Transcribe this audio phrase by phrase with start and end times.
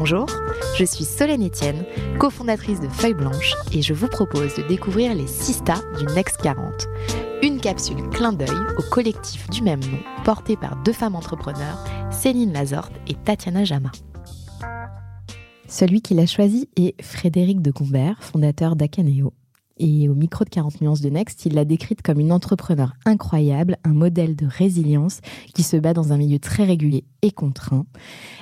[0.00, 0.24] Bonjour,
[0.78, 1.84] je suis Solène Etienne,
[2.18, 6.88] cofondatrice de Feuille Blanche et je vous propose de découvrir les Sista du Next 40.
[7.42, 12.54] Une capsule clin d'œil au collectif du même nom, porté par deux femmes entrepreneurs, Céline
[12.54, 13.92] Lazorte et Tatiana Jama.
[15.68, 19.34] Celui qui l'a choisi est Frédéric de Gombert, fondateur d'Acaneo.
[19.82, 23.78] Et au micro de 40 nuances de Next, il l'a décrite comme une entrepreneur incroyable,
[23.82, 25.20] un modèle de résilience
[25.54, 27.86] qui se bat dans un milieu très régulier et contraint.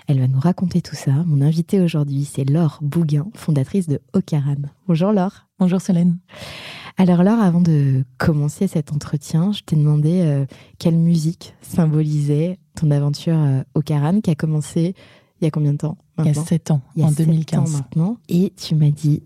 [0.09, 1.13] Elle va nous raconter tout ça.
[1.27, 4.57] Mon invitée aujourd'hui, c'est Laure Bouguin, fondatrice de Ocaran.
[4.89, 5.47] Bonjour Laure.
[5.61, 6.19] Bonjour Solène.
[6.97, 10.45] Alors Laure, avant de commencer cet entretien, je t'ai demandé euh,
[10.81, 14.97] quelle musique symbolisait ton aventure euh, Ocaran qui a commencé
[15.41, 17.73] il y a combien de temps Il y a 7 ans, en 2015.
[17.73, 18.17] maintenant.
[18.29, 19.23] Et tu m'as dit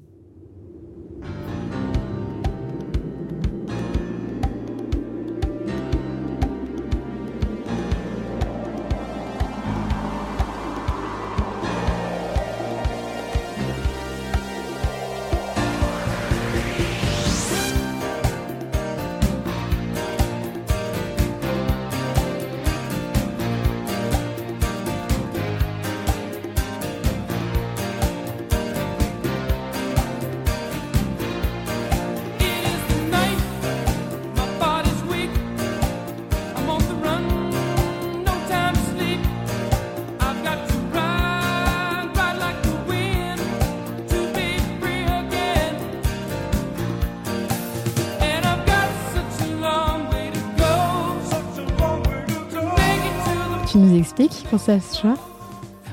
[53.73, 55.15] Tu nous expliques pour ça ce choix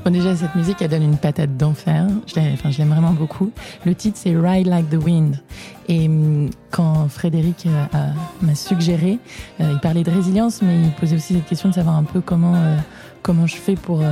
[0.03, 2.07] Bon, déjà, cette musique, elle donne une patate d'enfer.
[2.27, 2.35] Je
[2.77, 3.53] l'aime vraiment beaucoup.
[3.85, 5.41] Le titre, c'est Ride Like the Wind.
[5.87, 9.17] Et hum, quand Frédéric euh, m'a suggéré,
[9.61, 12.19] euh, il parlait de résilience, mais il posait aussi cette question de savoir un peu
[12.19, 12.75] comment, euh,
[13.21, 14.03] comment je fais pour,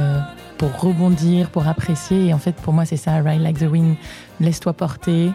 [0.57, 2.27] pour rebondir, pour apprécier.
[2.27, 3.97] Et en fait, pour moi, c'est ça, Ride Like the Wind.
[4.39, 5.31] Laisse-toi porter.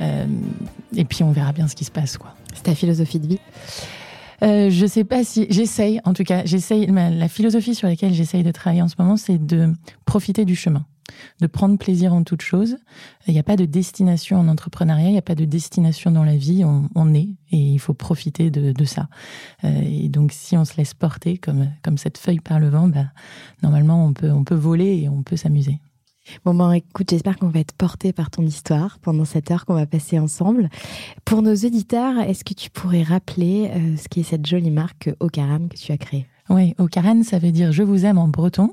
[0.00, 2.18] et puis, on verra bien ce qui se passe.
[2.18, 2.34] quoi.
[2.52, 3.40] C'est ta philosophie de vie?
[4.42, 6.86] Euh, je sais pas si j'essaye, en tout cas, j'essaye.
[6.86, 9.72] La philosophie sur laquelle j'essaye de travailler en ce moment, c'est de
[10.04, 10.84] profiter du chemin,
[11.40, 12.76] de prendre plaisir en toute chose.
[13.26, 16.24] Il n'y a pas de destination en entrepreneuriat, il n'y a pas de destination dans
[16.24, 16.64] la vie.
[16.64, 19.08] On, est et il faut profiter de, ça.
[19.64, 22.88] Euh, et donc, si on se laisse porter comme comme cette feuille par le vent,
[22.88, 23.06] bah,
[23.62, 25.80] normalement, on peut on peut voler et on peut s'amuser.
[26.44, 29.74] Bon, ben, écoute, j'espère qu'on va être porté par ton histoire pendant cette heure qu'on
[29.74, 30.68] va passer ensemble.
[31.24, 35.68] Pour nos auditeurs, est-ce que tu pourrais rappeler euh, ce qu'est cette jolie marque Ocaran
[35.68, 36.26] que tu as créée?
[36.48, 38.72] Oui, Ocaran, ça veut dire je vous aime en breton.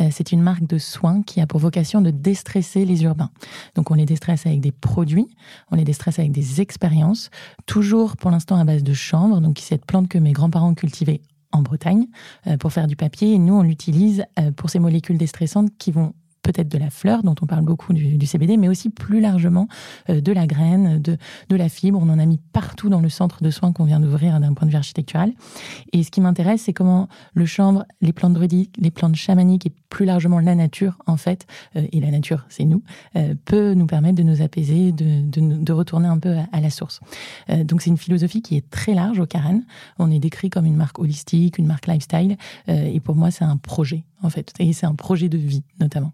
[0.00, 3.30] Euh, c'est une marque de soins qui a pour vocation de déstresser les urbains.
[3.74, 5.28] Donc on les déstresse avec des produits,
[5.70, 7.30] on les déstresse avec des expériences,
[7.66, 11.20] toujours pour l'instant à base de chanvre, donc cette plante que mes grands-parents cultivaient
[11.52, 12.06] en Bretagne
[12.46, 13.34] euh, pour faire du papier.
[13.34, 14.24] Et nous, on l'utilise
[14.56, 18.26] pour ces molécules déstressantes qui vont peut-être de la fleur, dont on parle beaucoup du,
[18.26, 19.68] CBD, mais aussi plus largement
[20.08, 21.16] euh, de la graine, de,
[21.48, 21.98] de la fibre.
[22.00, 24.66] On en a mis partout dans le centre de soins qu'on vient d'ouvrir d'un point
[24.66, 25.32] de vue architectural.
[25.92, 29.72] Et ce qui m'intéresse, c'est comment le chanvre, les plantes druidiques, les plantes chamaniques et
[29.88, 31.46] plus largement la nature, en fait,
[31.76, 32.82] euh, et la nature, c'est nous,
[33.16, 37.00] euh, peut nous permettre de nous apaiser, de, de, retourner un peu à, la source.
[37.48, 39.64] donc c'est une philosophie qui est très large au Karen.
[39.98, 42.36] On est décrit comme une marque holistique, une marque lifestyle,
[42.66, 46.12] et pour moi, c'est un projet, en fait, et c'est un projet de vie, notamment.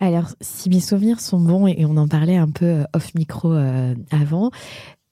[0.00, 3.52] Alors, si mes souvenirs sont bons, et on en parlait un peu euh, off micro
[3.52, 4.50] euh, avant,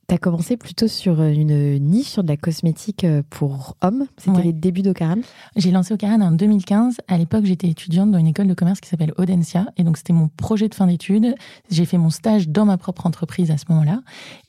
[0.09, 4.07] tu as commencé plutôt sur euh, une niche sur de la cosmétique pour hommes.
[4.19, 5.21] C'était les débuts d'Ocaran
[5.57, 6.97] J'ai lancé Ocaran en 2015.
[7.09, 9.67] À l'époque, j'étais étudiante dans une école de commerce qui s'appelle Audencia.
[9.77, 11.35] Et donc, c'était mon projet de fin d'études.
[11.71, 14.01] J'ai fait mon stage dans ma propre entreprise à ce moment-là.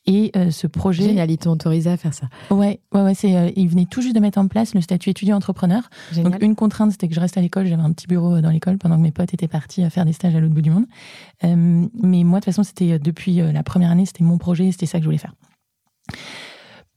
[0.05, 1.03] Et ce projet.
[1.03, 2.27] Génial, ils t'ont autorisé à faire ça.
[2.49, 3.13] Ouais, ouais, ouais.
[3.13, 5.89] C'est, ils venaient tout juste de mettre en place le statut étudiant-entrepreneur.
[6.15, 7.67] Donc, une contrainte, c'était que je reste à l'école.
[7.67, 10.13] J'avais un petit bureau dans l'école pendant que mes potes étaient partis à faire des
[10.13, 10.85] stages à l'autre bout du monde.
[11.41, 14.97] mais moi, de toute façon, c'était depuis la première année, c'était mon projet, c'était ça
[14.97, 15.33] que je voulais faire.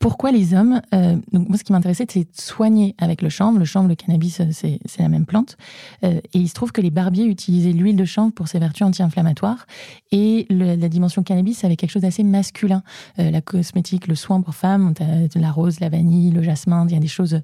[0.07, 3.59] Pourquoi les hommes euh, Donc moi, ce qui m'intéressait, c'est de soigner avec le chanvre.
[3.59, 5.57] Le chanvre, le cannabis, euh, c'est la même plante.
[6.05, 8.87] Euh, et il se trouve que les barbiers utilisaient l'huile de chanvre pour ses vertus
[8.87, 9.67] anti-inflammatoires.
[10.13, 12.85] Et la dimension cannabis avait quelque chose d'assez masculin.
[13.19, 14.95] la cosmétique, le soin pour femmes,
[15.35, 16.87] la rose, la vanille, le jasmin.
[16.89, 17.41] Il y a des choses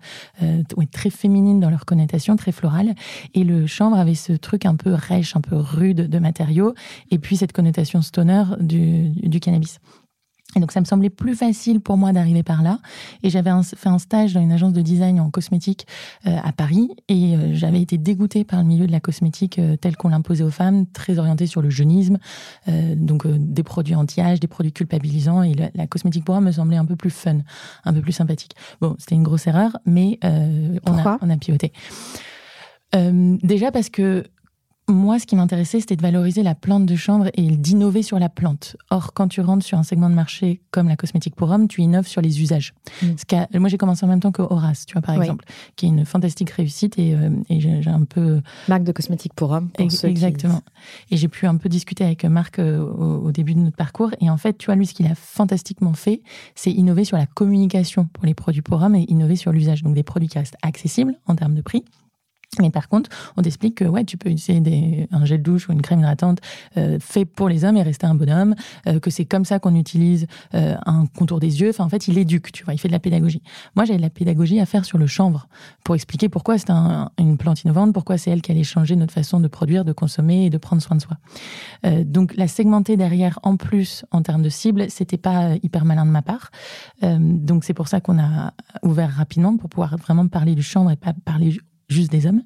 [0.93, 2.95] très féminines dans leur connotation, très florales.
[3.35, 6.75] Et le chanvre avait ce truc un peu rêche, un peu rude de matériaux.
[7.11, 9.81] Et puis cette connotation stoner du cannabis.
[10.57, 12.79] Et donc ça me semblait plus facile pour moi d'arriver par là.
[13.23, 15.87] Et j'avais fait un stage dans une agence de design en cosmétique
[16.27, 16.91] euh, à Paris.
[17.09, 20.45] Et euh, j'avais été dégoûtée par le milieu de la cosmétique euh, tel qu'on l'imposait
[20.45, 22.19] aux femmes, très orienté sur le jeunisme,
[22.97, 25.43] donc des produits anti-âge, des produits culpabilisants.
[25.43, 27.39] Et la, cosmétique pour moi me semblait un peu plus fun,
[27.85, 28.55] un peu plus sympathique.
[28.81, 31.73] Bon, c'était une grosse erreur, mais on, a, on a pivoté.
[32.93, 34.25] déjà parce que
[34.89, 38.29] moi, ce qui m'intéressait, c'était de valoriser la plante de chambre et d'innover sur la
[38.29, 38.77] plante.
[38.91, 41.83] Or, quand tu rentres sur un segment de marché comme la cosmétique pour hommes, tu
[41.83, 42.75] innoves sur les usages.
[43.03, 43.59] Mm.
[43.59, 45.45] moi, j'ai commencé en même temps que Horace, tu vois, par exemple,
[45.77, 48.41] qui est une fantastique réussite et, euh, j'ai un peu...
[48.69, 49.71] Marque de cosmétique pour hommes.
[49.79, 50.63] exactement.
[51.11, 54.11] Et j'ai pu un peu discuter avec Marc euh, au, au, début de notre parcours.
[54.21, 56.23] Et en fait, tu vois, lui, ce qu'il a fantastiquement fait,
[56.55, 59.83] c'est innover sur la communication pour les produits pour hommes et innover sur l'usage.
[59.83, 61.85] Donc, des produits qui restent accessibles en termes de prix
[62.61, 63.09] mais par contre,
[63.39, 66.41] on t'explique que ouais, tu peux utiliser des, un gel douche ou une crème hydratante
[66.77, 68.55] euh, fait pour les hommes et rester un bonhomme,
[68.87, 71.71] euh, que c'est comme ça qu'on utilise euh, un contour des yeux.
[71.71, 73.43] Enfin, en fait, il éduque, tu vois, il fait de la pédagogie.
[73.75, 75.49] Moi, j'avais de la pédagogie à faire sur le chanvre
[75.83, 79.15] pour expliquer pourquoi c'est un, une plante innovante, pourquoi c'est elle qui allait changer notre
[79.15, 81.17] façon de produire, de consommer et de prendre soin de soi.
[81.87, 86.05] Euh, donc, la segmenter derrière, en plus, en termes de cible, c'était pas hyper malin
[86.05, 86.51] de ma part.
[87.03, 88.53] Euh, donc, c'est pour ça qu'on a
[88.83, 91.59] ouvert rapidement pour pouvoir vraiment parler du chanvre et pas parler
[91.93, 92.43] juste des hommes.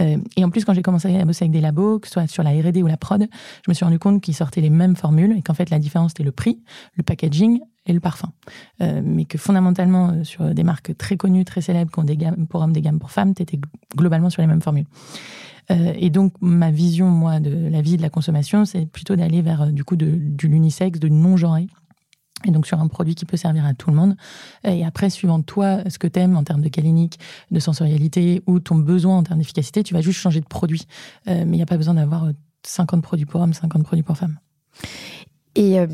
[0.00, 2.26] Euh, et en plus, quand j'ai commencé à bosser avec des labos, que ce soit
[2.26, 3.26] sur la R&D ou la prod,
[3.64, 6.12] je me suis rendu compte qu'ils sortaient les mêmes formules et qu'en fait, la différence,
[6.12, 6.60] c'était le prix,
[6.94, 8.32] le packaging et le parfum.
[8.80, 12.16] Euh, mais que fondamentalement, euh, sur des marques très connues, très célèbres, qui ont des
[12.16, 13.58] gammes pour hommes, des gammes pour femmes, tu étais
[13.96, 14.86] globalement sur les mêmes formules.
[15.70, 19.72] et donc, ma vision, moi, de la vie de la consommation, c'est plutôt d'aller vers,
[19.72, 21.68] du coup, de, du l'unisexe, de non-genré
[22.46, 24.16] et donc sur un produit qui peut servir à tout le monde.
[24.64, 27.18] Et après, suivant toi, ce que tu aimes en termes de calinique,
[27.50, 30.86] de sensorialité ou ton besoin en termes d'efficacité, tu vas juste changer de produit.
[31.28, 32.28] Euh, mais il n'y a pas besoin d'avoir
[32.64, 34.38] 50 euh, produits pour hommes, 50 produits pour femmes.
[35.54, 35.86] Et euh,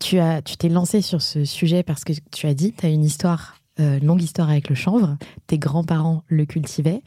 [0.00, 2.88] tu as, tu t'es lancé sur ce sujet parce que tu as dit, tu as
[2.88, 5.18] une histoire, longue histoire avec le chanvre.
[5.46, 7.02] Tes grands-parents le cultivaient.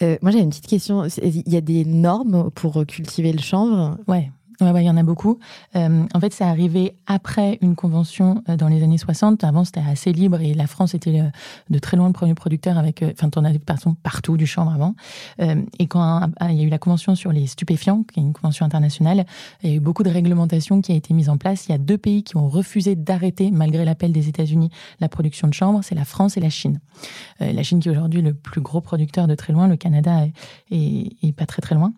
[0.00, 1.06] moi, j'ai une petite question.
[1.22, 3.98] Il y a des normes pour cultiver le chanvre?
[4.06, 4.30] Ouais.
[4.60, 5.38] Ouais, il y en a beaucoup.
[5.74, 9.42] Euh, en fait, c'est arrivé après une convention euh, dans les années 60.
[9.42, 11.28] Avant, c'était assez libre et la France était euh,
[11.70, 14.94] de très loin le premier producteur avec, enfin, on avait de partout du champ avant.
[15.38, 18.64] et quand il y a eu la convention sur les stupéfiants, qui est une convention
[18.64, 19.26] internationale,
[19.62, 21.66] il y a eu beaucoup de réglementations qui a été mise en place.
[21.68, 24.70] Il y a deux pays qui ont refusé d'arrêter, malgré l'appel des États-Unis,
[25.00, 25.80] la production de chanvre.
[25.82, 26.80] C'est la France et la Chine.
[27.40, 29.66] la Chine qui est aujourd'hui le plus gros producteur de très loin.
[29.66, 30.26] Le Canada
[30.70, 31.92] est, est pas très très loin.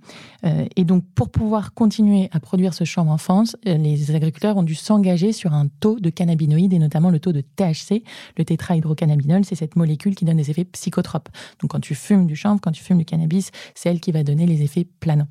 [0.44, 4.62] et donc, pour pouvoir continuer à produire ce champ en France, euh, les agriculteurs ont
[4.62, 8.04] dû s'engager sur un taux de cannabinoïdes et notamment le taux de THC,
[8.38, 11.28] le tétrahydrocannabinol, c'est cette molécule qui donne des effets psychotropes.
[11.60, 14.22] Donc quand tu fumes du chanvre, quand tu fumes du cannabis, c'est elle qui va
[14.22, 15.26] donner les effets planants.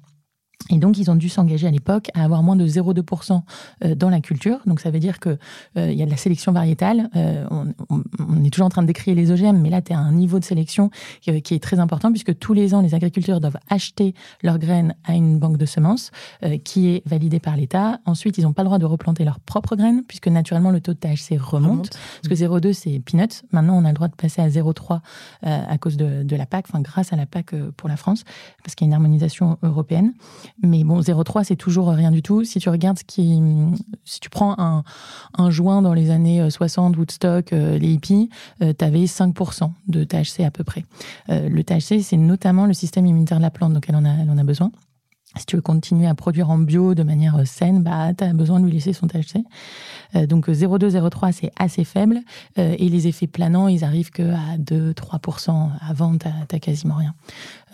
[0.72, 3.42] Et donc, ils ont dû s'engager à l'époque à avoir moins de 0,2%
[3.84, 4.60] euh, dans la culture.
[4.66, 5.38] Donc, ça veut dire que
[5.78, 7.10] euh, y a de la sélection variétale.
[7.16, 10.00] Euh, on, on, est toujours en train de décrire les OGM, mais là, tu as
[10.00, 10.90] un niveau de sélection
[11.22, 14.96] qui, qui, est très important puisque tous les ans, les agriculteurs doivent acheter leurs graines
[15.04, 16.12] à une banque de semences
[16.64, 18.00] qui est validée par l'État.
[18.06, 20.94] Ensuite, ils n'ont pas le droit de replanter leurs propres graines puisque naturellement, le taux
[20.94, 21.90] de THC remonte.
[22.22, 23.44] Parce que 0,2, c'est peanuts.
[23.52, 25.00] Maintenant, on a le droit de passer à 0,3
[25.44, 28.24] à cause de, de, la PAC, enfin, grâce à la PAC pour la France,
[28.64, 30.14] parce qu'il y a une harmonisation européenne.
[30.62, 32.44] Mais bon, 0,3, c'est toujours rien du tout.
[32.44, 33.42] Si tu regardes ce qui.
[34.06, 34.84] Si tu prends un,
[35.38, 38.30] un joint dans les années 60, euh, Woodstock, euh, les hippies,
[38.62, 40.86] euh, tu avais 5% de THC à peu près.
[41.30, 44.30] le THC, c'est notamment le système immunitaire de la plante, donc elle en a, elle
[44.30, 44.72] en a besoin.
[45.38, 48.60] Si tu veux continuer à produire en bio de manière saine, bah, tu as besoin
[48.60, 49.44] de lui laisser son THC.
[50.16, 52.20] Euh, donc 0,2, 0,3, c'est assez faible.
[52.58, 55.70] Euh, et les effets planants, ils arrivent qu'à 2-3%.
[55.88, 57.14] Avant, tu n'as quasiment rien.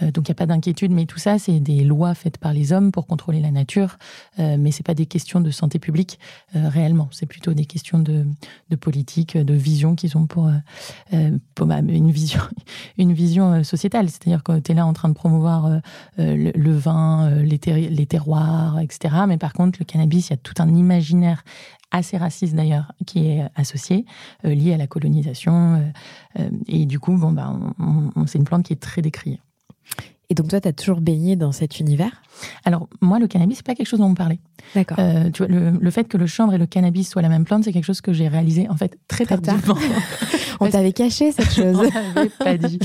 [0.02, 0.92] Euh, donc il n'y a pas d'inquiétude.
[0.92, 3.98] Mais tout ça, c'est des lois faites par les hommes pour contrôler la nature.
[4.38, 6.20] mais c'est pas des questions de santé publique
[6.54, 7.08] réellement.
[7.12, 8.26] C'est plutôt des questions de,
[8.80, 10.50] politique, de vision qu'ils ont pour,
[11.12, 12.42] bah, une vision,
[12.98, 14.10] une vision sociétale.
[14.10, 15.82] C'est-à-dire que tu es là en train de promouvoir
[16.18, 19.16] le, vin, les, terroirs, etc.
[19.28, 21.44] Mais par contre, le cannabis, il y a tout un imaginaire
[21.92, 24.06] assez raciste d'ailleurs qui est associé,
[24.44, 25.92] lié à la colonisation.
[26.68, 27.54] et du coup, bon, bah,
[28.28, 29.42] c'est une plante qui est très décriée.
[30.32, 32.22] Et donc toi, tu as toujours baigné dans cet univers?
[32.64, 34.40] Alors moi, le cannabis, c'est pas quelque chose dont on me parlait.
[34.74, 34.98] D'accord.
[34.98, 37.66] Euh, tu vois, le, fait que le chanvre et le cannabis soient la même plante,
[37.66, 39.76] c'est quelque chose que j'ai réalisé en fait très, tardivement.
[40.62, 41.78] on t'avait caché cette chose.
[42.16, 42.80] on pas dit.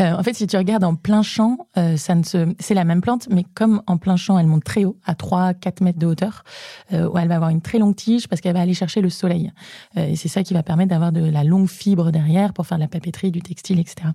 [0.00, 2.54] Euh, en fait, si tu regardes en plein champ, euh, ça ne se...
[2.60, 5.82] c'est la même plante, mais comme en plein champ, elle monte très haut, à 3-4
[5.82, 6.44] mètres de hauteur,
[6.92, 9.50] où elle va avoir une très longue tige parce qu'elle va aller chercher le soleil.
[9.96, 12.82] et c'est ça qui va permettre d'avoir de la longue fibre derrière pour faire de
[12.82, 14.10] la papeterie, du textile, etc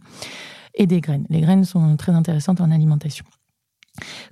[0.78, 1.26] et des graines.
[1.30, 3.26] Les graines sont très intéressantes en alimentation.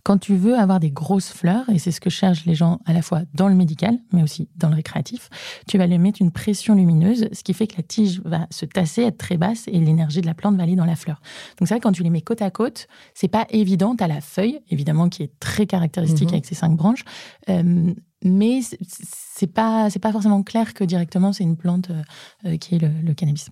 [0.04, 2.94] Quand tu veux avoir des grosses fleurs, et c'est ce que cherchent les gens à
[2.94, 5.30] la fois dans le médical, mais aussi dans le récréatif,
[5.68, 8.66] tu vas lui mettre une pression lumineuse, ce qui fait que la tige va se
[8.66, 11.20] tasser, être très basse, et l'énergie de la plante va aller dans la fleur.
[11.58, 13.96] Donc c'est vrai quand tu les mets côte à côte, c'est pas évident.
[14.00, 16.34] à la feuille, évidemment, qui est très caractéristique mhm.
[16.34, 17.04] avec ses cinq branches,
[17.50, 22.02] euh, mais c'est pas c'est pas forcément clair que directement c'est une plante euh,
[22.46, 23.50] euh, qui est le, cannabis.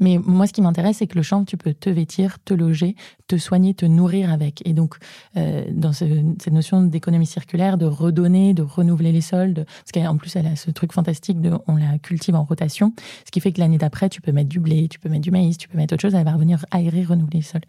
[0.00, 2.96] Mais moi, ce qui m'intéresse, c'est que le chanvre, tu peux te vêtir, te loger,
[3.28, 4.66] te soigner, te nourrir avec.
[4.66, 4.96] Et donc,
[5.36, 10.34] euh, dans cette notion d'économie circulaire, de redonner, de renouveler les sols, parce qu'en plus,
[10.36, 12.92] elle a ce truc fantastique de on la cultive en rotation,
[13.24, 15.30] ce qui fait que l'année d'après, tu peux mettre du blé, tu peux mettre du
[15.30, 17.62] maïs, tu peux mettre autre chose, elle va revenir aérer, renouveler les sols.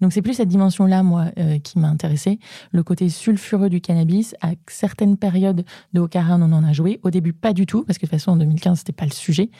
[0.00, 1.26] Donc, c'est plus cette dimension-là, moi,
[1.62, 2.38] qui m'a intéressée.
[2.72, 7.10] Le côté sulfureux du cannabis, à certaines périodes de Haut-Carin, on en a joué au
[7.10, 9.50] début, pas du tout, parce que de toute façon, en 2015, c'était pas le sujet.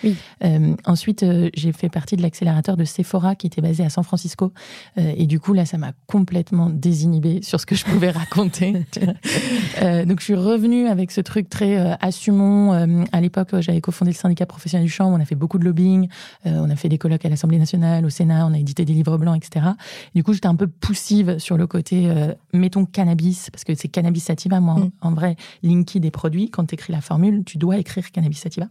[0.45, 4.05] Euh, ensuite, euh, j'ai fait partie de l'accélérateur de Sephora, qui était basé à San
[4.05, 4.53] Francisco.
[4.99, 8.73] Euh, et du coup, là, ça m'a complètement désinhibé sur ce que je pouvais raconter.
[8.73, 13.07] donc, je suis revenue avec ce truc très assumons.
[13.13, 15.13] à l'époque, j'avais cofondé le syndicat professionnel du champ.
[15.13, 16.09] On a fait beaucoup de lobbying.
[16.45, 18.47] on a fait des colloques à l'Assemblée nationale, au Sénat.
[18.47, 19.67] On a édité des livres blancs, etc.
[20.15, 22.13] Du coup, j'étais un peu poussive sur le côté,
[22.53, 24.61] mettons cannabis, parce que c'est cannabis sativa.
[24.61, 24.91] Moi, mm.
[25.01, 28.69] en, vrai, Linky produits quand tu écris la formule, tu dois écrire cannabis sativa.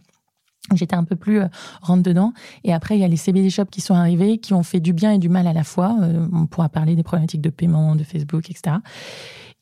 [0.74, 1.48] J'étais un peu plus euh,
[1.80, 2.32] rentre dedans.
[2.64, 4.92] Et après, il y a les CBD shops qui sont arrivés, qui ont fait du
[4.92, 5.96] bien et du mal à la fois.
[6.02, 8.76] Euh, on pourra parler des problématiques de paiement, de Facebook, etc.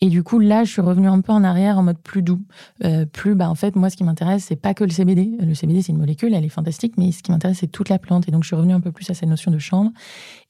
[0.01, 2.41] Et du coup, là, je suis revenue un peu en arrière en mode plus doux.
[2.85, 5.37] Euh, plus, bah, en fait, moi, ce qui m'intéresse, c'est pas que le CBD.
[5.41, 7.99] Le CBD, c'est une molécule, elle est fantastique, mais ce qui m'intéresse, c'est toute la
[7.99, 8.29] plante.
[8.29, 9.91] Et donc, je suis revenue un peu plus à cette notion de chambre.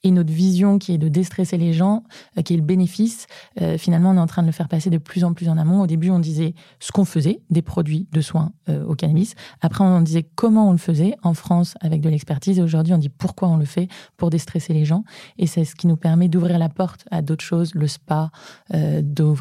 [0.04, 2.04] Et notre vision qui est de déstresser les gens,
[2.36, 3.26] euh, qui est le bénéfice,
[3.60, 5.58] euh, finalement, on est en train de le faire passer de plus en plus en
[5.58, 5.80] amont.
[5.80, 9.34] Au début, on disait ce qu'on faisait, des produits de soins euh, au cannabis.
[9.60, 12.58] Après, on disait comment on le faisait en France avec de l'expertise.
[12.58, 15.04] Et aujourd'hui, on dit pourquoi on le fait pour déstresser les gens.
[15.36, 18.30] Et c'est ce qui nous permet d'ouvrir la porte à d'autres choses, le spa,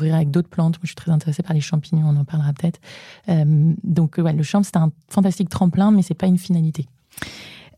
[0.01, 0.75] avec d'autres plantes.
[0.75, 2.79] Moi, je suis très intéressée par les champignons, on en parlera peut-être.
[3.83, 6.87] donc, ouais, le champ, c'est un fantastique tremplin, mais c'est pas une finalité.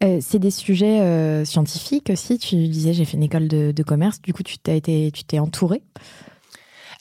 [0.02, 2.38] Euh, c'est des sujets euh, scientifiques aussi.
[2.38, 4.22] Tu disais, j'ai fait une école de, commerce.
[4.22, 5.82] Du coup, tu t'es été, tu t'es entouré.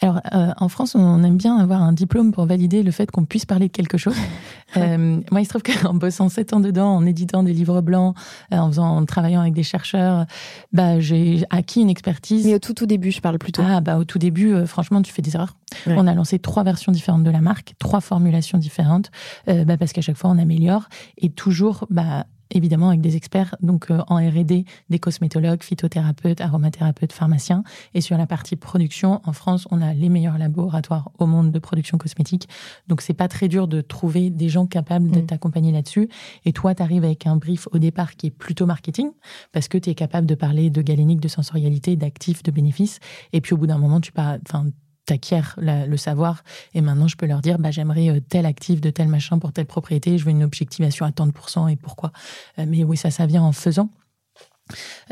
[0.00, 3.24] Alors, euh, en France, on aime bien avoir un diplôme pour valider le fait qu'on
[3.24, 4.16] puisse parler de quelque chose.
[4.76, 8.16] moi, il se trouve qu'en bossant sept ans dedans, en éditant des livres blancs,
[8.52, 10.26] en, faisant, en travaillant avec des chercheurs,
[10.72, 12.46] bah, j'ai acquis une expertise.
[12.46, 13.62] Mais au tout, tout début, je parle plutôt.
[13.66, 15.56] Ah, bah, au tout début, franchement, tu fais des erreurs.
[15.86, 19.10] On a lancé trois versions différentes de la marque, trois formulations différentes,
[19.46, 23.90] bah, parce qu'à chaque fois, on améliore et toujours, bah, évidemment avec des experts donc
[23.90, 27.62] euh, en R&D, des cosmétologues, phytothérapeutes, aromathérapeutes, pharmaciens.
[27.94, 31.58] Et sur la partie production, en France, on a les meilleurs laboratoires au monde de
[31.58, 32.48] production cosmétique.
[32.88, 35.26] Donc c'est pas très dur de trouver des gens capables de mm.
[35.26, 36.08] t'accompagner là-dessus.
[36.44, 39.10] Et toi, tu arrives avec un brief au départ qui est plutôt marketing
[39.52, 43.00] parce que tu es capable de parler de galénique, de sensorialité, d'actifs, de bénéfices.
[43.32, 44.66] Et puis au bout d'un moment, tu pas, enfin
[45.08, 48.90] t'acquiers le savoir et maintenant je peux leur dire bah j'aimerais euh, tel actif de
[48.90, 52.12] tel machin pour telle propriété je veux une objectivation à tant de pourcents et pourquoi
[52.58, 53.88] euh, mais oui ça ça vient en faisant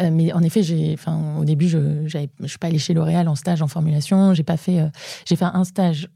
[0.00, 3.26] euh, mais en effet, j'ai, enfin, au début, je, je suis pas allée chez L'Oréal
[3.26, 4.35] en stage en formulation.
[4.35, 4.85] J'ai pas fait,
[5.25, 6.11] j'ai fait un stage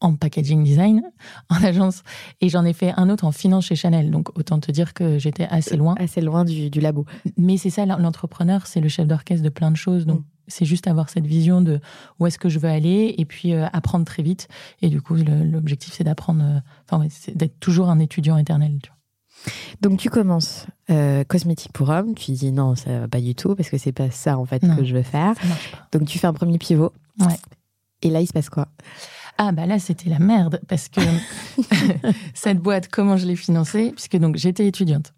[0.00, 1.02] en packaging design
[1.50, 2.04] en agence
[2.40, 4.10] et j'en ai fait un autre en finance chez Chanel.
[4.10, 5.94] Donc autant te dire que j'étais assez loin.
[5.98, 7.04] Assez loin du, du labo.
[7.36, 10.06] Mais c'est ça, l'entrepreneur, c'est le chef d'orchestre de plein de choses.
[10.06, 10.24] Donc mm.
[10.48, 11.80] C'est juste avoir cette vision de
[12.18, 14.48] où est-ce que je veux aller et puis euh, apprendre très vite.
[14.82, 18.78] Et du coup, l'objectif, c'est d'apprendre, euh, enfin, d'être toujours un étudiant éternel.
[19.80, 23.54] Donc tu commences euh, cosmétique pour homme, tu dis non, ça va pas du tout
[23.54, 25.34] parce que c'est pas ça en fait que je veux faire.
[25.92, 26.92] Donc tu fais un premier pivot.
[27.20, 27.38] Ouais.
[28.02, 28.68] Et là, il se passe quoi?
[29.38, 31.00] Ah bah là c'était la merde parce que
[32.34, 33.92] cette boîte comment je l'ai financée?
[33.92, 35.12] Puisque donc j'étais étudiante.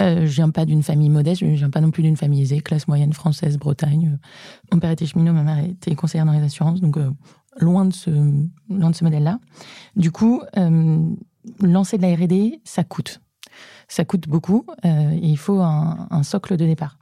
[0.00, 2.60] Euh, je viens pas d'une famille modeste, je viens pas non plus d'une famille aisée,
[2.60, 4.18] classe moyenne française, Bretagne.
[4.72, 7.10] Mon père était cheminot, ma mère était conseillère dans les assurances, donc euh,
[7.58, 8.10] loin de ce
[8.68, 9.38] loin de ce modèle-là.
[9.96, 11.10] Du coup, euh,
[11.60, 13.20] lancer de la R&D, ça coûte.
[13.86, 16.96] Ça coûte beaucoup et il faut un, un socle de départ.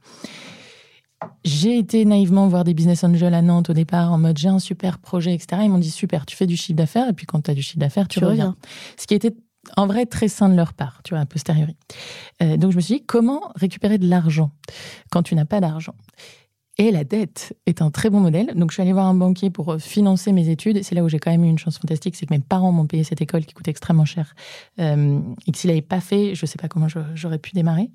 [1.43, 4.59] J'ai été naïvement voir des business angels à Nantes au départ en mode j'ai un
[4.59, 5.61] super projet, etc.
[5.65, 7.61] Ils m'ont dit super, tu fais du chiffre d'affaires et puis quand tu as du
[7.61, 8.55] chiffre d'affaires, tu, reviens.
[8.97, 9.33] Ce qui était
[9.77, 11.75] en vrai, très sain de leur part, tu vois, a posteriori.
[12.41, 14.51] Euh, donc, je me suis dit, comment récupérer de l'argent
[15.09, 15.95] quand tu n'as pas d'argent?
[16.77, 18.53] Et la dette est un très bon modèle.
[18.55, 20.83] Donc, je suis allée voir un banquier pour euh, financer mes études.
[20.83, 22.87] C'est là où j'ai quand même eu une chance fantastique, c'est que mes parents m'ont
[22.87, 24.35] payé cette école qui coûte extrêmement cher.
[24.79, 27.91] Euh, et que s'il n'avait pas fait, je ne sais pas comment j'aurais pu démarrer.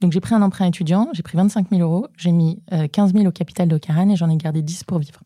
[0.00, 3.26] Donc, j'ai pris un emprunt étudiant, j'ai pris 25 000 euros, j'ai mis 15 000
[3.26, 5.20] au capital d'Ocaran et j'en ai gardé 10 pour vivre.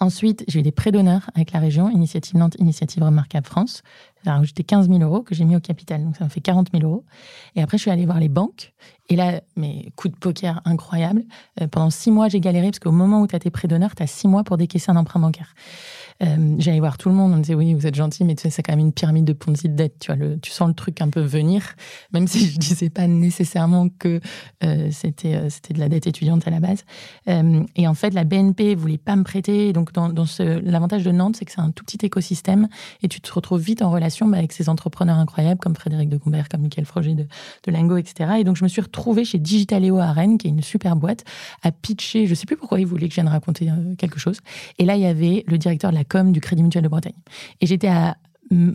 [0.00, 3.82] Ensuite, j'ai eu des prêts d'honneur avec la région, Initiative Nantes, Initiative Remarquable France.
[4.24, 6.68] J'ai rajouté 15 000 euros que j'ai mis au capital, donc ça me fait 40
[6.72, 7.04] 000 euros.
[7.56, 8.72] Et après, je suis allée voir les banques.
[9.10, 11.24] Et là, mes coups de poker incroyables.
[11.60, 13.94] Euh, pendant six mois, j'ai galéré parce qu'au moment où tu as tes prêts d'honneur,
[13.94, 15.54] tu as six mois pour décaisser un emprunt bancaire.
[16.22, 18.42] Euh, j'allais voir tout le monde, on me disait oui, vous êtes gentil, mais tu
[18.42, 19.98] sais, c'est quand même une pyramide de Ponzi de dette.
[19.98, 21.74] Tu vois, le, tu sens le truc un peu venir,
[22.12, 24.20] même si je disais pas nécessairement que
[24.62, 26.84] euh, c'était euh, c'était de la dette étudiante à la base.
[27.76, 29.72] Et en fait, la BNP voulait pas me prêter.
[29.72, 32.68] Donc, dans, ce, l'avantage de Nantes, c'est que c'est un tout petit écosystème
[33.02, 36.16] et tu te retrouves vite en relation bah, avec ces entrepreneurs incroyables comme Frédéric de
[36.16, 37.26] Gombert, comme Michael Froger de,
[37.64, 38.34] de Lingo, etc.
[38.38, 41.24] Et donc, je me suis retrouvée chez Digitaléo à Rennes, qui est une super boîte,
[41.62, 42.26] à pitcher.
[42.26, 44.38] Je sais plus pourquoi ils voulaient que je vienne raconter quelque chose.
[44.78, 47.14] Et là, il y avait le directeur de la com du Crédit Mutuel de Bretagne.
[47.60, 48.16] Et j'étais à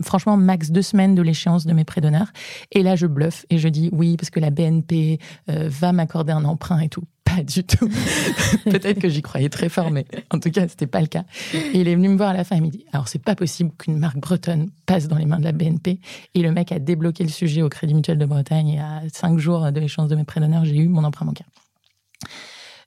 [0.02, 2.32] franchement max deux semaines de l'échéance de mes prêts d'honneur.
[2.72, 5.18] Et là, je bluffe et je dis oui parce que la BNP
[5.50, 7.04] euh, va m'accorder un emprunt et tout.
[7.24, 7.88] Pas du tout.
[8.64, 11.22] Peut-être que j'y croyais très fort, mais en tout cas, c'était pas le cas.
[11.54, 13.36] Et il est venu me voir à la fin et me dit alors c'est pas
[13.36, 16.00] possible qu'une marque bretonne passe dans les mains de la BNP.
[16.34, 18.70] Et le mec a débloqué le sujet au Crédit Mutuel de Bretagne.
[18.70, 21.46] Et à cinq jours de l'échéance de mes prêts d'honneur, j'ai eu mon emprunt bancaire.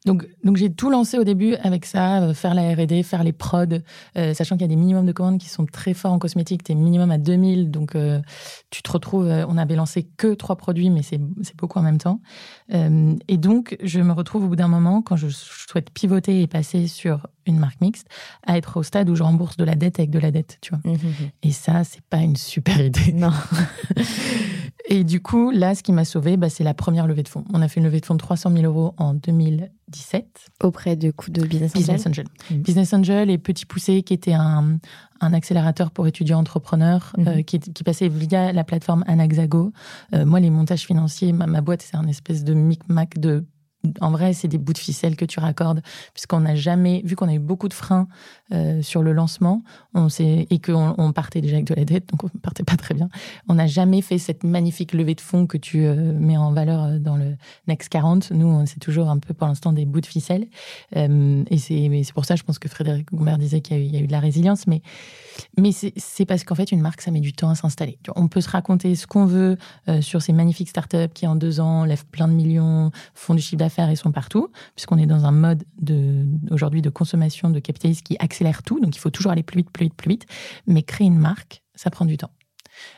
[0.05, 3.31] Donc, donc j'ai tout lancé au début avec ça, euh, faire la R&D, faire les
[3.31, 3.65] prods,
[4.17, 6.63] euh, sachant qu'il y a des minimums de commandes qui sont très forts en cosmétique.
[6.63, 8.19] T'es minimum à 2000, donc euh,
[8.69, 9.27] tu te retrouves.
[9.48, 11.19] on avait lancé que trois produits, mais c'est
[11.57, 12.19] beaucoup en même temps.
[12.69, 16.88] et donc, je me retrouve au bout d'un moment, quand je souhaite pivoter et passer
[16.88, 18.07] sur une marque mixte,
[18.45, 20.72] à être au stade où je rembourse de la dette avec de la dette, tu
[20.72, 20.79] vois.
[20.83, 21.29] Mmh, mmh, mmh.
[21.43, 23.12] Et ça, c'est pas une super idée.
[23.13, 23.31] Non.
[24.90, 27.46] et du coup, là, ce qui m'a sauvé, bah, c'est la première levée de fonds.
[27.54, 30.25] On a fait une levée de fonds de 300 000 euros en 2017.
[30.62, 31.96] Auprès de, de Business Angel.
[31.96, 32.25] Business Angel.
[32.52, 34.80] Business Angel et Petit Poussé, qui était un,
[35.22, 39.72] un accélérateur pour étudiants entrepreneurs euh, qui, qui, passait via la plateforme Anaxago.
[40.13, 43.46] Euh, moi, les montages financiers, ma, ma boîte, c'est un espèce de micmac de
[44.00, 45.81] en vrai, c'est des bouts de ficelle que tu raccordes,
[46.14, 48.07] puisqu'on n'a jamais, vu qu'on a eu beaucoup de freins
[48.53, 49.62] euh, sur le lancement,
[49.94, 52.77] on sait, et qu'on on partait déjà avec de la dette, donc on partait pas
[52.77, 53.10] très bien.
[53.50, 56.84] On n'a jamais fait cette magnifique levée de fonds que tu euh, mets en valeur
[56.84, 57.36] euh, dans le
[57.68, 58.31] Next 40.
[58.31, 60.48] Nous, c'est toujours un peu pour l'instant des bouts de ficelle.
[60.96, 64.12] et c'est pour ça, je pense que Frédéric Gombert disait qu'il y, a eu de
[64.12, 64.81] la résilience, mais,
[65.57, 67.98] mais c'est parce qu'en fait, une marque, ça met du temps à s'installer.
[68.16, 69.57] On peut se raconter ce qu'on veut
[70.01, 73.57] sur ces magnifiques startups qui, en deux ans, lèvent plein de millions, font du chiffre
[73.57, 77.59] d'affaires faire, ils sont partout, puisqu'on est dans un mode de, aujourd'hui de consommation de
[77.59, 80.25] capitalisme qui accélère tout, donc il faut toujours aller plus vite, plus vite, plus vite.
[80.68, 82.31] Mais créer une marque, ça prend du temps.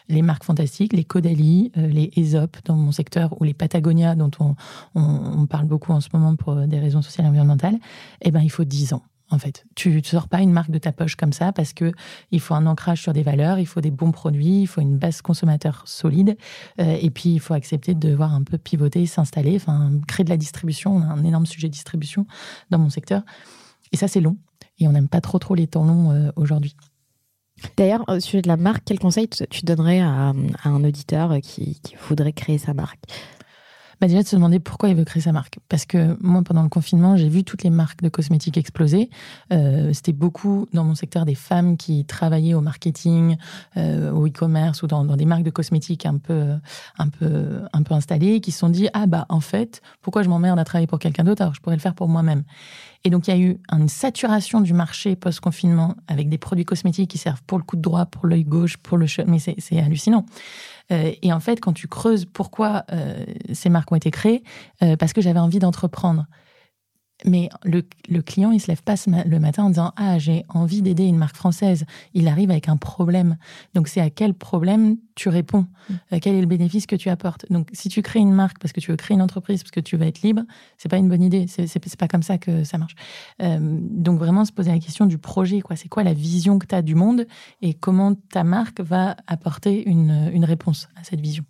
[0.07, 4.31] Les marques fantastiques, les Caudalie, euh, les Aesop dans mon secteur, ou les Patagonia dont
[4.39, 7.77] on, parle beaucoup en ce moment pour des raisons sociales et environnementales,
[8.21, 9.03] eh ben, il faut 10 ans
[9.35, 9.65] en fait.
[9.75, 11.91] Tu ne sors pas une marque de ta poche comme ça parce que
[12.31, 14.97] il faut un ancrage sur des valeurs, il faut des bons produits, il faut une
[14.97, 16.37] base consommateur solide,
[16.79, 20.29] euh, et puis il faut accepter de devoir un peu pivoter, s'installer, enfin créer de
[20.29, 20.95] la distribution.
[20.95, 22.25] On a un énorme sujet de distribution
[22.71, 23.21] dans mon secteur,
[23.91, 24.37] et ça c'est long,
[24.79, 26.75] et on n'aime pas trop trop les temps longs euh, aujourd'hui.
[27.77, 30.33] D'ailleurs, au sujet de la marque, quel conseil tu donnerais à,
[30.65, 32.99] un auditeur qui, qui voudrait créer sa marque?
[33.99, 35.60] Bah déjà de se demander pourquoi il veut créer sa marque.
[35.69, 39.10] Parce que moi, pendant le confinement, j'ai vu toutes les marques de cosmétiques exploser.
[39.53, 43.38] Euh, C'était beaucoup dans mon secteur des femmes qui travaillaient au marketing,
[43.77, 46.53] euh, au e-commerce ou dans, des marques de cosmétiques un peu,
[46.97, 50.29] un peu, un peu installées, qui se sont dit ah bah en fait, pourquoi je
[50.29, 52.43] m'emmerde à travailler pour quelqu'un d'autre alors je pourrais le faire pour moi-même?
[53.05, 57.12] Et donc, il y a eu une saturation du marché post-confinement avec des produits cosmétiques
[57.12, 59.05] qui servent pour le coup de droit, pour l'œil gauche, pour le.
[59.27, 60.25] Mais c'est hallucinant.
[60.91, 64.43] Euh, et en fait, quand tu creuses pourquoi euh, ces marques ont été créées,
[64.83, 66.25] euh, parce que j'avais envie d'entreprendre.
[67.25, 67.81] Mais le,
[68.21, 71.35] client, il se lève pas le matin en disant Ah, j'ai envie d'aider une marque
[71.35, 71.85] française.
[72.13, 73.38] Il arrive avec un problème.
[73.73, 75.65] Donc, c'est à quel problème tu réponds?
[75.89, 75.93] Mm.
[76.13, 77.45] euh, Quel est le bénéfice que tu apportes?
[77.49, 79.79] Donc, si tu crées une marque parce que tu veux créer une entreprise, parce que
[79.79, 80.43] tu veux être libre,
[80.77, 81.45] c'est pas une bonne idée.
[81.47, 82.95] C'est pas comme ça que ça marche.
[83.41, 85.61] Euh, donc, vraiment se poser la question du projet.
[85.61, 85.75] quoi.
[85.75, 87.25] C'est quoi la vision que tu as du monde
[87.61, 91.43] et comment ta marque va apporter une, une réponse à cette vision?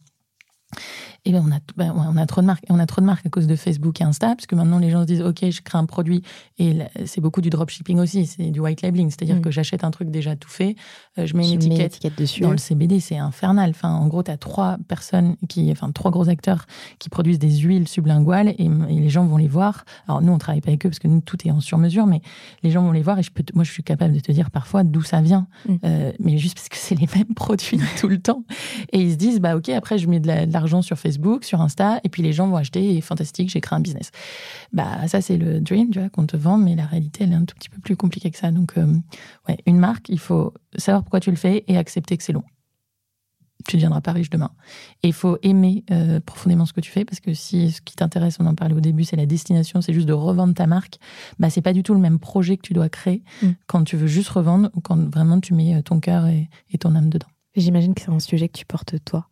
[1.25, 2.63] Et ben on a, ben, on a trop de marques.
[2.69, 4.89] On a trop de marques à cause de Facebook et Insta, parce que maintenant les
[4.89, 6.21] gens se disent, OK, je crée un produit.
[6.59, 9.09] Et c'est beaucoup du dropshipping aussi, c'est du white labeling.
[9.09, 9.41] C'est-à-dire mm.
[9.41, 10.75] que j'achète un truc déjà tout fait,
[11.17, 12.41] euh, je mets une étiquette, dessus.
[12.41, 13.69] Dans le CBD, c'est infernal.
[13.71, 16.65] Enfin, en gros, tu as trois personnes, qui, enfin, trois gros acteurs
[16.99, 19.85] qui produisent des huiles sublinguales et, les gens vont les voir.
[20.07, 22.21] Alors, nous, on travaille pas avec eux parce que nous, tout est en sur-mesure, mais
[22.63, 24.51] les gens vont les voir et je peux, moi, je suis capable de te dire
[24.51, 25.47] parfois d'où ça vient.
[25.67, 25.75] Mm.
[25.85, 28.43] Euh, mais juste parce que c'est les mêmes produits tout le temps.
[28.91, 31.99] Et ils se disent, bah, OK, après, je mets de l'argent sur Facebook, sur Insta,
[32.03, 34.11] et puis les gens vont acheter, et fantastique, j'ai créé un business.
[34.73, 37.35] Bah, ça, c'est le dream, tu vois, qu'on te vend, mais la réalité, elle est
[37.35, 38.51] un tout petit peu plus compliquée que ça.
[38.51, 38.85] Donc, euh,
[39.47, 42.43] ouais, une marque, il faut savoir pourquoi tu le fais et accepter que c'est long.
[43.67, 44.51] Tu ne deviendras pas riche demain.
[45.01, 47.95] Et il faut aimer euh, profondément ce que tu fais, parce que si ce qui
[47.95, 50.97] t'intéresse, on en parlait au début, c'est la destination, c'est juste de revendre ta marque,
[51.39, 53.49] bah, c'est pas du tout le même projet que tu dois créer mm.
[53.65, 56.49] quand tu veux juste revendre ou quand vraiment tu mets ton cœur et
[56.79, 57.27] ton âme dedans.
[57.55, 59.27] J'imagine que c'est un sujet que tu portes toi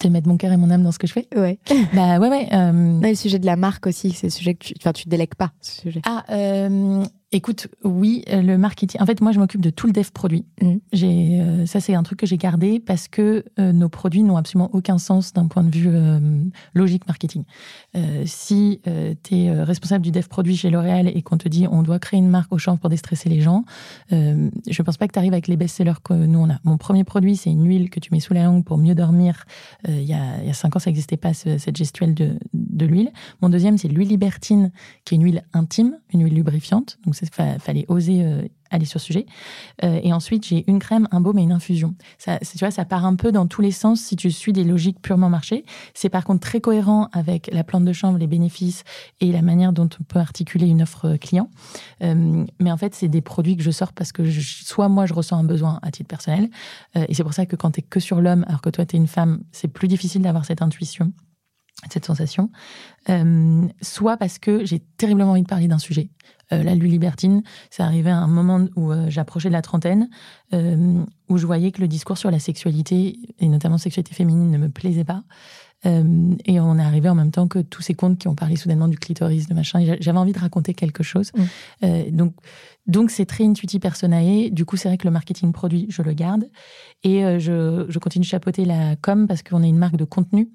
[0.00, 1.58] de mettre mon cœur et mon âme dans ce que je fais Ouais.
[1.94, 2.48] Bah ouais, ouais.
[2.52, 3.00] Euh...
[3.00, 5.52] le sujet de la marque aussi, c'est le sujet que tu, enfin, tu délègues pas,
[5.60, 6.00] ce sujet.
[6.06, 9.00] Ah, euh, Écoute, oui, euh, le marketing.
[9.00, 10.44] En fait, moi, je m'occupe de tout le dev produit.
[10.60, 10.74] Mmh.
[10.92, 14.36] J'ai, euh, ça, c'est un truc que j'ai gardé parce que euh, nos produits n'ont
[14.36, 15.90] absolument aucun sens d'un point de vue
[16.74, 17.44] logique marketing.
[18.26, 18.80] si
[19.22, 22.18] tu es responsable du dev produit chez L'Oréal et qu'on te dit on doit créer
[22.18, 23.64] une marque au chanvre pour déstresser les gens,
[24.10, 26.58] je pense pas que tu arrives avec les best-sellers que nous on a.
[26.64, 29.44] Mon premier produit, c'est une huile que tu mets sous la langue pour mieux dormir.
[29.88, 33.10] Il y, a, y a cinq ans, ça n'existait pas cette gestuelle de, de l'huile.
[33.40, 34.70] Mon deuxième, c'est l'huile libertine,
[35.04, 36.98] qui est une huile intime, une huile lubrifiante.
[37.04, 39.26] Donc il fallait oser euh, aller sur ce sujet.
[39.84, 41.94] Euh, et ensuite, j'ai une crème, un baume et une infusion.
[42.18, 44.64] Ça, tu vois, ça part un peu dans tous les sens si tu suis des
[44.64, 45.64] logiques purement marché.
[45.94, 48.84] C'est par contre très cohérent avec la plante de chanvre, les bénéfices
[49.20, 51.50] et la manière dont on peut articuler une offre client.
[52.02, 55.14] Euh, mais en fait, c'est des produits que je sors parce que soit moi, je
[55.14, 56.48] ressens un besoin à titre personnel.
[56.94, 58.96] et c'est pour ça que quand tu es que sur l'homme, alors que toi, tu
[58.96, 61.12] es une femme, c'est plus difficile d'avoir cette intuition
[61.90, 62.50] cette sensation,
[63.80, 66.10] soit parce que j'ai terriblement envie de parler d'un sujet.
[66.52, 70.08] Euh, la libertine, c'est arrivé à un moment où euh, j'approchais de la trentaine,
[70.52, 74.58] euh, où je voyais que le discours sur la sexualité, et notamment sexualité féminine, ne
[74.58, 75.22] me plaisait pas.
[75.84, 78.86] et on est arrivé en même temps que tous ces contes qui ont parlé soudainement
[78.86, 79.96] du clitoris, de machin.
[79.98, 81.32] J'avais envie de raconter quelque chose.
[81.82, 82.10] Mm.
[82.12, 82.34] donc,
[82.86, 84.50] donc c'est très intuitif personae.
[84.50, 86.48] Du coup, c'est vrai que le marketing produit, je le garde.
[87.04, 90.48] Et je, je continue de chapeauter la com parce qu'on est une marque de contenu.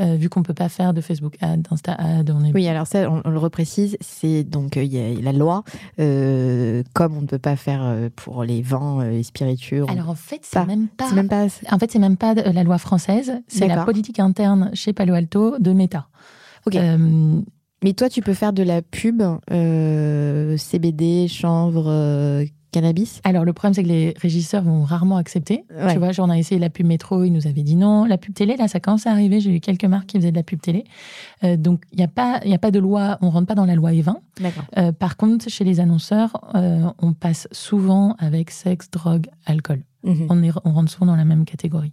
[0.00, 2.28] Euh, vu qu'on peut pas faire de Facebook ad, d'Insta ad.
[2.28, 2.52] On est...
[2.52, 5.62] Oui, alors ça, on, le reprécise, c'est donc il y a la loi,
[6.00, 9.84] euh, comme on ne peut pas faire euh, pour les vins et spiritueux.
[9.88, 11.12] Alors en fait, c'est même pas.
[11.12, 11.46] Même pas...
[11.70, 15.58] En fait, c'est même pas la loi française, c'est la politique interne chez Palo Alto
[15.58, 16.08] de Meta.
[16.66, 16.76] Ok.
[17.84, 19.22] Mais toi, tu peux faire de la pub
[20.58, 23.20] CBD, chanvre cannabis?
[23.24, 25.64] Alors, le problème, c'est que les régisseurs vont rarement accepter.
[25.90, 28.06] Tu vois, genre, on a essayé la pub métro, ils nous avaient dit non.
[28.06, 29.38] La pub télé, là, ça commence à arriver.
[29.38, 30.84] J'ai eu quelques marques qui faisaient de la pub télé.
[31.44, 33.74] Euh, donc, il n'y a, pas, a pas de loi, on rentre pas dans la
[33.74, 34.14] loi E20.
[34.78, 39.82] Euh, par contre, chez les annonceurs, euh, on passe souvent avec sexe, drogue, alcool.
[40.02, 40.26] Mhm.
[40.30, 41.92] On, est, on rentre souvent dans la même catégorie.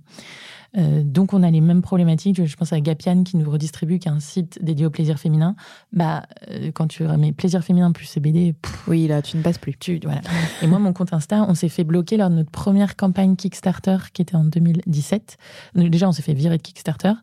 [0.77, 2.43] Euh, donc on a les mêmes problématiques.
[2.45, 5.55] Je pense à Gapian qui nous redistribue, qui est un site dédié au plaisir féminin.
[5.91, 8.55] Bah, euh, quand tu remets plaisir féminin plus CBD,
[8.87, 9.75] oui, là, tu ne passes plus.
[9.77, 10.21] Tu, voilà.
[10.61, 13.97] Et moi, mon compte Insta, on s'est fait bloquer lors de notre première campagne Kickstarter
[14.13, 15.37] qui était en 2017.
[15.75, 17.13] Déjà, on s'est fait virer de Kickstarter.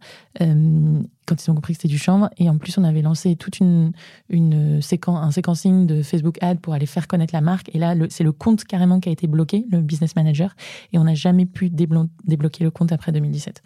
[0.40, 2.30] Euh, quand ils ont compris que c'était du chanvre.
[2.38, 3.92] Et en plus, on avait lancé toute une,
[4.28, 7.70] une séquence, un séquencing de Facebook Ads pour aller faire connaître la marque.
[7.74, 10.54] Et là, c'est le compte carrément qui a été bloqué, le business manager.
[10.92, 13.62] Et on n'a jamais pu débloquer le compte après 2017.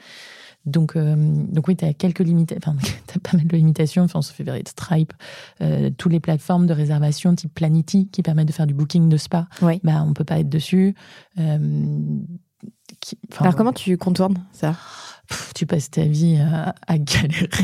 [0.64, 4.04] Donc, euh, donc oui, tu as quelques limitations, enfin, tu as pas mal de limitations.
[4.04, 5.12] Enfin, on se fait de Stripe,
[5.60, 9.16] euh, toutes les plateformes de réservation type Planity qui permettent de faire du booking de
[9.16, 9.80] spa, oui.
[9.82, 10.94] bah, on peut pas être dessus.
[11.38, 11.58] Euh,
[13.38, 14.76] Alors, comment tu contournes ça?
[15.54, 17.48] Tu passes ta vie à, galérer.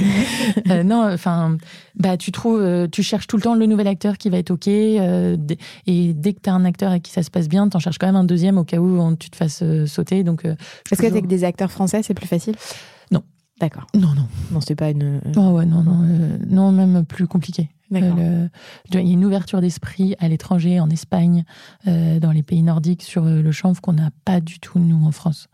[0.70, 1.56] Euh, non, enfin,
[1.94, 4.50] bah tu trouves, euh, tu cherches tout le temps le nouvel acteur qui va être
[4.50, 5.36] ok, euh,
[5.86, 7.98] et dès que tu as un acteur avec qui ça se passe bien, t'en cherches
[7.98, 10.24] quand même un deuxième au cas où tu te fasses sauter.
[10.24, 12.54] Donc, est-ce que avec des acteurs français, c'est plus facile?
[13.10, 13.22] Non.
[13.60, 13.86] D'accord.
[13.94, 14.28] Non, non.
[14.52, 15.20] Non, c'est pas une.
[15.36, 16.04] Oh, ouais, non, non,
[16.46, 17.70] non, même plus compliqué.
[17.90, 18.50] il
[18.92, 21.44] y a une ouverture d'esprit à l'étranger, en Espagne,
[21.86, 25.48] dans les pays nordiques, sur le chanvre qu'on n'a pas du tout, nous, en France.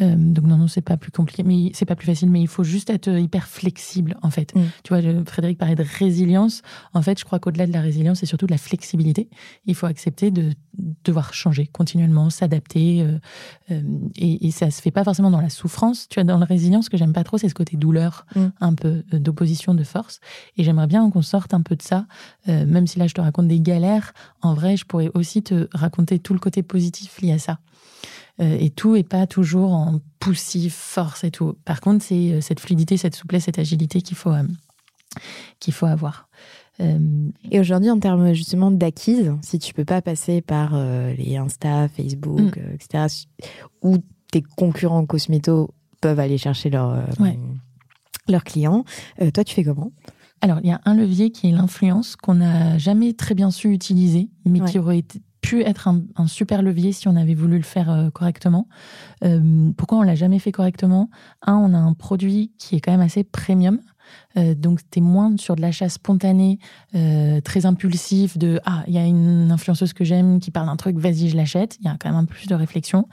[0.00, 2.48] Euh, donc non, non, c'est pas plus compliqué, mais c'est pas plus facile, mais il
[2.48, 4.54] faut juste être euh, hyper flexible en fait.
[4.54, 4.60] Mm.
[4.82, 6.62] Tu vois, Frédéric parlait de résilience.
[6.92, 9.28] En fait, je crois qu'au-delà de la résilience, c'est surtout de la flexibilité.
[9.64, 10.52] Il faut accepter de
[11.04, 13.02] devoir changer continuellement, s'adapter,
[13.70, 13.80] euh,
[14.16, 16.08] et, et, ça se fait pas forcément dans la souffrance.
[16.08, 18.46] Tu vois, dans la résilience, ce que j'aime pas trop, c'est ce côté douleur, mm.
[18.60, 20.20] un peu d'opposition de force.
[20.56, 22.06] Et j'aimerais bien qu'on sorte un peu de ça,
[22.46, 24.12] même si là je te raconte des galères.
[24.42, 27.58] En vrai, je pourrais aussi te raconter tout le côté positif lié à ça.
[28.38, 31.56] Et tout est pas toujours en poussif, force et tout.
[31.64, 34.32] Par contre, c'est cette fluidité, cette souplesse, cette agilité qu'il faut,
[35.58, 36.28] qu'il faut avoir.
[37.50, 40.76] Et aujourd'hui, en termes justement d'acquise, si tu peux pas passer par
[41.16, 42.74] les Insta, Facebook, mm.
[42.74, 43.06] etc.,
[43.82, 43.96] où
[44.30, 45.70] tes concurrents cosméto
[46.02, 47.06] peuvent aller chercher leurs
[48.28, 48.84] leurs clients,
[49.32, 49.92] toi, tu fais comment?
[50.42, 53.72] Alors, il y a un levier qui est l'influence qu'on n'a jamais très bien su
[53.72, 55.02] utiliser, mais qui aurait
[55.46, 58.66] pu être un, super levier si on avait voulu le faire euh, correctement.
[59.24, 61.08] Euh, pourquoi on l'a jamais fait correctement?
[61.46, 63.78] Un, on a un produit qui est quand même assez premium.
[64.36, 66.58] Euh, donc, tu es moins sur de l'achat spontané,
[67.44, 70.98] très impulsif, de Ah, il y a une influenceuse que j'aime qui parle d'un truc,
[70.98, 71.76] vas-y, je l'achète.
[71.80, 73.06] Il y a quand même un plus de réflexion.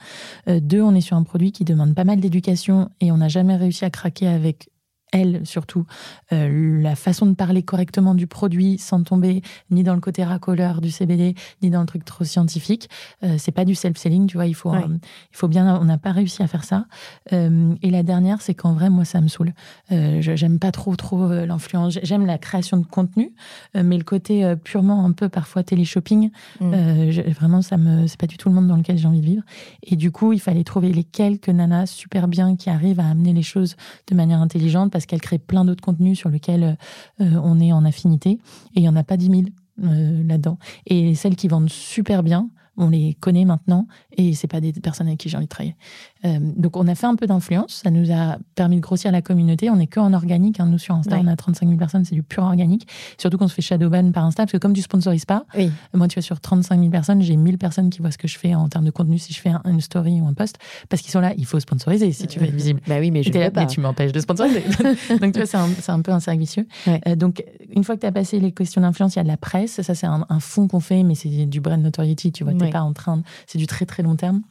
[0.48, 3.54] deux, on est sur un produit qui demande pas mal d'éducation et on n'a jamais
[3.54, 4.70] réussi à craquer avec
[5.14, 5.86] elle surtout,
[6.32, 10.80] euh, la façon de parler correctement du produit sans tomber ni dans le côté racoleur
[10.80, 12.90] du CBD, ni dans le truc trop scientifique.
[13.22, 15.98] Euh, c'est pas du self-selling, tu vois, il faut, euh, il faut bien, on n'a
[15.98, 16.86] pas réussi à faire ça.
[17.30, 19.52] et la dernière, c'est qu'en vrai, moi, ça me saoule.
[19.90, 21.98] j'aime pas trop, trop l'influence.
[22.02, 23.32] J'aime la création de contenu,
[23.74, 27.10] mais le côté purement un peu parfois télé-shopping, mm.
[27.30, 29.42] vraiment, ça me, c'est pas du tout le monde dans lequel j'ai envie de vivre.
[29.84, 33.32] Et du coup, il fallait trouver les quelques nanas super bien qui arrivent à amener
[33.32, 33.76] les choses
[34.08, 36.76] de manière intelligente parce qu'elle crée plein d'autres contenus sur lesquels
[37.20, 38.30] euh, on est en affinité.
[38.30, 39.42] Et il n'y en a pas 10 000
[39.82, 40.58] euh, là-dedans.
[40.86, 45.06] Et celles qui vendent super bien, on les connaît maintenant et c'est pas des personnes
[45.06, 45.76] avec qui j'ai envie de travailler.
[46.24, 49.22] Euh, donc on a fait un peu d'influence, ça nous a permis de grossir la
[49.22, 49.70] communauté.
[49.70, 50.66] On est que en organique, hein.
[50.66, 52.86] nous sur Insta, on a 35 000 personnes, c'est du pur organique.
[53.18, 55.44] Surtout qu'on se fait shadowban par Insta, parce que comme tu sponsorises pas,
[55.92, 58.38] moi tu vois sur 35 000 personnes, j'ai 1000 personnes qui voient ce que je
[58.38, 60.58] fais en termes de contenu si je fais une story ou un post,
[60.88, 62.80] parce qu'ils sont là, il faut sponsoriser si tu veux être visible.
[62.86, 63.62] bah oui, mais je là, pas.
[63.62, 64.62] Mais tu m'empêches de sponsoriser.
[65.20, 66.66] donc tu vois, c'est un, un, peu un cercle vicieux.
[66.88, 69.28] Euh, donc une fois que tu as passé les questions d'influence, il y a de
[69.28, 72.44] la presse, ça c'est un, un fond qu'on fait, mais c'est du brand notoriety, tu
[72.44, 74.42] vois, t'es pas en train, c'est du très très long terme.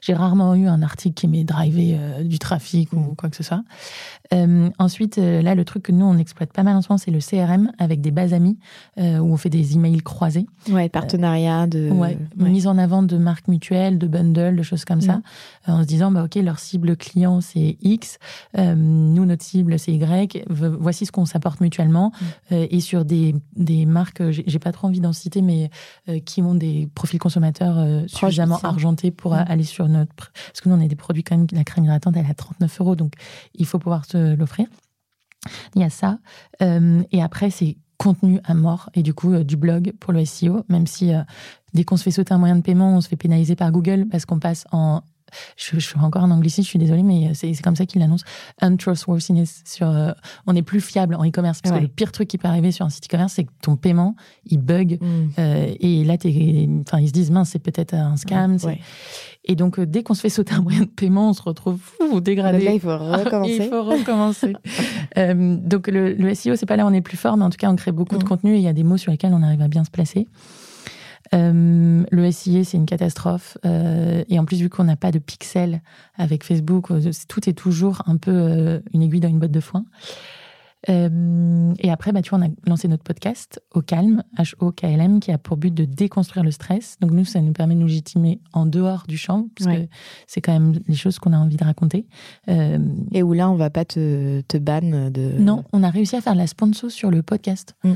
[0.00, 3.16] J'ai rarement eu un article qui m'ait drivé euh, du trafic ou mm.
[3.16, 3.62] quoi que ce soit.
[4.32, 6.98] Euh, ensuite, euh, là, le truc que nous, on exploite pas mal en ce moment,
[6.98, 8.58] c'est le CRM avec des bases amis
[8.96, 10.46] où on fait des emails croisés.
[10.70, 11.90] Ouais, partenariat, de...
[11.90, 15.16] Ouais, mise en avant de marques mutuelles, de bundles, de choses comme ça,
[15.66, 15.70] mm.
[15.70, 18.18] en se disant, bah, OK, leur cible client, c'est X,
[18.56, 22.12] nous, notre cible, c'est Y, voici ce qu'on s'apporte mutuellement.
[22.50, 22.54] Mm.
[22.70, 25.70] et sur des, des marques, j'ai pas trop envie d'en citer, mais
[26.24, 30.32] qui ont des profils consommateurs suffisamment argentés pour aller sur notre.
[30.32, 32.34] Parce que nous, on a des produits quand même, la crème hydratante, elle est à
[32.34, 33.14] 39 euros, donc
[33.54, 34.66] il faut pouvoir se l'offrir.
[35.74, 36.18] Il y a ça.
[36.60, 40.24] Euh, et après, c'est contenu à mort et du coup, euh, du blog pour le
[40.24, 41.22] SEO, même si euh,
[41.72, 44.06] dès qu'on se fait sauter un moyen de paiement, on se fait pénaliser par Google
[44.10, 45.02] parce qu'on passe en
[45.56, 48.22] je, je, suis encore en anglicisme, je suis désolée, mais c'est comme ça qu'il l'annonce.
[48.60, 50.12] Untrustworthiness sur, euh,
[50.46, 52.86] on est plus fiable en e-commerce parce que le pire truc qui peut arriver sur
[52.86, 54.16] un site e-commerce, c'est que ton paiement,
[54.46, 54.98] il bug.
[55.00, 55.06] Mm.
[55.38, 58.56] Euh, et là, enfin, ils se disent, mince, c'est peut-être un scam.
[59.44, 61.78] Et donc, euh, dès qu'on se fait sauter un moyen de paiement, on se retrouve
[61.80, 62.64] fou, dégradé.
[62.64, 63.56] Là, il faut recommencer.
[63.60, 64.52] il faut recommencer.
[65.16, 67.58] donc, le, le SEO, c'est pas là où on est plus fort, mais en tout
[67.58, 69.42] cas, on crée beaucoup de contenu et il y a des mots sur lesquels on
[69.42, 70.28] arrive à bien se placer.
[71.34, 73.58] Euh, le SIA, c'est une catastrophe.
[73.64, 75.82] Euh, et en plus, vu qu'on n'a pas de pixels
[76.16, 79.84] avec Facebook, euh, tout est toujours un peu une aiguille dans une botte de foin.
[80.88, 85.38] et après, bah, tu vois, on a lancé notre podcast Au Calme, H-O-K-L-M, qui a
[85.38, 86.96] pour but de déconstruire le stress.
[87.00, 89.86] Donc nous, ça nous permet de nous légitimer en dehors du champ, parce que
[90.26, 92.06] c'est quand même les choses qu'on a envie de raconter.
[92.48, 95.32] et où là, on va pas te, te ban de...
[95.38, 97.74] Non, on a réussi à faire la sponsor sur le podcast.
[97.84, 97.92] Mm.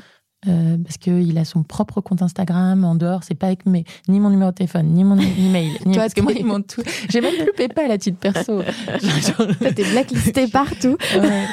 [0.49, 3.25] Euh, parce qu'il a son propre compte Instagram en dehors.
[3.25, 5.73] C'est pas avec mes, ni mon numéro de téléphone, ni mon email.
[5.85, 6.83] ni, Toi, parce que moi, ils m'ont tout.
[7.09, 8.63] J'ai même plus PayPal à titre perso.
[9.37, 10.97] Toi, t'es blacklisté partout.
[11.15, 11.47] ouais.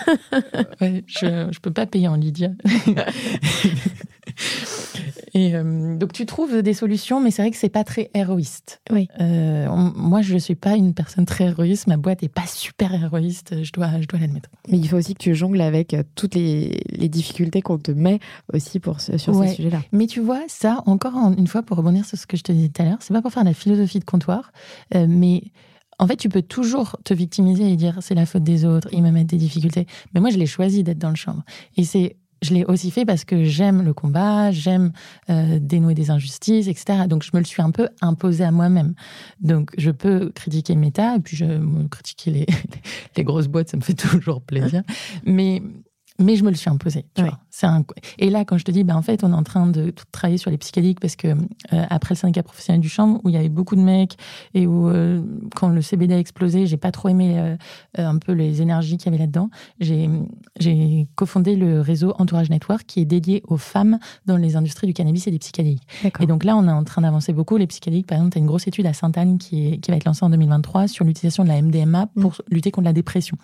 [0.82, 2.50] ouais je, je peux pas payer en Lydia.
[5.34, 8.82] Et euh, donc tu trouves des solutions, mais c'est vrai que c'est pas très héroïste.
[8.92, 9.08] Oui.
[9.20, 11.88] Euh, moi, je suis pas une personne très héroïste.
[11.88, 13.64] Ma boîte est pas super héroïste.
[13.64, 14.50] Je dois, je dois l'admettre.
[14.70, 17.92] Mais il faut aussi que tu jongles avec euh, toutes les, les difficultés qu'on te
[17.92, 18.20] met
[18.54, 19.82] aussi pour sur ces sujets-là.
[19.92, 22.70] Mais tu vois, ça encore une fois pour rebondir sur ce que je te disais
[22.70, 24.52] tout à l'heure, c'est pas pour faire la philosophie de comptoir,
[24.94, 25.44] mais
[26.00, 29.02] en fait, tu peux toujours te victimiser et dire c'est la faute des autres, ils
[29.02, 29.88] me mettent des difficultés.
[30.14, 31.44] Mais moi, je l'ai choisi d'être dans le chambre.
[31.78, 34.92] Et c'est je l'ai aussi fait parce que j'aime le combat, j'aime
[35.30, 37.08] euh, dénouer des injustices, etc.
[37.08, 38.94] Donc je me le suis un peu imposé à moi-même.
[39.40, 42.46] Donc je peux critiquer Meta et puis je critiquer les,
[43.18, 44.84] les grosses boîtes, ça me fait toujours plaisir.
[45.26, 45.62] Mais
[46.20, 47.06] mais je me le suis imposé.
[47.16, 47.40] Tu vois.
[47.64, 47.84] Un...
[48.20, 50.38] Et là, quand je te dis, bah, en fait, on est en train de travailler
[50.38, 53.38] sur les psychédéliques parce que euh, après le syndicat professionnel du champ, où il y
[53.38, 54.18] avait beaucoup de mecs
[54.54, 55.22] et où euh,
[55.56, 57.56] quand le CBD a explosé, j'ai pas trop aimé euh,
[57.98, 59.50] un peu les énergies qu'il y avait là-dedans.
[59.80, 60.10] J'ai
[60.60, 64.94] j'ai cofondé le réseau Entourage Network qui est dédié aux femmes dans les industries du
[64.94, 65.88] cannabis et des psychédéliques.
[66.20, 67.58] Et donc là, on est en train d'avancer beaucoup.
[67.58, 69.98] Les psychédéliques, par exemple, tu as une grosse étude à Sainte-Anne qui, est, qui va
[69.98, 72.54] être lancée en 2023 sur l'utilisation de la MDMA pour mm.
[72.54, 73.38] lutter contre la dépression.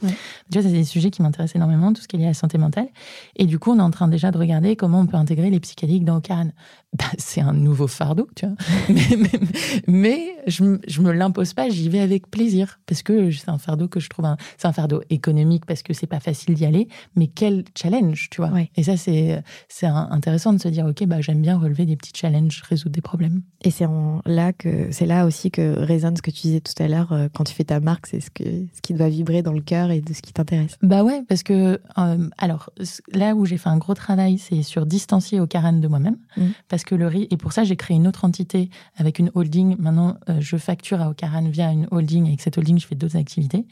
[0.50, 2.59] Déjà, c'est des sujets qui m'intéressent énormément, tout ce qui est lié à la santé
[2.60, 2.90] mentale.
[3.36, 5.60] Et du coup, on est en train déjà de regarder comment on peut intégrer les
[5.60, 6.50] psychédéliques dans Ocaran.
[6.98, 8.56] Bah, c'est un nouveau fardeau, tu vois.
[8.90, 9.40] mais,
[9.88, 13.88] mais, je, je me l'impose pas, j'y vais avec plaisir parce que c'est un fardeau
[13.88, 14.26] que je trouve,
[14.58, 18.42] c'est un fardeau économique parce que c'est pas facile d'y aller, mais quel challenge, tu
[18.42, 18.52] vois.
[18.76, 22.14] Et ça, c'est c'est intéressant de se dire, ok, bah j'aime bien relever des petits
[22.16, 23.44] challenges, résoudre des problèmes.
[23.62, 23.86] Et c'est
[24.26, 27.28] là que c'est là aussi que résonne ce que tu disais tout à l'heure euh,
[27.34, 29.92] quand tu fais ta marque, c'est ce que ce qui doit vibrer dans le cœur
[29.92, 30.78] et de ce qui t'intéresse.
[30.82, 32.72] Bah ouais, parce que euh, alors
[33.14, 36.18] là où j'ai fait un gros travail, c'est sur distancier au carène de moi-même.
[36.38, 39.32] Mmh parce que le riz, et pour ça, j'ai créé une autre entité avec une
[39.34, 39.76] holding.
[39.80, 42.28] Maintenant, euh, je facture à Ocaran via une holding.
[42.28, 43.66] Avec cette holding, je fais d'autres activités.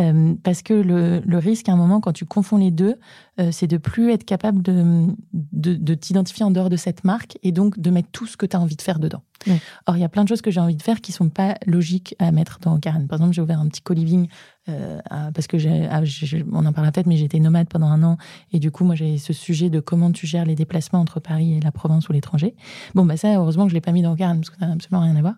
[0.00, 2.96] Euh, parce que le, le, risque, à un moment, quand tu confonds les deux,
[3.40, 7.38] euh, c'est de plus être capable de, de, de t'identifier en dehors de cette marque
[7.42, 9.22] et donc de mettre tout ce que tu as envie de faire dedans.
[9.86, 11.56] Or, il y a plein de choses que j'ai envie de faire qui sont pas
[11.66, 13.06] logiques à mettre dans Karen.
[13.06, 14.28] Par exemple, j'ai ouvert un petit co-living
[14.70, 15.00] euh,
[15.34, 16.00] parce que j'ai, ah,
[16.50, 18.16] on en parle peut-être, mais j'étais nomade pendant un an
[18.52, 21.58] et du coup, moi, j'ai ce sujet de comment tu gères les déplacements entre Paris
[21.58, 22.54] et la province ou l'étranger.
[22.94, 24.72] Bon, bah ça, heureusement que je l'ai pas mis dans Karen parce que ça n'a
[24.72, 25.34] absolument rien à voir.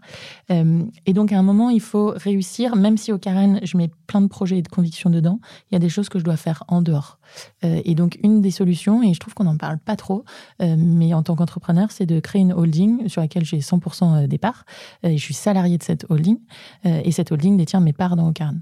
[1.07, 4.21] Et donc, à un moment, il faut réussir, même si au Karen, je mets plein
[4.21, 6.65] de projets et de convictions dedans, il y a des choses que je dois faire
[6.69, 7.19] en dehors.
[7.65, 10.25] Euh, et donc, une des solutions, et je trouve qu'on n'en parle pas trop,
[10.63, 14.39] euh, mais en tant qu'entrepreneur, c'est de créer une holding sur laquelle j'ai 100% des
[14.39, 14.65] parts.
[15.05, 16.39] Euh, je suis salarié de cette holding.
[16.85, 18.57] et cette holding détient mes parts dans Ocaran.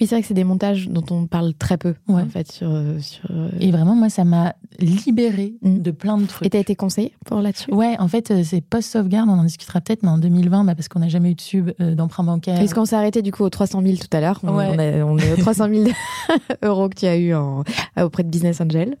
[0.00, 2.50] Oui, c'est vrai que c'est des montages dont on parle très peu, en fait.
[2.50, 3.28] Sur, sur...
[3.60, 5.78] Et vraiment, moi, ça m'a libéré mm.
[5.78, 6.46] de plein de trucs.
[6.46, 7.72] Et t'as été conseillé pour là-dessus?
[7.72, 10.88] Ouais, en fait, euh, c'est post-sauvegarde, on en discutera peut-être, mais en 2020, bah, parce
[10.88, 12.60] qu'on n'a jamais eu de sub euh, d'emprunt bancaire.
[12.60, 15.36] Est-ce qu'on s'est arrêté du coup aux 300 000 tout à l'heure on, est aux
[15.36, 15.84] 300 000
[16.62, 17.64] euros que tu as eu en,
[18.00, 18.96] auprès de Business Angel.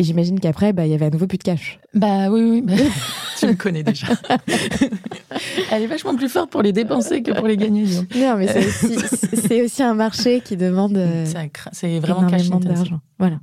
[0.00, 1.80] Et j'imagine qu'après, bah, il y avait à nouveau plus de cash.
[1.92, 2.62] Bah oui, oui.
[2.62, 2.74] Bah,
[3.38, 4.06] tu me connais déjà.
[5.72, 7.84] Elle est vachement plus forte pour les dépenser que pour les gagner.
[8.14, 10.96] Non, mais c'est aussi, aussi, un marché qui demande.
[10.96, 11.26] Euh,
[11.72, 13.00] c'est vraiment cash d'argent.
[13.18, 13.40] Voilà.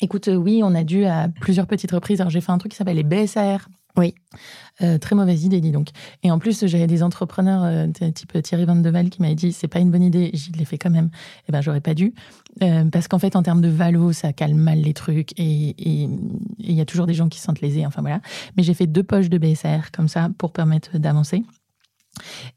[0.00, 2.20] Écoute, euh, oui, on a dû à plusieurs petites reprises.
[2.20, 3.68] Alors, j'ai fait un truc qui s'appelle les BSR.
[3.96, 4.14] Oui.
[4.80, 5.88] Euh, très mauvaise idée, dis donc.
[6.22, 9.80] Et en plus, j'avais des entrepreneurs euh, type Thierry Van qui m'avaient dit c'est pas
[9.80, 11.10] une bonne idée, je l'ai fait quand même.
[11.48, 12.14] Eh ben, j'aurais pas dû.
[12.62, 16.72] Euh, parce qu'en fait, en termes de valo, ça calme mal les trucs et il
[16.72, 17.84] y a toujours des gens qui se sentent lésés.
[17.84, 18.20] Enfin voilà.
[18.56, 21.42] Mais j'ai fait deux poches de BSR comme ça pour permettre d'avancer.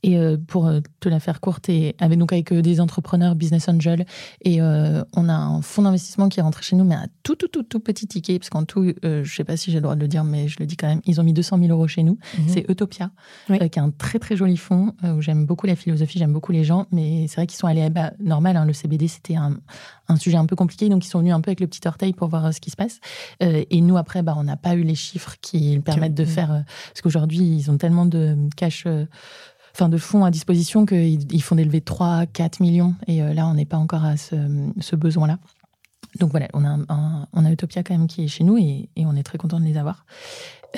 [0.04, 3.36] Et euh, pour euh, te la faire courte, et avec, donc avec euh, des entrepreneurs,
[3.36, 4.06] business angel,
[4.44, 7.48] et on a un fonds d'investissement qui est rentré chez nous, mais un tout, tout,
[7.48, 9.96] tout, tout petit ticket, parce qu'en tout, je ne sais pas si j'ai le droit
[9.96, 11.88] de le dire, mais je le dis quand même, ils ont mis 200 000 euros
[11.88, 12.18] chez nous.
[12.38, 12.46] Mhm.
[12.48, 13.12] C'est Utopia,
[13.48, 16.64] qui est un très, très joli fonds, où j'aime beaucoup la philosophie, j'aime beaucoup les
[16.64, 19.58] gens, mais c'est vrai qu'ils sont allés, bah, normal, hein, le CBD, c'était un,
[20.08, 22.14] un, sujet un peu compliqué, donc ils sont venus un peu avec le petit orteil
[22.14, 23.00] pour voir ce qui se passe.
[23.42, 27.02] et nous, après, bah, on n'a pas eu les chiffres qui permettent de faire, parce
[27.02, 28.86] qu'aujourd'hui, ils ont tellement de cash
[29.76, 32.96] enfin de fonds à disposition qu'ils font des levées de 3, 4 millions.
[33.08, 35.38] Et euh, là, on n'est pas encore à ce, besoin-là.
[36.20, 36.78] Donc voilà, on a,
[37.34, 39.66] on a Utopia quand même qui est chez nous et, on est très content de
[39.66, 40.06] les avoir.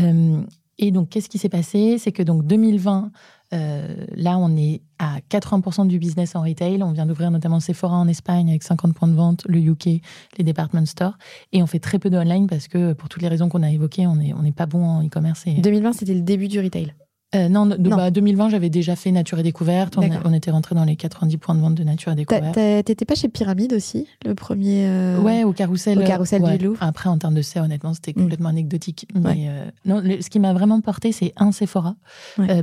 [0.01, 0.41] Euh,
[0.79, 1.97] et donc, qu'est-ce qui s'est passé?
[1.99, 3.11] C'est que donc 2020,
[3.53, 6.81] euh, là, on est à 80% du business en retail.
[6.83, 10.01] On vient d'ouvrir notamment Sephora en Espagne avec 50 points de vente, le UK,
[10.37, 11.17] les department stores.
[11.53, 13.71] Et on fait très peu de online parce que pour toutes les raisons qu'on a
[13.71, 15.43] évoquées, on n'est pas bon en e-commerce.
[15.47, 15.53] Et...
[15.53, 16.93] 2020, c'était le début du retail
[17.35, 19.97] euh, non, 2020, bah, j'avais déjà fait Nature et Découverte.
[19.97, 22.55] On, était rentré dans les 90 points de vente de Nature et Découverte.
[22.55, 25.99] T'étais pas chez Pyramide aussi, le premier euh, Ouais, au Carrousel.
[25.99, 26.81] Au Carrousel du Louvre.
[26.81, 28.21] Après, en termes de ça, honnêtement, c'était mm.
[28.21, 29.07] complètement anecdotique.
[29.13, 31.95] Mais euh, non, ce qui m'a vraiment porté, c'est un Sephora,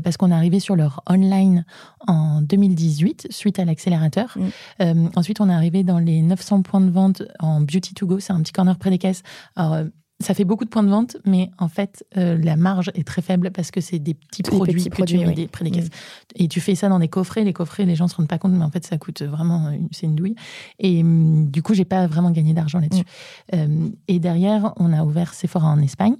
[0.03, 1.67] parce qu'on est arrivé sur leur online
[2.07, 4.39] en 2018, suite à l'accélérateur.
[4.81, 5.09] Mm.
[5.15, 8.33] ensuite, on est arrivé dans les 900 points de vente en Beauty to Go, c'est
[8.33, 9.23] un petit corner près des caisses.
[9.57, 9.85] Alors,
[10.21, 13.21] ça fait beaucoup de points de vente, mais en fait, euh, la marge est très
[13.21, 15.91] faible parce que c'est des petits produits que tu mets près des caisses.
[16.37, 17.43] Et tu fais ça dans des coffrets.
[17.43, 20.07] Les coffrets, les gens se rendent pas compte, mais en fait, ça coûte vraiment, c'est
[20.07, 20.37] une douille.
[20.79, 23.05] Et hum, du coup, j'ai pas vraiment gagné d'argent là-dessus.
[23.53, 23.57] Mm.
[23.57, 26.17] Euh, et derrière, on a ouvert Sephora en Espagne.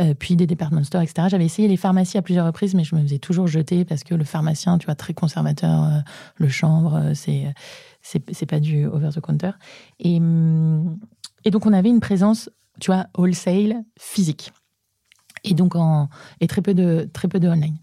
[0.00, 1.28] Euh, puis des department stores, etc.
[1.30, 4.16] J'avais essayé les pharmacies à plusieurs reprises, mais je me faisais toujours jeter parce que
[4.16, 6.02] le pharmacien, tu vois, très conservateur,
[6.34, 7.54] le chanvre, c'est
[8.02, 9.52] c'est pas du over the counter.
[10.00, 10.16] Et,
[11.44, 14.52] et donc, on avait une présence tu vois, wholesale physique.
[15.44, 16.08] Et donc, en,
[16.40, 17.76] et très peu de, très peu de online.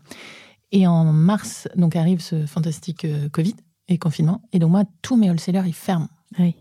[0.72, 3.56] Et en mars, donc arrive ce fantastique euh, Covid
[3.88, 4.42] et confinement.
[4.52, 6.10] Et donc, moi, tous mes wholesalers, ils ferment.
[6.40, 6.56] Oui.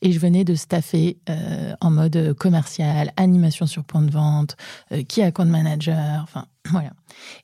[0.00, 4.56] Et je venais de staffer euh, en mode commercial, animation sur point de vente,
[4.92, 6.92] euh, qui a compte manager, enfin voilà.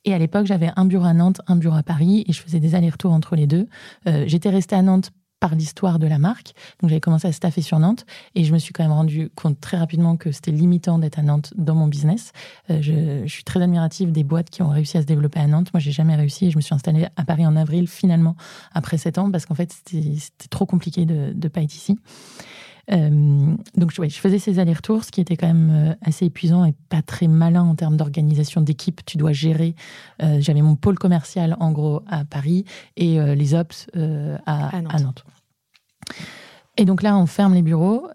[0.05, 2.61] Et à l'époque, j'avais un bureau à Nantes, un bureau à Paris, et je faisais
[2.61, 3.69] des allers-retours entre les deux.
[4.09, 6.55] Euh, j'étais restée à Nantes par l'histoire de la marque.
[6.81, 9.61] Donc j'avais commencé à staffer sur Nantes et je me suis quand même rendu compte
[9.61, 12.33] très rapidement que c'était limitant d'être à Nantes dans mon business.
[12.71, 15.73] Euh, je, suis très admirative des boîtes qui ont réussi à se développer à Nantes.
[15.73, 18.37] Moi, j'ai jamais réussi et je me suis installée à Paris en avril finalement
[18.73, 21.99] après sept ans parce qu'en fait c'était trop compliqué de ne pas être ici.
[22.93, 26.75] Euh, donc, je faisais ces allers-retours, ce qui était quand même euh, assez épuisant et
[26.89, 29.05] pas très malin en termes d'organisation d'équipe.
[29.05, 29.75] Tu dois gérer.
[30.23, 32.65] Euh, j'avais mon pôle commercial, en gros, à Paris
[32.97, 33.87] et les ops
[34.47, 35.25] à, Nantes.
[36.77, 38.09] Et donc là, on ferme les bureaux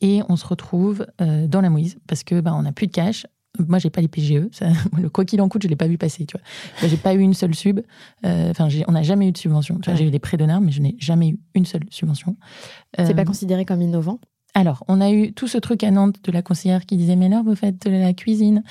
[0.00, 3.26] et on se retrouve dans la mouise parce que bah, on n'a plus de cash,
[3.58, 4.48] moi, j'ai pas les PGE.
[5.00, 6.26] le quoi qu'il en coûte, je l'ai pas vu passer.
[6.26, 7.80] Tu vois, j'ai pas eu une seule sub.
[8.24, 9.78] Euh, enfin, on n'a jamais eu de subvention.
[9.94, 12.36] j'ai eu des prêts d'honneur, mais je n'ai jamais eu une seule subvention.
[12.96, 14.18] C'est pas euh, considéré comme innovant?
[14.56, 17.28] Alors, on a eu tout ce truc à Nantes de la conseillère qui disait Mais
[17.28, 18.62] là, vous faites de la cuisine.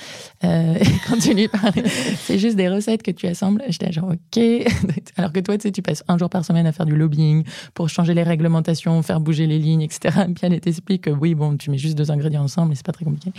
[0.42, 1.84] Euh, quand tu lui parlais,
[2.24, 3.62] c'est juste des recettes que tu assembles.
[3.68, 4.42] J'étais genre Ok.
[5.16, 7.44] Alors que toi, tu sais, tu passes un jour par semaine à faire du lobbying
[7.74, 10.24] pour changer les réglementations, faire bouger les lignes, etc.
[10.34, 12.92] Puis elle t'explique que oui, bon, tu mets juste deux ingrédients ensemble et c'est pas
[12.92, 13.32] très compliqué.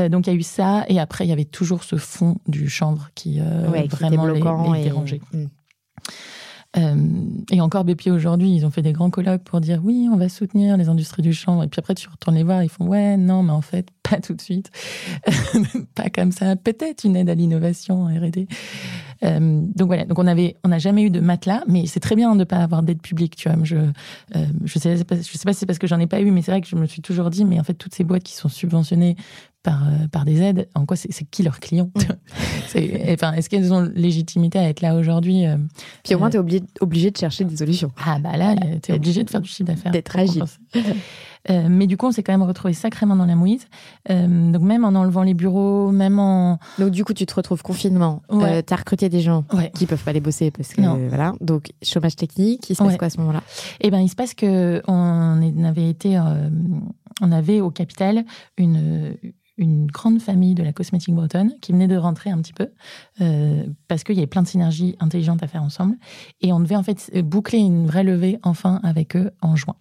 [0.00, 0.84] Euh, donc, il y a eu ça.
[0.88, 5.20] Et après, il y avait toujours ce fond du chanvre qui euh, vraiment les, dérangeait.
[5.32, 5.44] Mm.
[6.76, 6.96] Euh,
[7.50, 10.28] et encore BP aujourd'hui, ils ont fait des grands colloques pour dire oui, on va
[10.28, 11.62] soutenir les industries du champ.
[11.62, 14.20] Et puis après, tu retournes les voir, ils font ouais, non, mais en fait, pas
[14.20, 14.70] tout de suite.
[15.94, 16.56] pas comme ça.
[16.56, 18.48] Peut-être une aide à l'innovation R&D.
[19.22, 20.04] Euh, donc voilà.
[20.04, 22.44] Donc on avait, on n'a jamais eu de matelas, mais c'est très bien de ne
[22.44, 23.36] pas avoir d'aide publique.
[23.36, 26.06] Tu vois, je, euh, je sais, je sais pas si c'est parce que j'en ai
[26.06, 27.94] pas eu, mais c'est vrai que je me suis toujours dit, mais en fait, toutes
[27.94, 29.16] ces boîtes qui sont subventionnées
[29.64, 31.90] par, euh, par des aides, en quoi c'est qui leurs clients
[33.08, 35.56] enfin, Est-ce qu'elles ont légitimité à être là aujourd'hui euh,
[36.04, 37.90] Puis au moins, tu es obligé, obligé de chercher des solutions.
[38.04, 39.90] Ah bah là, tu es obligé de faire du chiffre d'affaires.
[39.90, 40.44] D'être agile.
[41.50, 43.66] Euh, mais du coup, on s'est quand même retrouvé sacrément dans la mouise.
[44.08, 46.58] donc même en enlevant les bureaux, même en...
[46.78, 48.22] Donc du coup, tu te retrouves confinement.
[48.30, 48.62] Ouais.
[48.62, 50.80] tu as recruté des gens qui peuvent pas aller bosser parce que...
[51.08, 51.34] voilà.
[51.40, 53.42] Donc chômage technique, il se passe quoi à ce moment-là?
[53.80, 56.20] Eh ben, il se passe que on avait été...
[57.20, 58.24] on avait au capital
[58.56, 59.16] une
[59.56, 62.70] une grande famille de la cosmétique bretonne qui venait de rentrer un petit peu
[63.20, 65.96] euh, parce qu'il y avait plein de synergies intelligentes à faire ensemble
[66.40, 69.76] et on devait en fait boucler une vraie levée enfin avec eux en juin.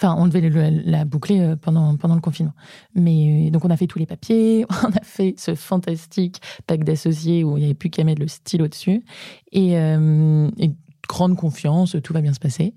[0.00, 0.48] Enfin, on devait
[0.84, 2.54] la boucler euh, pendant, pendant le confinement.
[2.94, 6.84] Mais euh, donc, on a fait tous les papiers, on a fait ce fantastique pack
[6.84, 9.04] d'associés où il n'y avait plus qu'à mettre le stylo dessus.
[9.52, 10.70] Et, et
[11.08, 12.74] grande confiance, tout va bien se passer.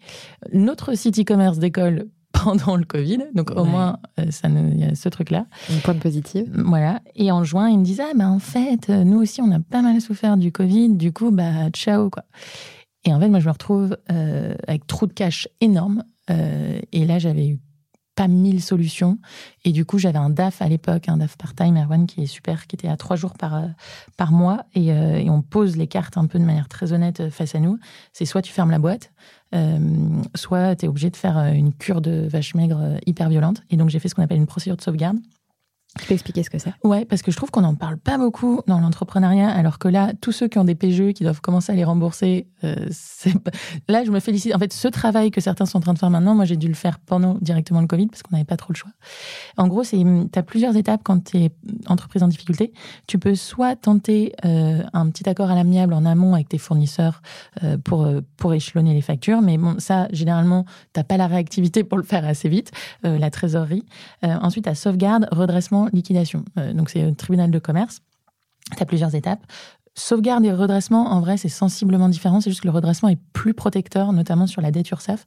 [0.52, 2.08] Notre site e-commerce d'école
[2.44, 3.20] pendant le Covid.
[3.34, 5.46] Donc au moins, euh, ça il y a ce truc-là.
[5.70, 6.50] Une pointe positive.
[6.54, 7.02] Voilà.
[7.16, 9.60] Et en juin, ils me disent ah bah en fait, euh, nous aussi on a
[9.60, 10.90] pas mal souffert du Covid.
[10.90, 12.24] Du coup bah ciao quoi.
[13.06, 16.04] Et en fait, moi je me retrouve euh, avec trop de cash énorme.
[16.30, 17.60] Et là, j'avais eu
[18.16, 19.18] pas mille solutions.
[19.66, 22.68] Et du coup, j'avais un DAF à l'époque, un DAF part-time, Erwan, qui est super,
[22.68, 23.64] qui était à trois jours par,
[24.18, 24.66] par mois.
[24.76, 27.80] Et, et, on pose les cartes un peu de manière très honnête face à nous.
[28.14, 29.12] C'est soit tu fermes la boîte,
[29.54, 33.30] euh, soit tu es obligé de faire euh, une cure de vache maigre euh, hyper
[33.30, 33.62] violente.
[33.70, 35.18] Et donc, j'ai fait ce qu'on appelle une procédure de sauvegarde.
[36.00, 36.74] Tu peux expliquer ce que c'est?
[36.84, 40.12] Ouais, parce que je trouve qu'on n'en parle pas beaucoup dans l'entrepreneuriat, alors que là,
[40.22, 42.89] tous ceux qui ont des PGE, qui doivent commencer à les rembourser, euh,
[43.88, 44.56] là, je me félicite.
[44.56, 46.68] En fait, ce travail que certains sont en train de faire maintenant, moi, j'ai dû
[46.68, 48.89] le faire pendant directement le Covid, parce qu'on n'avait pas trop le choix.
[49.58, 49.98] En gros, tu
[50.34, 51.52] as plusieurs étapes quand tu es
[51.88, 52.74] entreprise en difficulté.
[53.06, 57.22] Tu peux soit tenter euh, un petit accord à l'amiable en amont avec tes fournisseurs
[57.64, 60.66] euh, pour, pour échelonner les factures, mais ça, généralement,
[60.96, 62.72] tu pas la réactivité pour le faire assez vite,
[63.04, 63.84] la trésorerie.
[64.22, 66.46] ensuite, à sauvegarde, redressement liquidation.
[66.58, 68.02] Euh, donc, c'est un tribunal de commerce.
[68.76, 69.44] Tu as plusieurs étapes.
[69.96, 72.42] Sauvegarde et redressement, en vrai, c'est sensiblement différent.
[72.42, 75.24] C'est juste que le redressement est plus protecteur, notamment sur la dette URSAF.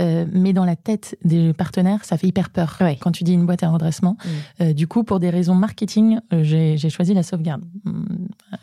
[0.00, 3.46] Euh, mais dans la tête des partenaires, ça fait hyper peur quand tu dis une
[3.46, 4.16] boîte à redressement.
[4.18, 4.28] Mm.
[4.62, 7.62] Euh, du coup, pour des raisons marketing, j'ai choisi la sauvegarde.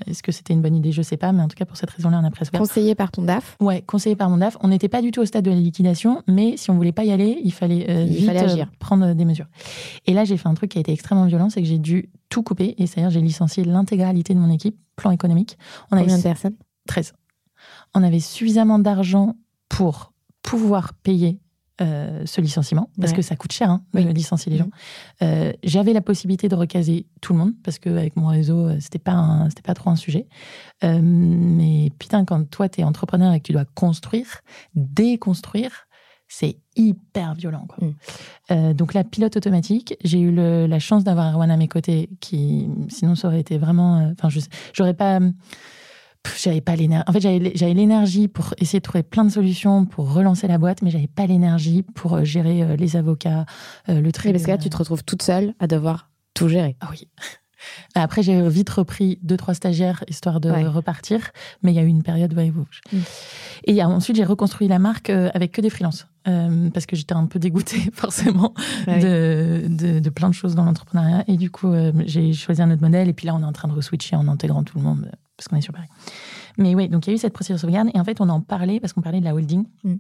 [0.08, 0.92] Est-ce que c'était une bonne idée?
[0.92, 2.56] Je sais pas, mais en tout cas, pour cette raison-là, on a presque.
[2.58, 3.58] Conseillé par ton DAF?
[3.60, 4.58] Ouais, conseillé par mon DAF.
[4.62, 7.04] On n'était pas du tout au stade de la liquidation, mais si on voulait pas
[7.04, 8.72] y aller, il fallait, il fallait agir.
[8.80, 9.48] prendre des mesures.
[10.06, 12.10] Et là, j'ai fait un truc qui a été extrêmement violent, c'est que j'ai dû
[12.30, 12.76] tout coupé.
[12.78, 15.58] Et c'est-à-dire, j'ai licencié l'intégralité de mon équipe, plan économique.
[15.92, 16.56] On Combien de personnes?
[16.88, 17.14] 13.
[17.94, 19.36] On avait suffisamment d'argent
[19.70, 21.40] pour pouvoir payer
[21.82, 24.70] euh, ce licenciement, parce que ça coûte cher hein, de licencier les gens.
[25.22, 28.98] Euh, j'avais la possibilité de recaser tout le monde, parce qu'avec mon réseau, euh, c'était
[28.98, 30.26] pas, c'était pas trop un sujet.
[30.82, 34.42] mais putain, quand toi, tu es entrepreneur et que tu dois construire,
[34.74, 35.88] déconstruire,
[36.30, 37.68] c'est hyper violent.
[37.68, 37.90] Quoi.
[38.50, 38.74] Mm.
[38.74, 43.16] Donc la pilote automatique, j'ai eu la chance d'avoir Erwan à mes côtés, qui sinon
[43.16, 44.14] ça aurait été vraiment.
[44.18, 44.30] Enfin,
[44.74, 45.20] j'aurais pas
[46.38, 47.06] j'avais pas l'énergie.
[47.08, 50.82] En fait, j'avais l'énergie pour essayer de trouver plein de solutions pour relancer la boîte,
[50.82, 53.46] mais j'avais pas l'énergie pour euh, gérer euh, les avocats,
[53.90, 54.32] euh, le tri.
[54.32, 56.76] parce que là, tu te retrouves toute seule à devoir tout gérer.
[56.82, 57.08] Ah oui.
[57.96, 61.32] Après, j'ai vite repris deux, trois stagiaires histoire de repartir,
[61.64, 63.00] mais il y a eu une période où mm.
[63.66, 66.06] Et ensuite, j'ai reconstruit la marque avec que des freelances.
[66.26, 68.54] parce que j'étais un peu dégoûtée forcément
[68.86, 71.24] de, de, plein de choses dans l'entrepreneuriat.
[71.28, 71.74] Et du coup,
[72.06, 73.10] j'ai choisi un autre modèle.
[73.10, 75.48] Et puis là, on est en train de re-switcher en intégrant tout le monde parce
[75.48, 75.88] qu'on est sur Paris.
[76.58, 78.30] Mais oui, donc il y a eu cette procédure de sauvegarde et en fait on
[78.30, 79.66] en parlait parce qu'on parlait de la holding.
[79.84, 79.96] Mm.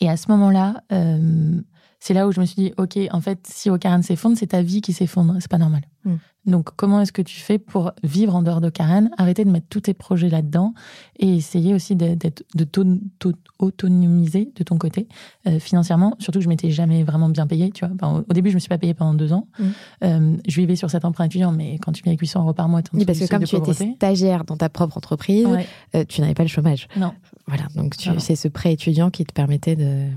[0.00, 1.60] Et à ce moment-là, euh,
[1.98, 4.62] c'est là où je me suis dit, ok, en fait, si Ocaran s'effondre, c'est ta
[4.62, 5.82] vie qui s'effondre, c'est pas normal.
[6.04, 6.16] Mm.
[6.46, 9.82] Donc, comment est-ce que tu fais pour vivre en dehors d'Ocaran, arrêter de mettre tous
[9.82, 10.74] tes projets là-dedans
[11.18, 15.08] et essayer aussi d'être, de t'autonomiser de ton côté
[15.46, 16.14] euh, financièrement?
[16.18, 18.24] Surtout que je m'étais jamais vraiment bien payée, tu vois.
[18.28, 19.48] au début, je me suis pas payée pendant deux ans.
[19.58, 19.64] Mm.
[20.04, 22.68] Euh, je vivais sur cet emprunt étudiant, mais quand tu vis avec 800 euros par
[22.68, 25.48] mois, oui, parce que comme tu étais stagiaire dans ta propre entreprise,
[25.94, 26.88] euh, tu n'avais pas le chômage.
[26.96, 27.12] Non.
[27.46, 30.08] Voilà, donc c'est ce prêt étudiant qui te permettait de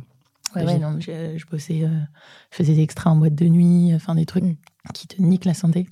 [0.55, 1.89] Ouais, ouais, non, je, je bossais, euh,
[2.51, 4.55] je faisais des extras en boîte de nuit, enfin des trucs mm.
[4.93, 5.87] qui te niquent la santé.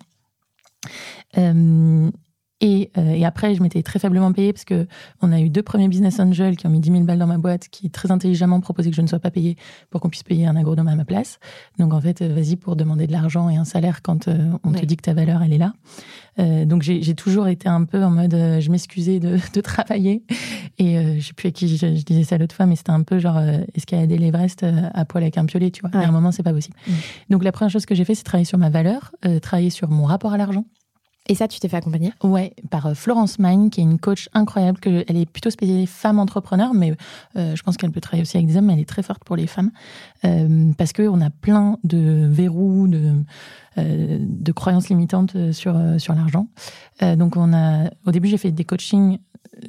[1.38, 2.12] Euh,
[2.60, 4.88] et, euh, et, après, je m'étais très faiblement payée parce que
[5.22, 7.38] on a eu deux premiers business angels qui ont mis 10 000 balles dans ma
[7.38, 9.58] boîte, qui très intelligemment proposaient que je ne sois pas payée
[9.92, 11.40] pour qu'on puisse payer un agronome à ma place.
[11.78, 14.72] Donc en fait, euh, vas-y pour demander de l'argent et un salaire quand euh, on
[14.72, 15.74] te dit que ta valeur, elle est là.
[16.40, 20.24] Euh, donc j'ai toujours été un peu en mode, je m'excusais de, de, travailler.
[20.80, 23.20] Et je sais plus à qui je, disais ça l'autre fois, mais c'était un peu
[23.20, 26.08] genre, est-ce qu'il y a des l'Everest à poil avec un piolet, tu vois À
[26.08, 26.76] un moment, c'est pas possible.
[26.88, 26.92] Mm.
[27.30, 30.06] Donc la première chose que j'ai fait, c'est travailler sur ma valeur, travailler sur mon
[30.06, 30.66] rapport à l'argent.
[31.28, 34.30] Et ça, tu t'es fait accompagner Ouais, par euh, Florence Magne, qui est une coach
[34.34, 34.80] incroyable.
[34.80, 36.94] Que, elle est plutôt spécialisée femme entrepreneur, mais
[37.36, 39.24] euh, je pense qu'elle peut travailler aussi avec des hommes, mais elle est très forte
[39.24, 39.72] pour les femmes.
[40.26, 43.14] Euh, parce qu'on a plein de verrous, de,
[43.78, 46.48] euh, de croyances limitantes sur, sur l'argent.
[47.02, 49.20] donc, on a, au début, j'ai fait des coachings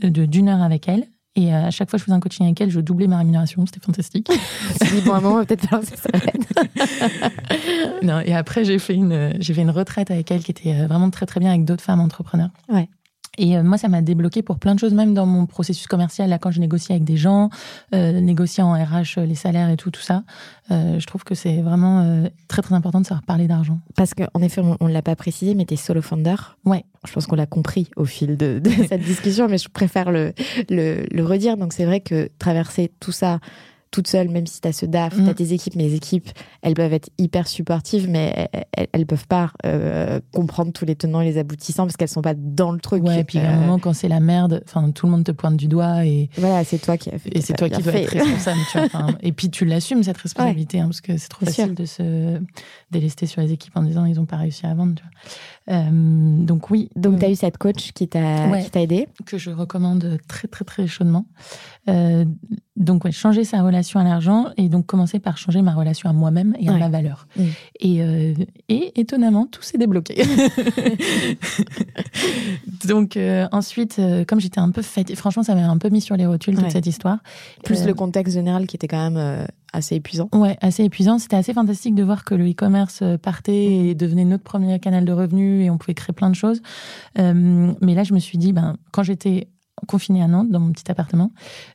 [0.02, 1.06] de, d'une heure avec elle.
[1.38, 3.64] Et à chaque fois que je faisais un coaching avec elle, je doublais ma rémunération.
[3.64, 4.28] C'était fantastique.
[4.28, 5.68] dit, bon, un moment, peut-être
[8.02, 10.88] Non, et après, j'ai fait, une, j'ai fait une retraite avec elle qui était euh,
[10.88, 12.50] vraiment très, très bien avec d'autres femmes entrepreneurs.
[12.68, 12.88] Ouais.
[13.38, 16.28] Et euh, moi, ça m'a débloqué pour plein de choses, même dans mon processus commercial,
[16.28, 17.50] là, quand je négocie avec des gens,
[17.94, 20.24] euh, négocier en RH les salaires et tout, tout ça.
[20.70, 23.78] Euh, je trouve que c'est vraiment euh, très, très important de savoir parler d'argent.
[23.96, 26.36] Parce qu'en effet, on ne l'a pas précisé, mais tu es solo founder.
[26.64, 26.84] Ouais.
[27.06, 30.32] Je pense qu'on l'a compris au fil de, de cette discussion, mais je préfère le,
[30.68, 31.56] le, le redire.
[31.56, 33.38] Donc, c'est vrai que traverser tout ça,
[33.90, 35.34] toute seule, même si tu as ce DAF, tu as mm.
[35.34, 36.28] tes équipes, mais les équipes,
[36.62, 41.20] elles peuvent être hyper supportives, mais elles, elles peuvent pas euh, comprendre tous les tenants
[41.20, 43.04] et les aboutissants parce qu'elles sont pas dans le truc.
[43.04, 45.24] Ouais, et puis à un euh, moment, quand c'est la merde, enfin, tout le monde
[45.24, 46.28] te pointe du doigt et.
[46.36, 47.36] Voilà, c'est toi qui as fait.
[47.36, 49.06] Et c'est toi qui dois être responsable, tu vois.
[49.22, 52.40] et puis tu l'assumes, cette responsabilité, hein, parce que c'est trop facile de se
[52.90, 55.12] délester sur les équipes en disant ils ont pas réussi à vendre, tu vois.
[55.70, 56.90] Euh, donc oui.
[56.96, 60.86] Donc tu as eu cette coach qui t'a aidé Que je recommande très très très
[60.86, 61.26] chaudement.
[61.88, 62.24] Euh,
[62.78, 66.12] donc ouais, changer sa relation à l'argent et donc commencer par changer ma relation à
[66.12, 67.26] moi-même et à ma valeur.
[67.80, 68.34] Et, euh,
[68.68, 70.22] et étonnamment, tout s'est débloqué.
[72.86, 76.00] donc euh, ensuite, euh, comme j'étais un peu fatiguée, franchement, ça m'a un peu mis
[76.00, 77.18] sur les rotules toute cette histoire.
[77.64, 80.28] Plus le contexte général qui était quand même assez épuisant.
[80.32, 81.18] Ouais, assez épuisant.
[81.18, 85.12] C'était assez fantastique de voir que le e-commerce partait et devenait notre premier canal de
[85.12, 86.60] revenus et on pouvait créer plein de choses.
[87.16, 89.48] mais là, je me suis dit, ben, quand j'étais
[89.86, 91.32] confinée à Nantes, dans mon petit appartement,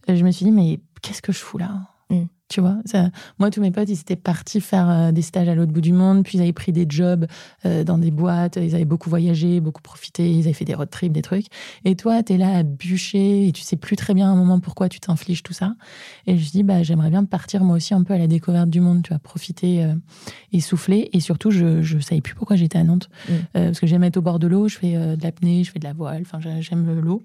[0.07, 1.92] je me suis dit, mais qu'est-ce que je fous là?
[2.53, 5.55] Tu vois, ça, moi, tous mes potes, ils étaient partis faire euh, des stages à
[5.55, 7.25] l'autre bout du monde, puis ils avaient pris des jobs
[7.65, 10.87] euh, dans des boîtes, ils avaient beaucoup voyagé, beaucoup profité, ils avaient fait des road
[10.91, 11.47] trips, des trucs.
[11.83, 14.35] Et toi, tu es là à bûcher et tu sais plus très bien à un
[14.35, 15.73] moment pourquoi tu t'infliges tout ça.
[16.27, 18.81] Et je dis, bah, j'aimerais bien partir moi aussi un peu à la découverte du
[18.81, 19.95] monde, tu vois, profiter euh,
[20.51, 21.09] et souffler.
[21.13, 23.09] Et surtout, je ne savais plus pourquoi j'étais à Nantes.
[23.29, 23.33] Mm.
[23.53, 25.85] parce que j'aime être au bord de l'eau, je fais de l'apnée, je fais de
[25.85, 27.23] la voile, enfin, j'aime l'eau.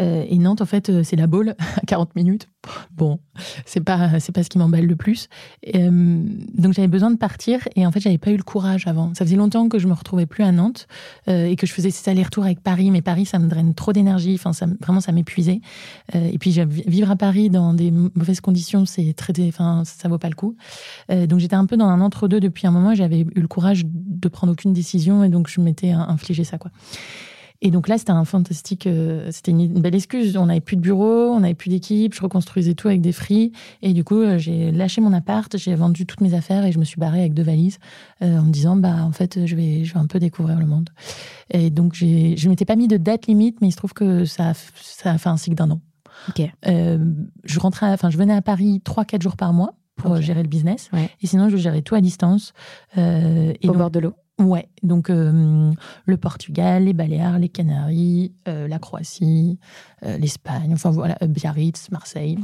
[0.00, 2.48] Euh, et Nantes, en fait, euh, c'est la boule à 40 minutes.
[2.92, 3.18] Bon,
[3.64, 5.28] c'est pas c'est pas ce qui m'emballe le plus.
[5.74, 6.22] Euh,
[6.54, 9.14] donc j'avais besoin de partir et en fait j'avais pas eu le courage avant.
[9.14, 10.86] Ça faisait longtemps que je me retrouvais plus à Nantes
[11.28, 14.38] et que je faisais ces allers-retours avec Paris, mais Paris ça me draine trop d'énergie.
[14.38, 15.60] Enfin vraiment ça m'épuisait.
[16.12, 20.28] et puis vivre à Paris dans des mauvaises conditions, c'est très enfin ça vaut pas
[20.28, 20.56] le coup.
[21.08, 22.94] donc j'étais un peu dans un entre-deux depuis un moment.
[22.94, 26.70] J'avais eu le courage de prendre aucune décision et donc je m'étais infligé ça quoi.
[27.60, 30.36] Et donc là, c'était un fantastique, euh, c'était une, belle excuse.
[30.36, 33.52] On n'avait plus de bureau, on n'avait plus d'équipe, je reconstruisais tout avec des fris.
[33.82, 36.78] Et du coup, euh, j'ai lâché mon appart, j'ai vendu toutes mes affaires et je
[36.78, 37.78] me suis barrée avec deux valises
[38.22, 40.66] euh, en me disant, bah, en fait, je vais, je vais un peu découvrir le
[40.66, 40.90] monde.
[41.50, 44.52] Et donc, je m'étais pas mis de date limite, mais il se trouve que ça,
[44.80, 45.80] ça a fait un cycle d'un an.
[46.28, 46.42] Ok.
[46.64, 50.48] je rentrais, enfin, je venais à Paris trois, quatre jours par mois pour gérer le
[50.48, 50.90] business.
[51.22, 52.52] Et sinon, je gérais tout à distance.
[52.96, 55.72] et Au bord de l'eau Ouais, donc euh,
[56.06, 59.58] le Portugal, les Baléares, les Canaries, euh, la Croatie,
[60.04, 62.38] euh, l'Espagne, enfin voilà, Biarritz, Marseille.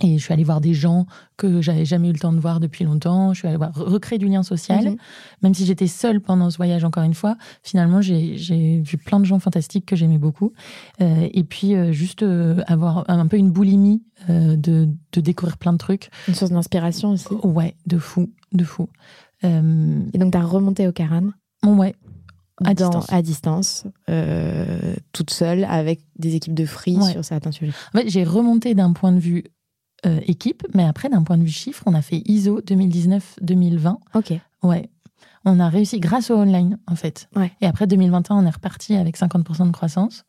[0.00, 1.06] Et je suis allée voir des gens
[1.36, 3.32] que j'avais jamais eu le temps de voir depuis longtemps.
[3.34, 4.90] Je suis allée voir, recréer du lien social.
[4.90, 4.96] Mhm.
[5.42, 9.24] Même si j'étais seule pendant ce voyage, encore une fois, finalement, j'ai vu plein de
[9.24, 10.52] gens fantastiques que j'aimais beaucoup.
[11.00, 15.72] Euh, et puis, euh, juste euh, avoir un peu une boulimie de, de découvrir plein
[15.72, 16.10] de trucs.
[16.26, 17.32] Une source d'inspiration aussi.
[17.44, 18.88] Ouais, de fou, de fou.
[19.44, 21.28] Euh, Et donc, tu as remonté au Caran
[21.64, 21.94] ouais,
[22.64, 23.12] à dans- distance.
[23.12, 27.12] à distance, euh, toute seule, avec des équipes de free Ouais.
[27.12, 27.72] sur certains sujets.
[27.94, 29.44] En fait, j'ai remonté d'un point de vue
[30.06, 33.96] euh, équipe, mais après, d'un point de vue chiffre, on a fait ISO 2019-2020.
[34.14, 34.32] Ok.
[34.62, 34.90] Ouais.
[35.44, 37.28] On a réussi grâce au online, en fait.
[37.34, 37.50] Ouais.
[37.60, 40.24] Et après 2021, on est reparti avec 50% de croissance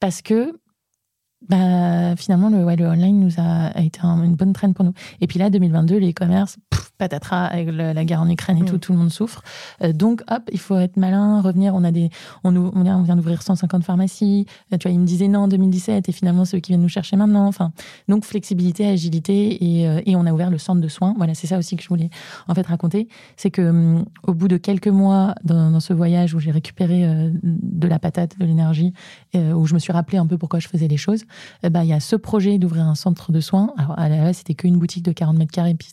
[0.00, 0.59] parce que
[1.48, 4.84] bah, finalement, le, ouais, le online nous a, a été un- une bonne traîne pour
[4.84, 4.92] nous.
[5.20, 8.62] Et puis là, 2022, les commerces, pff, patatras, avec le- la guerre en Ukraine et
[8.62, 8.66] Mm.
[8.66, 9.42] tout, tout le monde souffre.
[9.82, 11.74] Euh, donc, hop, il faut être malin, revenir.
[11.74, 12.10] On a des,
[12.44, 14.44] on, nous- on vient, on vient d'ouvrir 150 pharmacies.
[14.72, 16.82] Euh, tu vois, ils me disaient non en 2017 et finalement, c'est eux qui viennent
[16.82, 17.46] nous chercher maintenant.
[17.46, 17.72] Enfin,
[18.08, 21.14] donc, flexibilité, agilité et, euh, et on a ouvert le centre de soins.
[21.16, 22.10] Voilà, c'est ça aussi que je voulais
[22.48, 23.08] en fait raconter.
[23.36, 27.06] C'est que hum, au bout de quelques mois dans, dans ce voyage où j'ai récupéré
[27.06, 28.92] euh, de la patate, de l'énergie,
[29.34, 31.24] euh, où je me suis rappelé un peu pourquoi je faisais les choses,
[31.64, 33.72] euh, bah, il y a ce projet d'ouvrir un centre de soins.
[33.76, 35.88] Alors, à la c'était qu'une boutique de 40 mètres carrés, puis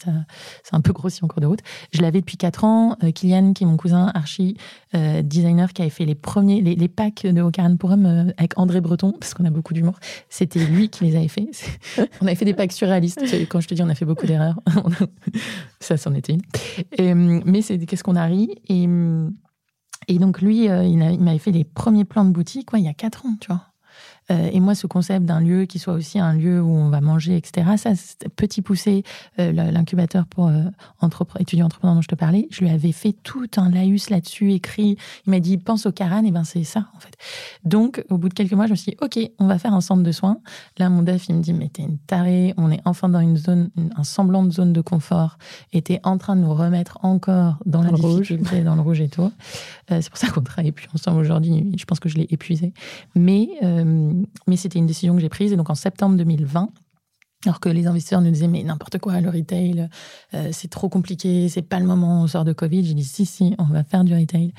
[0.64, 1.62] c'est un peu grossi en cours de route.
[1.92, 2.98] Je l'avais depuis 4 ans.
[3.04, 4.58] Euh, Kylian, qui est mon cousin archi
[4.96, 8.82] euh, designer, qui avait fait les premiers, les, packs de Ocaran Forum euh, avec André
[8.82, 9.96] Breton, parce qu'on a beaucoup d'humour.
[10.30, 11.50] C'était lui qui les avait fait.
[12.22, 13.22] On avait fait des packs surréalistes.
[13.50, 14.60] Quand je te dis, on a fait beaucoup d'erreurs.
[15.80, 17.42] Ça, c'en était une.
[17.46, 18.56] Mais c'est qu'est-ce qu'on a ri?
[18.70, 23.26] Et, donc, lui, il, m'avait fait les premiers plans de boutique il y a 4
[23.26, 23.67] ans, tu vois.
[24.30, 27.00] Euh, et moi, ce concept d'un lieu qui soit aussi un lieu où on va
[27.02, 27.92] manger, etc., ça,
[28.36, 29.04] petit poussé,
[29.40, 30.64] euh, l'incubateur pour euh,
[31.02, 34.52] entrepre- étudiants entrepreneurs dont je te parlais, je lui avais fait tout un laïus là-dessus,
[34.54, 34.98] écrit.
[35.26, 37.14] Il m'a dit, pense au Caran, et ben c'est ça, en fait.
[37.64, 39.82] Donc, au bout de quelques mois, je me suis dit, OK, on va faire un
[39.82, 40.40] centre de soins.
[40.78, 43.38] Là, mon def, il me dit, mais t'es une tarée, on est enfin dans une
[43.38, 45.38] zone, une- un semblant de zone de confort,
[45.74, 48.22] et t'es en train de nous remettre encore dans, la le rouge.
[48.22, 49.32] difficulté, dans le rouge et tout.
[49.92, 51.72] Euh, c'est pour ça qu'on travaille plus ensemble aujourd'hui.
[51.78, 52.74] Je pense que je l'ai épuisé.
[53.16, 54.14] Mais, euh,
[54.48, 55.52] mais c'était une décision que j'ai prise.
[55.52, 56.70] Et donc, en septembre 2020,
[57.46, 59.90] alors que les investisseurs nous disaient, mais n'importe quoi, le retail,
[60.34, 62.84] euh, c'est trop compliqué, c'est pas le moment, on sort de Covid.
[62.84, 64.54] J'ai dit, si, si, on va faire du retail.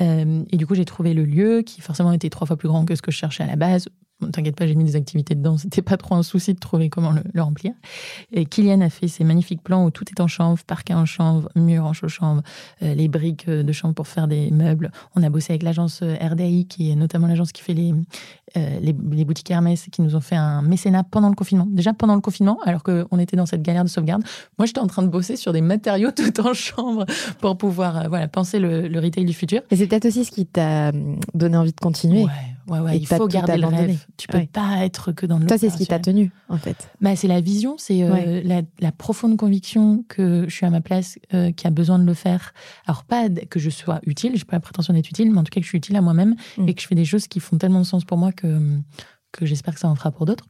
[0.00, 2.84] Euh, et du coup, j'ai trouvé le lieu qui, forcément, était trois fois plus grand
[2.84, 3.88] que ce que je cherchais à la base.
[4.20, 5.56] Bon, T'inquiète pas, j'ai mis des activités dedans.
[5.58, 7.72] C'était pas trop un souci de trouver comment le, le remplir.
[8.32, 11.48] Et Kylian a fait ces magnifiques plans où tout est en chanvre, parquet en chanvre,
[11.54, 12.42] mur en chanvre,
[12.82, 14.90] euh, les briques euh, de chanvre pour faire des meubles.
[15.14, 17.94] On a bossé avec l'agence euh, RDI, qui est notamment l'agence qui fait les,
[18.56, 21.66] euh, les, les boutiques Hermès, qui nous ont fait un mécénat pendant le confinement.
[21.68, 24.22] Déjà pendant le confinement, alors qu'on était dans cette galère de sauvegarde,
[24.58, 27.04] moi j'étais en train de bosser sur des matériaux tout en chambre
[27.40, 29.60] pour pouvoir euh, voilà, penser le, le retail du futur.
[29.70, 30.92] Et c'est peut-être aussi ce qui t'a
[31.34, 32.24] donné envie de continuer.
[32.24, 32.30] Ouais,
[32.68, 32.98] ouais, ouais.
[32.98, 34.06] Il faut garder le rêve.
[34.18, 34.46] Tu peux Ouais.
[34.52, 36.90] pas être que dans le Toi, c'est ce qui t'a tenu, en fait.
[37.00, 38.42] Bah, c'est la vision, c'est euh, Ouais.
[38.42, 42.04] la, la profonde conviction que je suis à ma place, euh, qui a besoin de
[42.04, 42.52] le faire.
[42.86, 45.50] Alors pas que je sois utile, j'ai pas la prétention d'être utile, mais en tout
[45.50, 46.68] cas que je suis utile à moi-même Mm.
[46.68, 48.78] et que je fais des choses qui font tellement de sens pour moi que
[49.30, 50.46] que j'espère que ça en fera pour d'autres.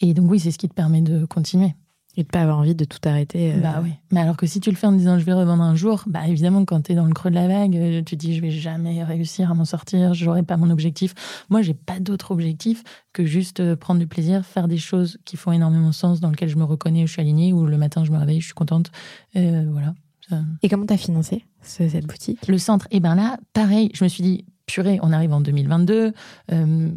[0.00, 1.74] Et donc oui, c'est ce qui te permet de continuer.
[2.20, 3.54] Et de pas avoir envie de tout arrêter.
[3.54, 3.92] euh, Bah oui.
[4.12, 6.28] Mais alors que si tu le fais en disant je vais revendre un jour, bah
[6.28, 8.42] évidemment quand tu es dans le creux de la vague, euh, tu te dis je
[8.42, 11.14] vais jamais réussir à m'en sortir, j'aurai pas mon objectif.
[11.48, 12.82] Moi, j'ai pas d'autre objectif
[13.14, 16.48] que juste euh, prendre du plaisir, faire des choses qui font énormément sens, dans lesquelles
[16.50, 18.54] je me reconnais, où je suis alignée, où le matin je me réveille, je suis
[18.54, 18.90] contente.
[19.36, 19.94] Euh, voilà.
[20.28, 22.46] Ça- Et comment t'as financé ce- cette boutique?
[22.48, 26.12] Le centre, et ben là, pareil, je me suis dit purée, on arrive en 2022,
[26.52, 26.90] euh,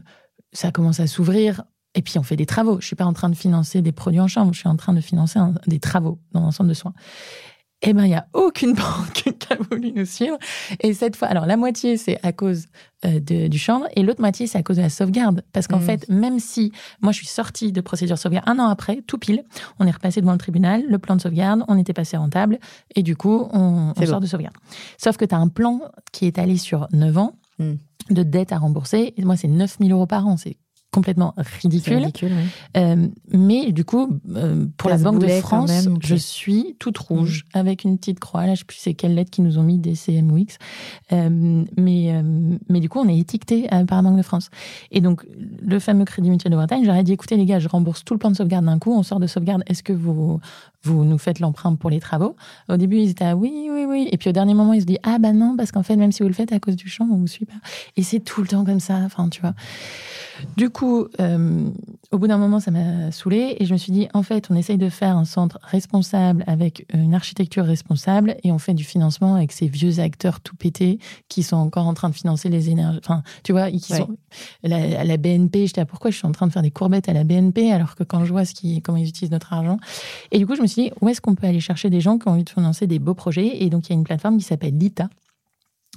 [0.51, 1.63] ça commence à s'ouvrir.
[1.95, 2.79] Et puis on fait des travaux.
[2.81, 4.93] Je suis pas en train de financer des produits en chambre, je suis en train
[4.93, 6.93] de financer un- des travaux dans un centre de soins.
[7.85, 10.37] Eh ben, il y a aucune banque qui a voulu nous suivre.
[10.79, 12.67] Et cette fois, alors la moitié c'est à cause
[13.05, 15.43] euh, de- du chambre et l'autre moitié c'est à cause de la sauvegarde.
[15.51, 15.81] Parce qu'en Mm.
[15.81, 16.71] fait, même si
[17.01, 19.43] moi je suis sortie de procédure sauvegarde un an après, tout pile,
[19.79, 22.57] on est repassé devant le tribunal, le plan de sauvegarde, on était passé rentable
[22.95, 24.55] et du coup on, sort de sauvegarde.
[24.97, 25.81] Sauf que tu as un plan
[26.13, 27.73] qui est allé sur 9 ans Mm.
[28.09, 29.13] de dette à rembourser.
[29.17, 30.37] Et moi, c'est 9000 euros par an.
[30.37, 30.57] C'est
[30.93, 32.07] complètement ridicule.
[32.77, 37.45] Euh, mais du coup, euh, pour la Banque de France, même, je suis toute rouge
[37.53, 38.45] avec une petite croix.
[38.45, 40.57] Là, je sais plus c'est quelle lettre qu'ils nous ont mis, DCM ou X.
[41.11, 42.21] Euh, mais, euh,
[42.69, 44.49] mais du coup, on est étiqueté euh, par la Banque de France.
[44.91, 45.25] Et donc,
[45.61, 48.19] le fameux Crédit Mutuel de Bretagne, j'aurais dit, écoutez les gars, je rembourse tout le
[48.19, 50.39] plan de sauvegarde d'un coup, on sort de sauvegarde, est-ce que vous,
[50.83, 52.35] vous nous faites l'emprunt pour les travaux
[52.69, 54.09] Au début, ils étaient, ah, oui, oui, oui.
[54.11, 56.11] Et puis au dernier moment, ils se disent, ah bah non, parce qu'en fait, même
[56.11, 57.53] si vous le faites à cause du champ, on vous suit pas.
[57.95, 59.53] Et c'est tout le temps comme ça, enfin, tu vois.
[60.57, 61.69] Du coup, euh,
[62.13, 64.55] au bout d'un moment, ça m'a saoulé et je me suis dit, en fait, on
[64.55, 69.33] essaye de faire un centre responsable avec une architecture responsable et on fait du financement
[69.33, 72.99] avec ces vieux acteurs tout pétés qui sont encore en train de financer les énergies.
[73.03, 74.15] Enfin, tu vois, qui sont
[74.61, 75.65] la, la BNP.
[75.65, 78.03] J'étais, pourquoi je suis en train de faire des courbettes à la BNP alors que
[78.03, 79.77] quand je vois ce qui, comment ils utilisent notre argent?
[80.31, 82.19] Et du coup, je me suis dit, où est-ce qu'on peut aller chercher des gens
[82.19, 83.63] qui ont envie de financer des beaux projets?
[83.63, 85.09] Et donc, il y a une plateforme qui s'appelle Lita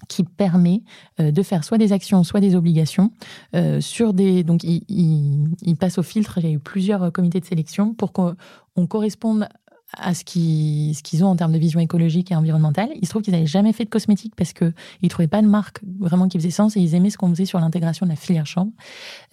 [0.08, 0.82] qui permet
[1.20, 3.10] euh, de faire soit des actions, soit des obligations
[3.54, 4.44] euh, sur des.
[4.44, 6.38] Donc, il, il, passe au filtre.
[6.38, 9.48] Il y a eu plusieurs euh, comités de sélection pour qu'on corresponde
[9.92, 12.88] à ce qu'ils ont en termes de vision écologique et environnementale.
[12.96, 15.46] Il se trouve qu'ils n'avaient jamais fait de cosmétiques parce qu'ils ne trouvaient pas de
[15.46, 18.16] marque vraiment qui faisait sens et ils aimaient ce qu'on faisait sur l'intégration de la
[18.16, 18.72] filière chambre.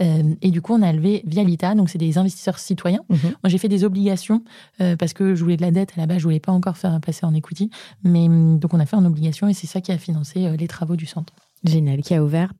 [0.01, 3.03] Euh, et du coup, on a levé via l'ITA, donc c'est des investisseurs citoyens.
[3.09, 3.19] Mhm.
[3.21, 4.43] Moi, j'ai fait des obligations
[4.81, 6.77] euh, parce que je voulais de la dette à la base, je voulais pas encore
[6.77, 7.69] faire passer en equity.
[8.03, 10.67] Mais donc, on a fait en obligation et c'est ça qui a financé euh, les
[10.67, 11.33] travaux du centre.
[11.63, 12.51] Génial, qui a ouvert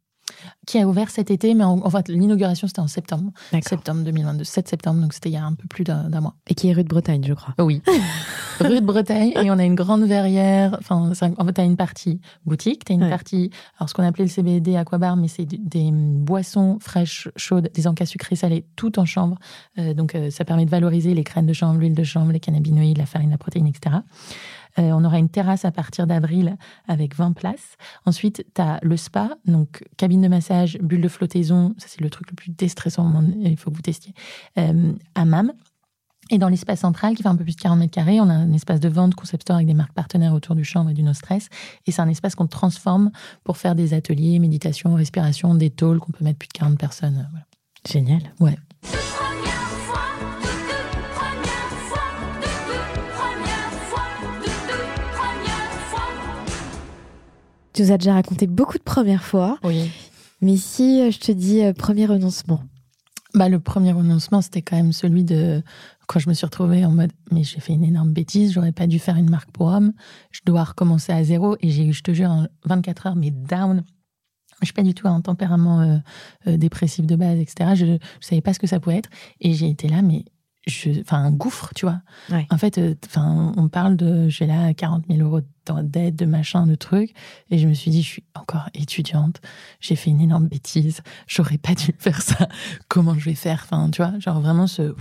[0.66, 3.32] qui a ouvert cet été, mais en, fait, l'inauguration, c'était en septembre.
[3.62, 6.36] Septembre 2022, 7 septembre, donc c'était il y a un peu plus d'un mois.
[6.48, 7.54] Et qui est rue de Bretagne, je crois.
[7.60, 7.82] Oui.
[8.60, 10.78] rue de Bretagne, et on a une grande verrière.
[10.80, 14.04] Enfin, en fait, tu as une partie boutique, tu as une partie, alors ce qu'on
[14.04, 19.00] appelait le CBD Aquabar, mais c'est des, boissons fraîches, chaudes, des encas sucrés salés, tout
[19.00, 19.38] en chambre.
[19.78, 22.40] Euh, donc, euh, ça permet de valoriser les graines de chanvre, l'huile de chanvre, les
[22.40, 23.98] cannabinoïdes, la farine, la protéine, etc.
[24.80, 26.58] Euh, on aura une terrasse à partir d'avril
[26.88, 27.78] avec 20 places.
[28.06, 32.10] Ensuite, tu as le spa, donc cabine de massage, bulle de flottaison, ça c'est le
[32.10, 34.14] truc le plus déstressant au monde, il faut que vous testiez.
[34.58, 35.52] Euh, hammam.
[36.30, 38.34] Et dans l'espace central, qui fait un peu plus de 40 mètres carrés, on a
[38.34, 41.04] un espace de vente concept store avec des marques partenaires autour du chambre et du
[41.04, 41.50] no stress.
[41.86, 43.12] Et c'est un espace qu'on transforme
[43.44, 47.30] pour faire des ateliers, méditation, respiration, des talks, qu'on peut mettre plus de 40 personnes.
[47.86, 48.22] Génial.
[48.40, 48.58] Ouais.
[57.74, 59.58] Tu nous as déjà raconté beaucoup de premières fois.
[59.64, 59.90] Oui.
[60.42, 62.64] Mais si euh, je te dis euh, premier renoncement
[63.34, 65.64] bah, Le premier renoncement, c'était quand même celui de
[66.08, 68.88] quand je me suis retrouvée en mode mais j'ai fait une énorme bêtise, j'aurais pas
[68.88, 69.94] dû faire une marque pour hommes,
[70.32, 71.56] je dois recommencer à zéro.
[71.62, 73.84] Et j'ai eu, je te jure, 24 heures, mais down.
[74.62, 75.82] Je suis pas du tout un tempérament
[76.48, 77.72] euh, dépressif de base, etc.
[77.76, 79.10] Je ne savais pas ce que ça pouvait être.
[79.40, 80.26] Et j'ai été là, mais
[80.68, 82.02] enfin un gouffre, tu vois.
[82.50, 85.42] En fait, euh, enfin, on parle de, j'ai là 40 000 euros
[85.84, 87.14] d'aide, de machin, de trucs,
[87.50, 89.42] et je me suis dit, je suis encore étudiante,
[89.80, 92.48] j'ai fait une énorme bêtise, j'aurais pas dû faire ça.
[92.88, 93.62] Comment je vais faire?
[93.66, 94.96] Enfin, tu vois, genre vraiment ce.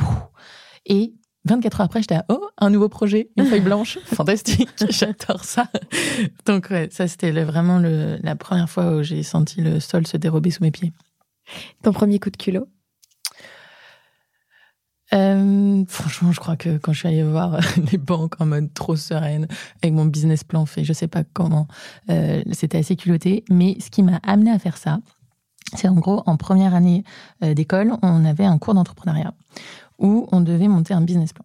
[0.86, 5.44] Et 24 heures après, j'étais à oh, un nouveau projet, une feuille blanche, fantastique, j'adore
[5.44, 5.68] ça.
[6.46, 10.16] Donc ouais, ça c'était vraiment le, la première fois où j'ai senti le sol se
[10.16, 10.92] dérober sous mes pieds.
[11.82, 12.68] Ton premier coup de culot?
[15.14, 17.58] Euh, franchement, je crois que quand je suis allée voir
[17.92, 19.46] les banques en mode trop sereine,
[19.82, 21.68] avec mon business plan fait, je sais pas comment,
[22.10, 23.44] euh, c'était assez culotté.
[23.50, 25.00] Mais ce qui m'a amené à faire ça,
[25.74, 27.04] c'est en gros, en première année
[27.42, 29.34] euh, d'école, on avait un cours d'entrepreneuriat
[29.98, 31.44] où on devait monter un business plan.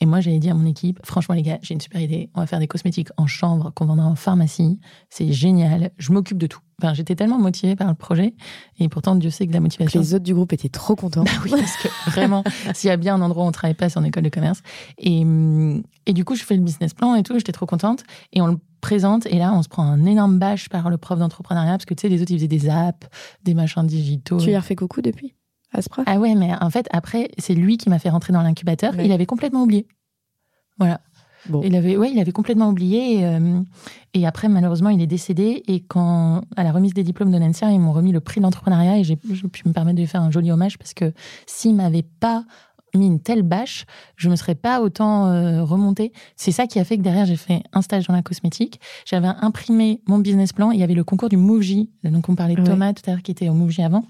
[0.00, 2.40] Et moi, j'avais dit à mon équipe, franchement les gars, j'ai une super idée, on
[2.40, 4.78] va faire des cosmétiques en chambre qu'on vendra en pharmacie,
[5.10, 6.60] c'est génial, je m'occupe de tout.
[6.82, 8.34] Enfin, j'étais tellement motivée par le projet,
[8.78, 9.98] et pourtant Dieu sait que la motivation.
[9.98, 11.24] Les autres du groupe étaient trop contents.
[11.24, 13.88] Bah oui, parce que vraiment, s'il y a bien un endroit où on travaille pas,
[13.88, 14.60] c'est en école de commerce.
[14.98, 15.24] Et,
[16.04, 18.46] et du coup, je fais le business plan et tout, j'étais trop contente, et on
[18.46, 21.86] le présente, et là, on se prend un énorme bâche par le prof d'entrepreneuriat, parce
[21.86, 23.08] que tu sais, les autres, ils faisaient des apps,
[23.42, 24.38] des machins digitaux.
[24.38, 25.34] Tu as refait coucou depuis?
[26.06, 28.98] Ah ouais, mais en fait, après, c'est lui qui m'a fait rentrer dans l'incubateur.
[29.00, 29.86] Il avait complètement oublié.
[30.78, 31.00] Voilà.
[31.62, 33.18] Il avait, ouais, il avait complètement oublié.
[33.18, 33.60] Et, euh,
[34.14, 35.62] et, après, malheureusement, il est décédé.
[35.68, 38.98] Et quand, à la remise des diplômes de Nancy, ils m'ont remis le prix d'entrepreneuriat
[38.98, 41.12] et j'ai pu me permettre de lui faire un joli hommage parce que
[41.46, 42.44] s'il m'avait pas
[42.94, 43.84] mis une telle bâche,
[44.16, 46.12] je me serais pas autant euh, remontée.
[46.36, 48.80] C'est ça qui a fait que derrière, j'ai fait un stage dans la cosmétique.
[49.04, 50.70] J'avais imprimé mon business plan.
[50.70, 51.90] Il y avait le concours du Mouji.
[52.04, 54.04] Donc, on parlait de Thomas tout à l'heure qui était au Mouji avant.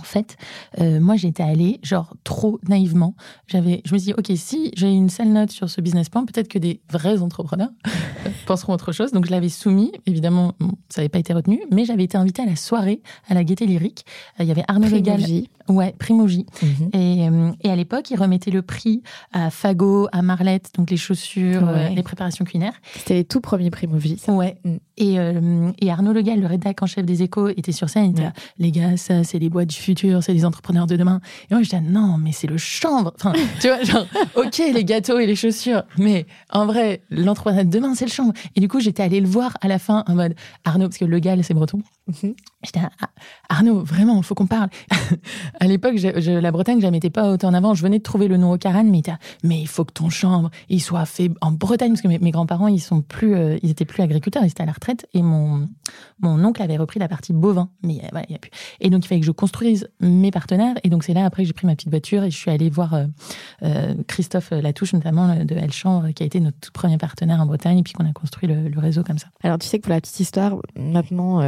[0.00, 0.36] En fait,
[0.80, 3.14] euh, moi j'étais allée genre trop naïvement.
[3.46, 6.24] J'avais, je me suis dit ok si j'ai une seule note sur ce business plan,
[6.24, 7.68] peut-être que des vrais entrepreneurs
[8.46, 9.12] penseront autre chose.
[9.12, 9.92] Donc je l'avais soumis.
[10.06, 10.54] Évidemment,
[10.88, 13.66] ça n'avait pas été retenu, mais j'avais été invitée à la soirée à la Gaieté
[13.66, 14.06] Lyrique.
[14.40, 15.20] Euh, il y avait Arnaud Légal.
[15.68, 16.46] Ouais, Primoji.
[16.62, 16.90] Mhm.
[16.92, 20.96] et, euh, et, à l'époque, ils remettaient le prix à Fago, à Marlette, donc les
[20.96, 22.74] chaussures, les préparations culinaires.
[22.96, 24.20] C'était les tout premiers Primoji.
[24.26, 24.58] Ouais.
[24.64, 24.76] Mm.
[24.96, 25.16] Et,
[25.80, 28.06] et, Arnaud Legal, le rédac en chef des Échos, était sur scène.
[28.06, 31.20] Il était les gars, ça c'est les boîtes du futur, c'est les entrepreneurs de demain.
[31.50, 33.12] Et moi, je disais, non, mais c'est le chanvre.
[33.16, 34.06] Enfin, tu vois, genre,
[34.36, 38.32] ok, les gâteaux et les chaussures, mais en vrai, l'entrepreneur de demain, c'est le chanvre.
[38.56, 41.04] Et du coup, j'étais allée le voir à la fin en mode Arnaud, parce que
[41.04, 41.82] le gars, c'est breton.
[42.22, 42.34] Mhm.
[42.62, 43.08] J'étais ah,
[43.48, 44.68] Arnaud, vraiment, il faut qu'on parle.
[45.60, 47.74] à l'époque, la Bretagne, je la mettais pas autant en avant.
[47.74, 49.02] Je venais de trouver le nom au Caran, mais
[49.42, 52.68] mais il faut que ton chambre, il soit fait en Bretagne, parce que mes, grands-parents,
[52.68, 55.68] ils sont plus, euh, ils étaient plus agriculteurs, ils étaient à la retraite, et mon,
[56.20, 57.68] mon oncle avait repris la partie bovin.
[57.82, 58.26] Mais euh, voilà.
[58.80, 60.76] Et donc, il fallait que je construise mes partenaires.
[60.84, 62.94] Et donc, c'est là, après, j'ai pris ma petite voiture et je suis allée voir
[63.62, 67.82] euh, Christophe Latouche, notamment de Elchambre, qui a été notre premier partenaire en Bretagne, et
[67.82, 69.28] puis qu'on a construit le, réseau comme ça.
[69.42, 71.40] Alors, tu sais que pour la petite histoire, maintenant,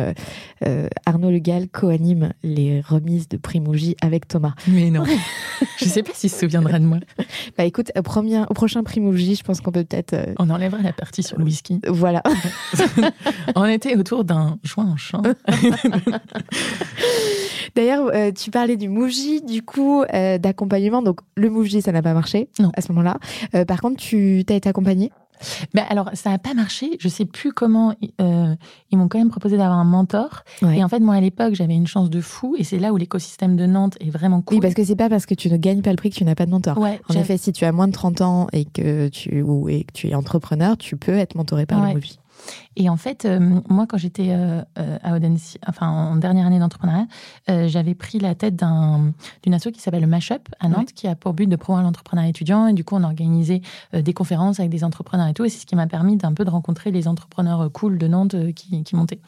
[1.07, 4.55] Arnaud Le Gall co-anime les remises de Primouji avec Thomas.
[4.68, 5.05] Mais non,
[5.78, 6.98] je sais pas s'il se souviendra de moi.
[7.57, 10.14] Bah écoute, au, premier, au prochain Primouji, je pense qu'on peut peut-être...
[10.14, 11.80] Euh, On enlèvera la partie sur le whisky.
[11.86, 12.22] Voilà.
[13.55, 15.22] On était autour d'un joint en champ.
[17.76, 21.02] D'ailleurs, euh, tu parlais du Mouji, du coup, euh, d'accompagnement.
[21.02, 22.70] Donc, le Mouji, ça n'a pas marché non.
[22.76, 23.18] à ce moment-là.
[23.66, 25.11] par contre, tu t'as été accompagné?
[25.74, 26.97] Ben alors, ça n'a pas marché.
[27.01, 27.95] Je sais plus comment.
[28.20, 28.55] Euh,
[28.91, 30.45] ils m'ont quand même proposé d'avoir un mentor.
[30.62, 32.55] Et en fait, moi, à l'époque, j'avais une chance de fou.
[32.59, 34.57] Et c'est là où l'écosystème de Nantes est vraiment cool.
[34.57, 36.24] Oui, parce que c'est pas parce que tu ne gagnes pas le prix que tu
[36.24, 36.78] n'as pas de mentor.
[36.78, 39.85] Ouais, en effet, si tu as moins de 30 ans et que tu, ou, et
[39.85, 42.18] que tu es entrepreneur, tu peux être mentoré par le Mobi.
[42.77, 46.59] Et en fait, euh, moi, quand j'étais euh, euh, à Odense, enfin en dernière année
[46.59, 47.07] d'entrepreneuriat,
[47.66, 51.35] j'avais pris la tête d'une asso qui s'appelle le Mashup à Nantes, qui a pour
[51.35, 52.66] but de promouvoir l'entrepreneuriat étudiant.
[52.66, 53.61] Et du coup, on organisait
[53.93, 55.45] des conférences avec des entrepreneurs et tout.
[55.45, 58.37] Et c'est ce qui m'a permis d'un peu de rencontrer les entrepreneurs cool de Nantes
[58.55, 59.20] qui, qui montaient.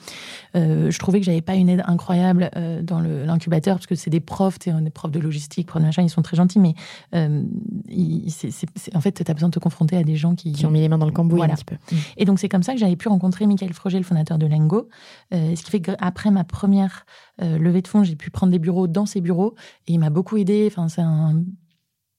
[0.55, 2.51] je trouvais que j'avais pas une aide incroyable
[2.83, 6.11] dans l'incubateur parce que c'est des profs, des profs de logistique, profs de machin, ils
[6.11, 6.75] sont très gentils, mais
[7.13, 10.81] en fait, tu as besoin de te confronter à des gens qui, qui ont mis
[10.81, 11.77] les mains dans le cambouis un petit peu.
[12.17, 14.89] Et donc, c'est comme ça que j'avais pu rencontré Michael Froger, le fondateur de Lengo.
[15.35, 17.05] Euh, ce qui fait qu'après ma première
[17.43, 19.55] euh, levée de fonds, j'ai pu prendre des bureaux dans ses bureaux
[19.87, 20.69] et il m'a beaucoup aidé.
[20.71, 21.43] Enfin, c'est un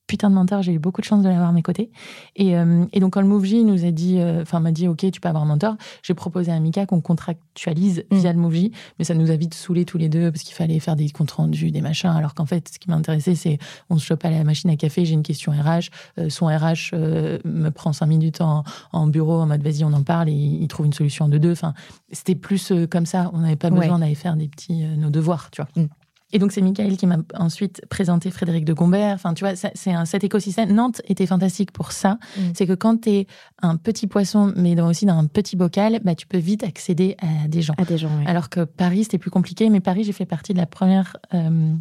[0.08, 1.92] putain de mentor, j'ai eu beaucoup de chance de l'avoir à mes côtés.
[2.36, 5.06] Et, euh, et donc, quand le MoveJ nous a dit, euh, enfin, m'a dit, OK,
[5.12, 8.18] tu peux avoir un mentor, j'ai proposé à Mika qu'on contractualise mm.
[8.18, 10.80] via le MoveJ, mais ça nous a vite saoulés tous les deux parce qu'il fallait
[10.80, 14.06] faire des comptes rendus, des machins, alors qu'en fait, ce qui m'intéressait, c'est on se
[14.06, 16.96] chope à la machine à café, j'ai une question RH, euh, son RH
[17.44, 20.68] me prend cinq minutes en, en, bureau en mode, vas-y, on en parle et il
[20.68, 21.52] trouve une solution de deux.
[21.52, 21.74] Enfin,
[22.12, 25.62] c'était plus comme ça, on n'avait pas besoin d'aller faire des petits, nos devoirs, tu
[25.62, 25.84] vois.
[25.84, 25.88] Mm.
[26.34, 29.16] Et donc, c'est Michael qui m'a ensuite présenté Frédéric de Gombert.
[29.16, 30.74] Enfin, tu vois, c'est un, cet écosystème.
[30.74, 32.18] Nantes était fantastique pour ça.
[32.38, 32.42] Mm.
[32.54, 33.28] C'est que quand tu es
[33.62, 37.48] un petit poisson, mais aussi dans un petit bocal, bah, tu peux vite accéder à
[37.48, 37.76] des gens.
[37.78, 39.70] À des gens, Alors que Paris, c'était plus compliqué.
[39.70, 41.74] Mais Paris, j'ai fait partie de la première euh,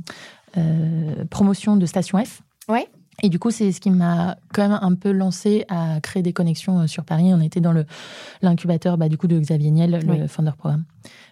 [0.56, 2.42] euh, promotion de Station F.
[2.68, 2.88] Ouais.
[3.22, 6.32] Et du coup, c'est ce qui m'a quand même un peu lancé à créer des
[6.32, 7.32] connexions euh, sur Paris.
[7.32, 7.74] On était dans
[8.42, 10.84] l'incubateur bah, du coup de Xavier Niel, le founder programme.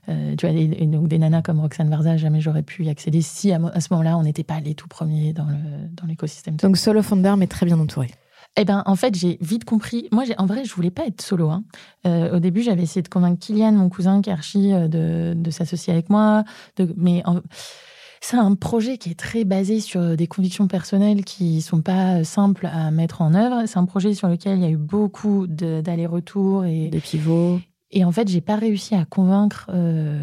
[0.09, 3.22] Euh, tu vois, et, donc des nanas comme Roxane Varza, jamais j'aurais pu y accéder
[3.22, 5.47] si à, ce moment-là, on n'était pas les tout premiers dans
[6.07, 6.57] l'écosystème.
[6.57, 8.11] Dans donc solo founder, mais très bien entouré.
[8.57, 10.09] Eh ben, en fait, j'ai vite compris.
[10.12, 11.51] Moi, en vrai, je voulais pas être solo.
[11.51, 11.64] Hein.
[12.07, 15.51] Euh, au début, j'avais essayé de convaincre Kylian, mon cousin qui est archi, de, de
[15.51, 16.45] s'associer avec moi.
[16.76, 17.41] De, mais en,
[18.25, 22.70] c'est un projet qui est très basé sur des convictions personnelles qui sont pas simples
[22.72, 23.64] à mettre en œuvre.
[23.66, 27.61] C'est un projet sur lequel il y a eu beaucoup d'allers-retours et des pivots.
[27.91, 30.18] Et en fait, j'ai pas réussi à convaincre euh,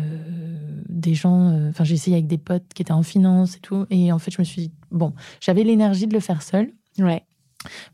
[0.90, 1.52] des gens.
[1.52, 3.86] Euh, enfin, j'ai essayé avec des potes qui étaient en finance et tout.
[3.92, 6.74] Et en fait, je me suis dit, bon, j'avais l'énergie de le faire seul.
[6.98, 7.24] Ouais.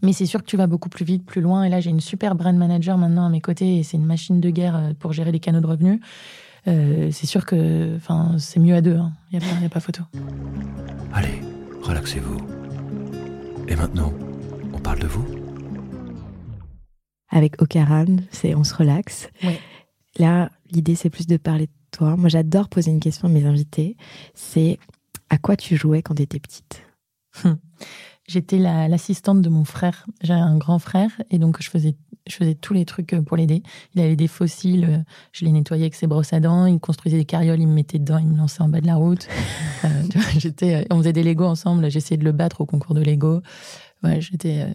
[0.02, 1.66] Mais c'est sûr que tu vas beaucoup plus vite, plus loin.
[1.66, 4.40] Et là, j'ai une super brand manager maintenant à mes côtés et c'est une machine
[4.40, 6.00] de guerre euh, pour gérer les canaux de revenus.
[6.68, 7.98] Euh, c'est sûr que
[8.38, 9.00] c'est mieux à deux.
[9.32, 9.42] Il hein.
[9.60, 10.04] n'y a, pas photo.
[11.14, 11.42] Allez,
[11.82, 12.38] relaxez-vous.
[13.68, 14.14] Et maintenant,
[14.74, 15.26] on parle de vous
[17.30, 19.30] Avec Okaran, c'est on se relaxe.
[20.18, 22.16] Là, l'idée, c'est plus de parler de toi.
[22.18, 23.98] Moi, j'adore poser une question à mes invités.
[24.34, 24.80] C'est
[25.30, 26.84] à quoi tu jouais quand tu étais petite
[28.28, 30.06] J'étais l'assistante de mon frère.
[30.22, 31.96] J'ai un grand frère et donc je faisais
[32.28, 33.64] je faisais tous les trucs euh, pour l'aider.
[33.96, 34.98] Il avait des fossiles, euh,
[35.32, 36.66] je les nettoyais avec ses brosses à dents.
[36.66, 38.96] Il construisait des carrioles, il me mettait dedans, il me lançait en bas de la
[38.96, 39.28] route.
[39.86, 39.90] Euh,
[40.40, 41.92] j'étais, on faisait des Lego ensemble.
[41.92, 43.42] J'essayais de le battre au concours de Lego.
[44.04, 44.66] Ouais, j'étais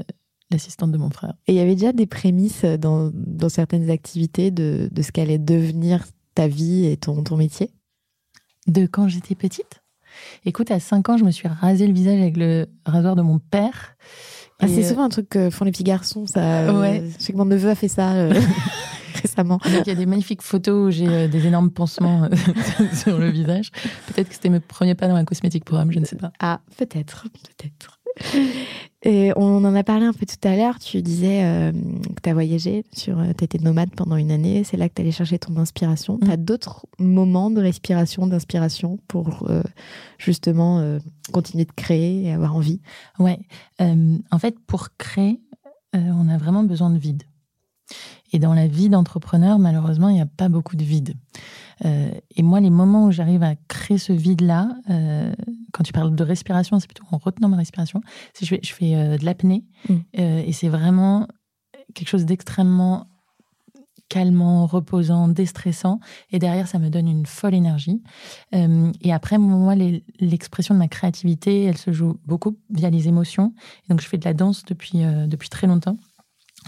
[0.48, 1.34] l'assistante de mon frère.
[1.48, 5.38] Et il y avait déjà des prémices dans, dans certaines activités de, de ce qu'allait
[5.38, 7.70] devenir ta vie et ton, ton métier?
[8.68, 9.82] De quand j'étais petite?
[10.44, 13.38] Écoute, à 5 ans, je me suis rasé le visage avec le rasoir de mon
[13.38, 13.96] père.
[14.62, 16.26] Ah, c'est euh, souvent un truc que font les petits garçons.
[16.26, 17.04] Ça, ouais.
[17.18, 18.32] je sais que mon neveu a fait ça euh,
[19.22, 19.58] récemment.
[19.66, 22.28] il y a des magnifiques photos où j'ai euh, des énormes pansements
[22.94, 23.70] sur le visage.
[24.06, 26.32] Peut-être que c'était mes premiers pas dans un cosmétique programme, je ne sais pas.
[26.40, 27.98] Ah, peut-être, peut-être.
[29.04, 30.78] Et on en a parlé un peu tout à l'heure.
[30.78, 34.62] Tu disais euh, que tu as voyagé, sur, euh, tu étais nomade pendant une année.
[34.62, 36.18] C'est là que tu allais chercher ton inspiration.
[36.18, 39.62] Tu as d'autres moments de respiration, d'inspiration pour euh,
[40.18, 40.98] justement
[41.32, 42.80] continuer de créer et avoir envie?
[43.18, 43.40] Ouais.
[43.80, 45.40] en fait, pour créer,
[45.92, 47.24] on a vraiment besoin de vide.
[48.32, 51.14] Et dans la vie d'entrepreneur, malheureusement, il n'y a pas beaucoup de vide.
[51.84, 54.76] et moi, les moments où j'arrive à créer ce vide-là,
[55.73, 58.01] quand tu parles de respiration, c'est plutôt en retenant ma respiration.
[58.35, 59.97] Si je fais, je fais de l'apnée, mm.
[60.14, 61.27] et c'est vraiment
[61.95, 63.07] quelque chose d'extrêmement
[64.12, 65.99] calmant, reposant, déstressant.
[66.31, 68.03] Et derrière, ça me donne une folle énergie.
[68.55, 69.75] Euh, et après, moi,
[70.20, 73.55] l'expression de ma créativité, elle se joue beaucoup via les émotions.
[73.89, 75.97] donc, je fais de la danse depuis, euh, depuis très longtemps.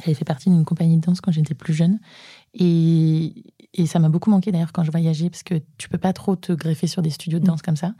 [0.01, 2.01] J'avais fait partie d'une compagnie de danse quand j'étais plus jeune.
[2.55, 3.45] Et,
[3.77, 6.37] et ça m'a beaucoup manqué d'ailleurs quand je voyageais, parce que tu peux pas trop
[6.37, 7.95] te greffer sur des studios de danse comme ça.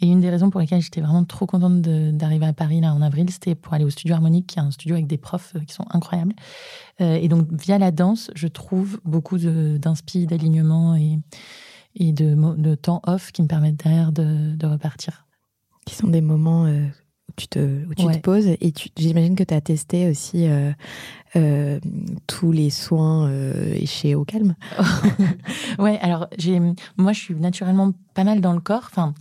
[0.00, 3.00] Et une des raisons pour lesquelles j'étais vraiment trop contente d'arriver à Paris là en
[3.00, 5.60] avril, c'était pour aller au studio harmonique, qui est un studio avec des profs euh,
[5.60, 6.34] qui sont incroyables.
[7.00, 11.20] Euh, et donc via la danse, je trouve beaucoup d'inspi, d'alignement et,
[11.94, 15.26] et de, de, temps off qui me permettent derrière de, de repartir.
[15.86, 16.86] Qui sont des moments euh,
[17.36, 18.46] tu te, où tu te poses.
[18.46, 20.72] Et j'imagine que tu as testé aussi euh,
[21.36, 21.78] euh,
[22.26, 24.56] tous les soins euh, chez Au Calme.
[25.78, 26.28] ouais, alors
[26.96, 28.88] moi, je suis naturellement pas mal dans le corps.
[28.90, 29.14] Enfin,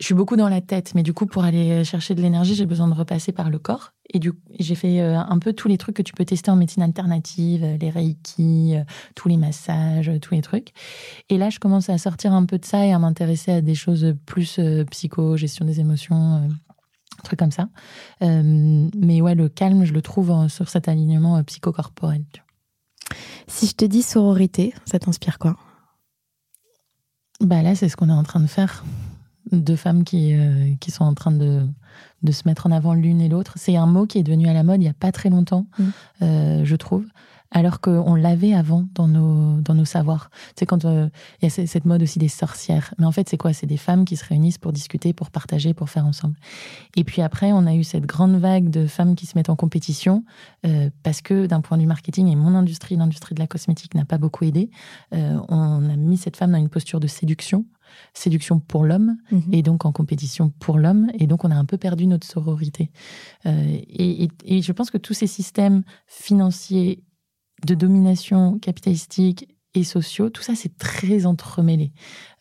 [0.00, 2.66] je suis beaucoup dans la tête, mais du coup, pour aller chercher de l'énergie, j'ai
[2.66, 3.92] besoin de repasser par le corps.
[4.14, 6.82] Et du j'ai fait un peu tous les trucs que tu peux tester en médecine
[6.82, 8.74] alternative, les reiki,
[9.16, 10.68] tous les massages, tous les trucs.
[11.28, 13.74] Et là, je commence à sortir un peu de ça et à m'intéresser à des
[13.74, 14.60] choses plus
[14.90, 16.48] psycho, gestion des émotions,
[17.22, 17.68] truc comme ça.
[18.22, 22.24] Euh, mais ouais, le calme, je le trouve sur cet alignement euh, psychocorporel.
[23.46, 25.56] Si je te dis sororité, ça t'inspire quoi?
[27.40, 28.84] Bah là, c'est ce qu'on est en train de faire.
[29.52, 31.66] Deux femmes qui, euh, qui sont en train de,
[32.22, 33.54] de se mettre en avant l'une et l'autre.
[33.56, 35.66] C'est un mot qui est devenu à la mode il n'y a pas très longtemps,
[35.78, 36.64] mmh.
[36.64, 37.04] je trouve
[37.50, 40.30] alors qu'on l'avait avant dans nos, dans nos savoirs.
[40.58, 41.08] C'est quand euh,
[41.40, 42.92] il y a cette mode aussi des sorcières.
[42.98, 43.52] Mais en fait, c'est quoi?
[43.52, 46.36] C'est des femmes qui se réunissent pour discuter, pour partager, pour faire ensemble.
[46.96, 49.56] Et puis après, on a eu cette grande vague de femmes qui se mettent en
[49.56, 50.24] compétition
[50.66, 53.94] euh, parce que d'un point de vue marketing et mon industrie, l'industrie de la cosmétique
[53.94, 54.70] n'a pas beaucoup aidé.
[55.14, 57.64] Euh, on a mis cette femme dans une posture de séduction
[58.14, 59.42] séduction pour l'homme mhm.
[59.52, 61.08] et donc en compétition pour l'homme.
[61.18, 62.90] Et donc, on a un peu perdu notre sororité.
[63.44, 67.04] et, et, je pense que tous ces systèmes financiers
[67.64, 71.92] de domination capitalistique et sociaux, tout ça c'est très entremêlé.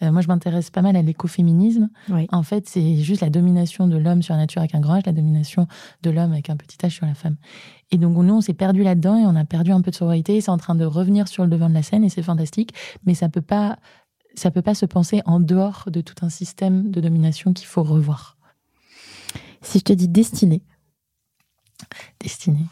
[0.01, 1.89] Euh, moi je m'intéresse pas mal à l'écoféminisme.
[2.31, 5.05] En fait c'est juste la domination de l'homme sur la nature avec un grand H,
[5.05, 5.67] la domination
[6.01, 7.35] de l'homme avec un petit H sur la femme.
[7.91, 10.39] Et donc nous on s'est perdu là-dedans et on a perdu un peu de sororité.
[10.39, 12.73] C'est en train de revenir sur le devant de la scène et c'est fantastique,
[13.05, 13.77] mais ça peut pas
[14.35, 17.83] ça peut pas se penser en dehors de tout un système de domination qu'il faut
[17.83, 18.37] revoir.
[19.61, 20.61] Si je te dis destinée.
[22.19, 22.65] Destinée.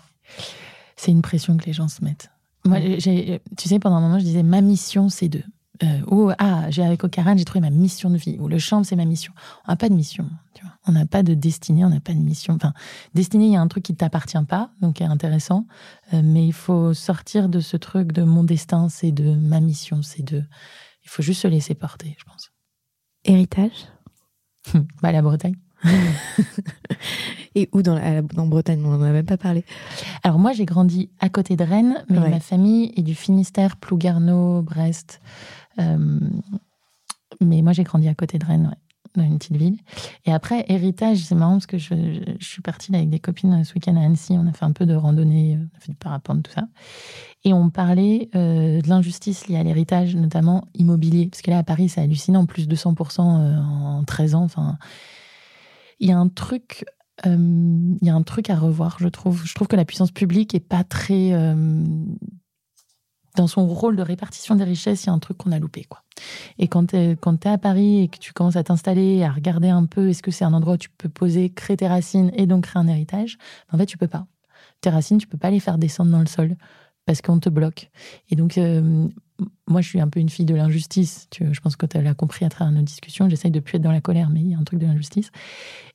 [0.96, 2.33] C'est une pression que les gens se mettent.
[2.66, 5.44] Moi, tu sais, pendant un moment, je disais ma mission, c'est de.
[5.82, 8.38] Euh, ou ah, j'ai avec Ocaran, j'ai trouvé ma mission de vie.
[8.40, 9.34] Ou le champ, c'est ma mission.
[9.68, 10.30] On n'a pas de mission.
[10.54, 10.74] Tu vois.
[10.86, 12.54] On n'a pas de destinée, on n'a pas de mission.
[12.54, 12.74] Enfin,
[13.16, 15.66] destinée, il y a un truc qui ne t'appartient pas, donc qui est intéressant.
[16.14, 20.02] Euh, mais il faut sortir de ce truc de mon destin, c'est de ma mission,
[20.04, 20.44] c'est de.
[21.04, 22.52] Il faut juste se laisser porter, je pense.
[23.26, 23.88] Héritage?
[25.02, 25.56] Bah, La Bretagne.
[27.56, 29.64] Et où dans, la, Bretagne On n'en a même pas parlé.
[30.24, 34.62] Alors moi, j'ai grandi à côté de Rennes, mais ma famille est du Finistère, Plouguerneau,
[34.62, 35.22] Brest.
[35.80, 36.20] Euh,
[37.42, 38.76] mais moi, j'ai grandi à côté de Rennes,
[39.16, 39.78] dans une petite ville.
[40.26, 41.94] Et après, héritage, c'est marrant parce que je,
[42.40, 44.34] suis partie avec des copines ce week-end à Annecy.
[44.34, 46.68] On a fait un peu de randonnée, on a fait du parapente, tout ça.
[47.46, 51.28] Et on parlait euh, de l'injustice liée à l'héritage, notamment immobilier.
[51.28, 54.44] Parce que là, à Paris, c'est hallucinant, plus de 200% euh, en 13 ans.
[54.44, 54.78] Enfin,
[56.00, 56.86] il y a un truc
[57.26, 57.38] euh,
[58.02, 59.46] il y a un truc à revoir, je trouve.
[59.46, 61.84] Je trouve que la puissance publique est pas très euh,
[63.36, 65.04] dans son rôle de répartition des richesses.
[65.04, 66.04] Il y a un truc qu'on a loupé, quoi.
[66.58, 69.86] Et quand tu es, à Paris et que tu commences à t'installer, à regarder un
[69.86, 72.66] peu, est-ce que c'est un endroit où tu peux poser, créer tes racines et donc
[72.66, 73.38] créer un héritage
[73.72, 74.28] En fait, tu peux pas.
[74.82, 76.56] Tes racines, tu peux pas les faire descendre dans le sol
[77.06, 77.90] parce qu'on te bloque.
[78.30, 79.08] Et donc, euh,
[79.68, 81.28] moi, je suis un peu une fille de l'injustice.
[81.40, 83.30] Je pense que tu l'as compris à travers nos discussions.
[83.30, 85.32] J'essaye de plus être dans la colère, mais il y a un truc de l'injustice.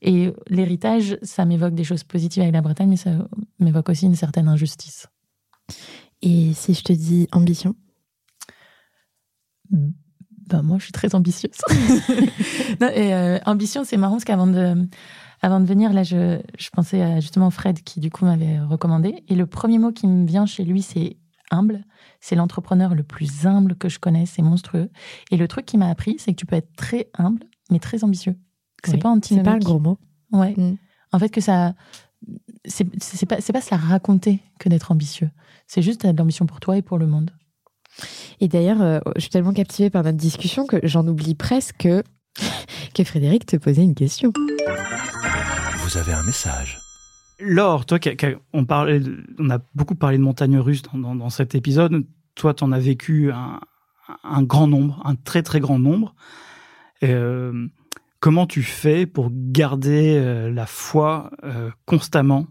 [0.03, 3.11] Et l'héritage, ça m'évoque des choses positives avec la Bretagne, mais ça
[3.59, 5.07] m'évoque aussi une certaine injustice.
[6.23, 7.75] Et si je te dis ambition?
[9.71, 11.59] Ben, Moi, je suis très ambitieuse.
[12.81, 14.89] et, euh, ambition, c'est marrant parce qu'avant de,
[15.41, 19.22] avant de venir, là, je, je pensais à justement Fred qui, du coup, m'avait recommandé.
[19.28, 21.16] Et le premier mot qui me vient chez lui, c'est
[21.51, 21.84] humble.
[22.20, 24.91] C'est l'entrepreneur le plus humble que je connaisse, c'est monstrueux.
[25.30, 28.05] Et le truc qui m'a appris, c'est que tu peux être très humble, mais très
[28.05, 28.36] ambitieux.
[28.84, 29.99] C'est pas C'est pas un gros mot.
[30.32, 30.55] Ouais.
[30.57, 30.76] Mm.
[31.12, 31.74] En fait, que ça.
[32.64, 32.84] C'est
[33.26, 35.30] pas, pas se la raconter que d'être ambitieux.
[35.66, 37.30] C'est juste de l'ambition pour toi et pour le monde.
[38.41, 42.03] Et d'ailleurs, euh, je suis tellement captivée par notre discussion que j'en oublie presque que,
[42.95, 44.32] que Frédéric te posait une question.
[45.89, 46.78] Vous avez un message.
[47.41, 47.99] Laure, toi,
[48.53, 52.05] on, a beaucoup parlé de montagnes russes dans, cet épisode.
[52.34, 56.14] Toi, tu en as vécu un, grand nombre, un très très grand nombre.
[57.05, 57.68] Euh,
[58.20, 62.49] comment tu fais pour garder euh, la foi euh, constamment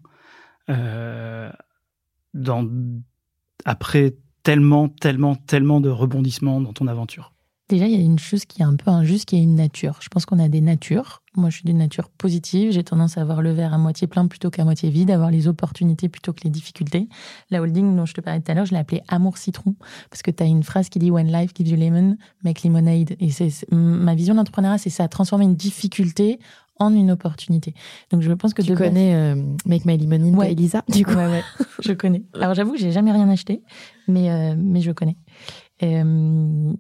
[3.66, 7.34] après tellement, tellement, tellement de rebondissements dans ton aventure?
[7.70, 10.00] Déjà, il y a une chose qui est un peu injuste, qui est une nature.
[10.02, 11.22] Je pense qu'on a des natures.
[11.36, 12.72] Moi, je suis d'une nature positive.
[12.72, 15.32] J'ai tendance à avoir le verre à moitié plein plutôt qu'à moitié vide, à avoir
[15.32, 17.10] les opportunités plutôt que les difficultés.
[17.52, 19.76] La holding dont je te parlais tout à l'heure, je l'ai appelée Amour Citron,
[20.10, 23.18] parce que tu as une phrase qui dit When life gives you lemon, make lemonade.
[23.20, 26.40] Et c'est ma vision d'entrepreneuriat, c'est ça, transformer une difficulté
[26.80, 27.74] en une opportunité.
[28.12, 30.52] Donc je pense que tu connais euh, Make My Lemonade ouais.
[30.52, 31.16] Elisa du coup?
[31.16, 31.44] Ouais, ouais,
[31.84, 32.24] je connais.
[32.40, 33.62] Alors j'avoue que j'ai jamais rien acheté,
[34.08, 35.18] mais euh, mais je connais.
[35.84, 36.74] Euh,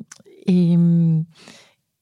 [0.48, 0.78] et,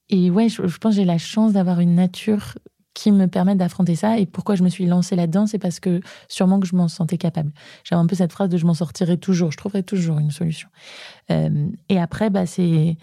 [0.10, 2.56] et ouais, je, pense que j'ai la chance d'avoir une nature
[2.94, 4.18] qui me permet d'affronter ça.
[4.18, 7.18] Et pourquoi je me suis lancée là-dedans, c'est parce que sûrement que je m'en sentais
[7.18, 7.52] capable.
[7.84, 10.70] J'avais un peu cette phrase de je m'en sortirai toujours, je trouverai toujours une solution.
[11.30, 12.98] Euh, et après, bah, c'est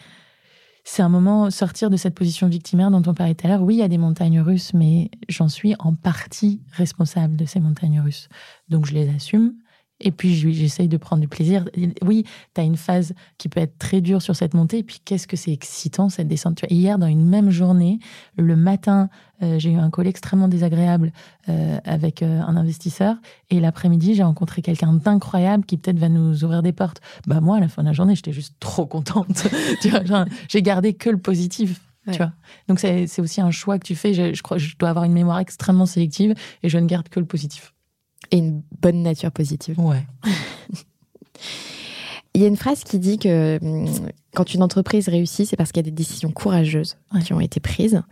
[0.84, 3.62] c'est un moment sortir de cette position victimaire dont on parlait tout à l'heure.
[3.62, 7.61] Oui, il y a des montagnes russes, mais j'en suis en partie responsable de ces
[7.61, 8.28] montagnes russes.
[8.68, 9.55] Donc je les assume.
[10.03, 11.64] Et puis, j'essaye de prendre du plaisir.
[12.03, 12.24] Oui,
[12.55, 14.78] tu as une phase qui peut être très dure sur cette montée.
[14.78, 16.61] Et puis, qu'est-ce que c'est excitant, cette descente?
[16.68, 17.98] Hier, dans une même journée,
[18.36, 19.09] le matin,
[19.42, 21.12] euh, j'ai eu un call extrêmement désagréable
[21.48, 23.16] euh, avec euh, un investisseur.
[23.50, 27.00] Et l'après-midi, j'ai rencontré quelqu'un d'incroyable qui peut-être va nous ouvrir des portes.
[27.26, 29.46] Bah, moi, à la fin de la journée, j'étais juste trop contente.
[30.48, 31.80] j'ai gardé que le positif.
[32.11, 32.32] Tu vois
[32.66, 34.12] Donc, c'est aussi un choix que tu fais.
[34.12, 36.34] Je, je crois je dois avoir une mémoire extrêmement sélective
[36.64, 37.72] et je ne garde que le positif
[38.33, 39.78] et une bonne nature positive.
[39.78, 40.05] Ouais.
[42.35, 43.87] Il y a une phrase qui dit que hum,
[44.35, 47.61] quand une entreprise réussit, c'est parce qu'il y a des décisions courageuses qui ont été
[47.61, 48.03] prises.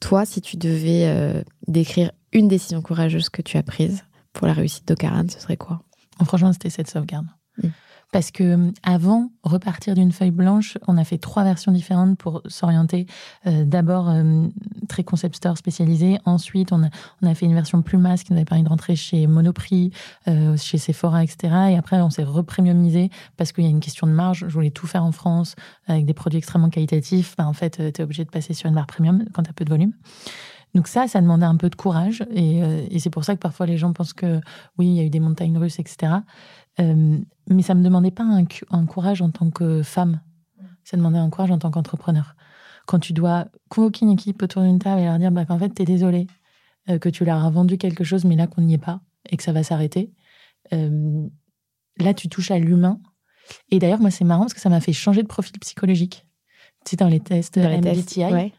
[0.00, 4.04] Toi, si tu devais euh, décrire une décision courageuse que tu as prise
[4.34, 5.82] pour la réussite d'Ocaran, ce serait quoi?
[6.24, 7.26] Franchement, c'était cette sauvegarde.
[7.62, 7.68] Mm.
[8.12, 12.42] Parce que euh, avant, repartir d'une feuille blanche, on a fait trois versions différentes pour
[12.46, 13.06] s'orienter.
[13.46, 14.48] Euh, d'abord, euh,
[14.88, 16.18] très concept store spécialisé.
[16.24, 16.88] Ensuite, on a,
[17.22, 19.92] on a fait une version plus masse qui nous avait permis de rentrer chez Monoprix,
[20.56, 21.54] chez Sephora, etc.
[21.70, 24.44] Et après, on s'est repremiumisé parce qu'il y a une question de marge.
[24.48, 25.54] Je voulais tout faire en France
[25.86, 27.36] avec des produits extrêmement qualitatifs.
[27.36, 29.52] Ben, en fait, tu es obligé de passer sur une barre premium quand tu as
[29.52, 29.92] peu de volume.
[30.74, 32.24] Donc ça, ça demandait un peu de courage.
[32.32, 32.58] Et,
[32.90, 34.40] et c'est pour ça que parfois les gens pensent que
[34.78, 36.12] oui, il y a eu des montagnes russes, etc.
[36.78, 37.18] Euh,
[37.48, 40.20] mais ça me demandait pas un, courage en tant que femme.
[40.84, 42.36] Ça demandait un courage en tant qu'entrepreneur.
[42.86, 45.74] Quand tu dois convoquer une équipe autour d'une table et leur dire bah, qu'en fait,
[45.74, 46.26] tu es désolé,
[46.88, 49.36] euh, que tu leur as vendu quelque chose, mais là qu'on n'y est pas et
[49.36, 50.12] que ça va s'arrêter.
[50.72, 51.26] Euh,
[51.98, 53.00] là, tu touches à l'humain.
[53.70, 56.26] Et d'ailleurs, moi, c'est marrant parce que ça m'a fait changer de profil psychologique.
[56.84, 58.52] Tu sais, dans les tests dans les MBTI.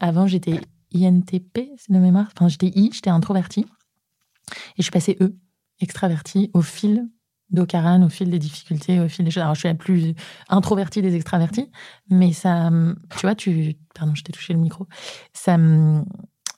[0.00, 0.60] avant, j'étais
[0.94, 2.28] INTP, c'est de mémoire.
[2.34, 3.60] Enfin, j'étais I, j'étais introverti.
[3.60, 5.36] Et je suis passée E,
[5.80, 7.08] extraverti au fil
[7.50, 9.42] d'Ocaran, au fil des difficultés, au fil des choses.
[9.42, 10.14] Alors, je suis la plus
[10.48, 11.70] introvertie des extravertis,
[12.10, 12.70] mais ça,
[13.10, 14.86] tu vois, tu, pardon, je t'ai touché le micro,
[15.32, 15.56] ça,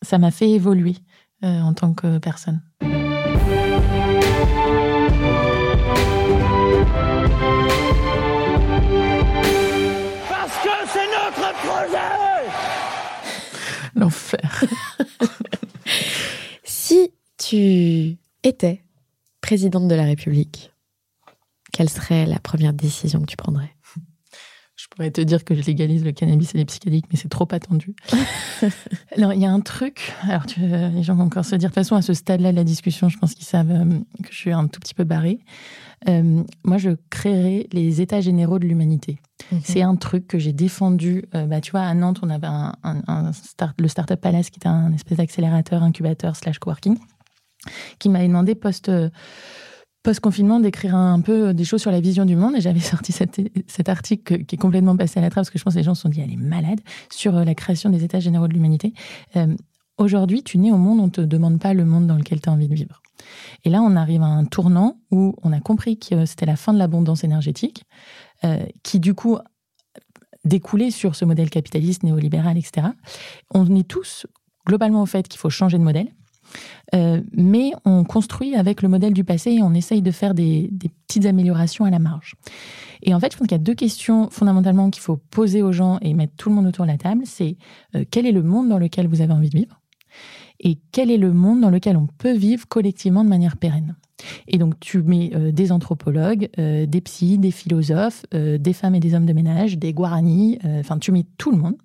[0.03, 0.97] ça m'a fait évoluer
[1.45, 2.63] euh, en tant que personne.
[10.29, 12.49] Parce que c'est notre projet
[13.95, 14.65] L'enfer.
[16.65, 18.86] si tu étais
[19.47, 20.73] présidente de la République,
[21.73, 23.71] quelle serait la première décision que tu prendrais?
[24.77, 27.49] Je pourrais te dire que je légalise le cannabis et les psychédéliques, mais c'est trop
[27.51, 27.95] attendu.
[29.17, 31.75] alors, il y a un truc, alors tu, les gens vont encore se dire, de
[31.75, 34.37] toute façon, à ce stade-là de la discussion, je pense qu'ils savent euh, que je
[34.37, 35.39] suis un tout petit peu barrée.
[36.09, 39.19] Euh, moi, je créerai les états généraux de l'humanité.
[39.51, 39.61] Mhm.
[39.65, 41.25] C'est un truc que j'ai défendu.
[41.35, 44.59] Euh, bah, tu vois, à Nantes, on avait un, un start, le Startup Palace, qui
[44.59, 46.99] était un espèce d'accélérateur, incubateur, slash coworking
[47.99, 48.91] qui m'avait demandé post
[50.07, 53.89] post-confinement d'écrire un peu des choses sur la vision du monde et j'avais sorti cet,
[53.89, 55.97] article qui est complètement passé à la trappe parce que je pense que les gens
[55.97, 58.93] se sont dit elle est malade sur euh, la création des états généraux de l'humanité.
[59.35, 59.57] Euh,
[59.99, 62.49] aujourd'hui, tu nais au monde, on ne te demande pas le monde dans lequel tu
[62.49, 63.03] as envie de vivre.
[63.65, 66.73] Et là, on arrive à un tournant où on a compris que c'était la fin
[66.73, 67.83] de l'abondance énergétique,
[68.45, 69.39] euh, qui du coup
[70.45, 72.89] découlait sur ce modèle capitaliste, néolibéral, etc.
[73.53, 74.27] On est tous
[74.67, 76.13] globalement au fait qu'il faut changer de modèle
[76.95, 80.71] euh, mais on construit avec le modèle du passé et on essaye de faire des,
[81.07, 82.35] petites améliorations à la marge.
[83.03, 85.73] Et en fait, je pense qu'il y a deux questions fondamentalement qu'il faut poser aux
[85.73, 87.23] gens et mettre tout le monde autour de la table.
[87.25, 87.57] C'est
[87.95, 89.81] euh, quel est le monde dans lequel vous avez envie de vivre
[90.59, 93.95] et quel est le monde dans lequel on peut vivre collectivement de manière pérenne?
[94.49, 99.15] Et donc, tu mets euh, des anthropologues, des psys, des philosophes, des femmes et des
[99.15, 101.77] hommes de ménage, des guaranis, enfin, tu mets tout le monde.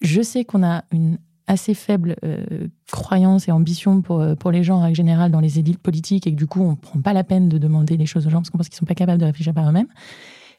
[0.00, 4.64] Je sais qu'on a une assez faible euh, croyance et ambition pour, euh, pour les
[4.64, 7.00] gens en règle générale dans les élites politiques et que du coup on ne prend
[7.00, 8.86] pas la peine de demander les choses aux gens parce qu'on pense qu'ils ne sont
[8.86, 9.88] pas capables de réfléchir par eux-mêmes.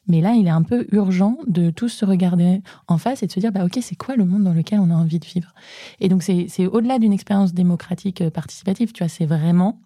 [0.08, 3.32] Mais là, il est un peu urgent de tous se regarder en face et de
[3.32, 5.52] se dire, bah, OK, c'est quoi le monde dans lequel on a envie de vivre?
[6.00, 9.80] Et donc, c'est au-delà d'une expérience démocratique euh, participative, tu vois, c'est vraiment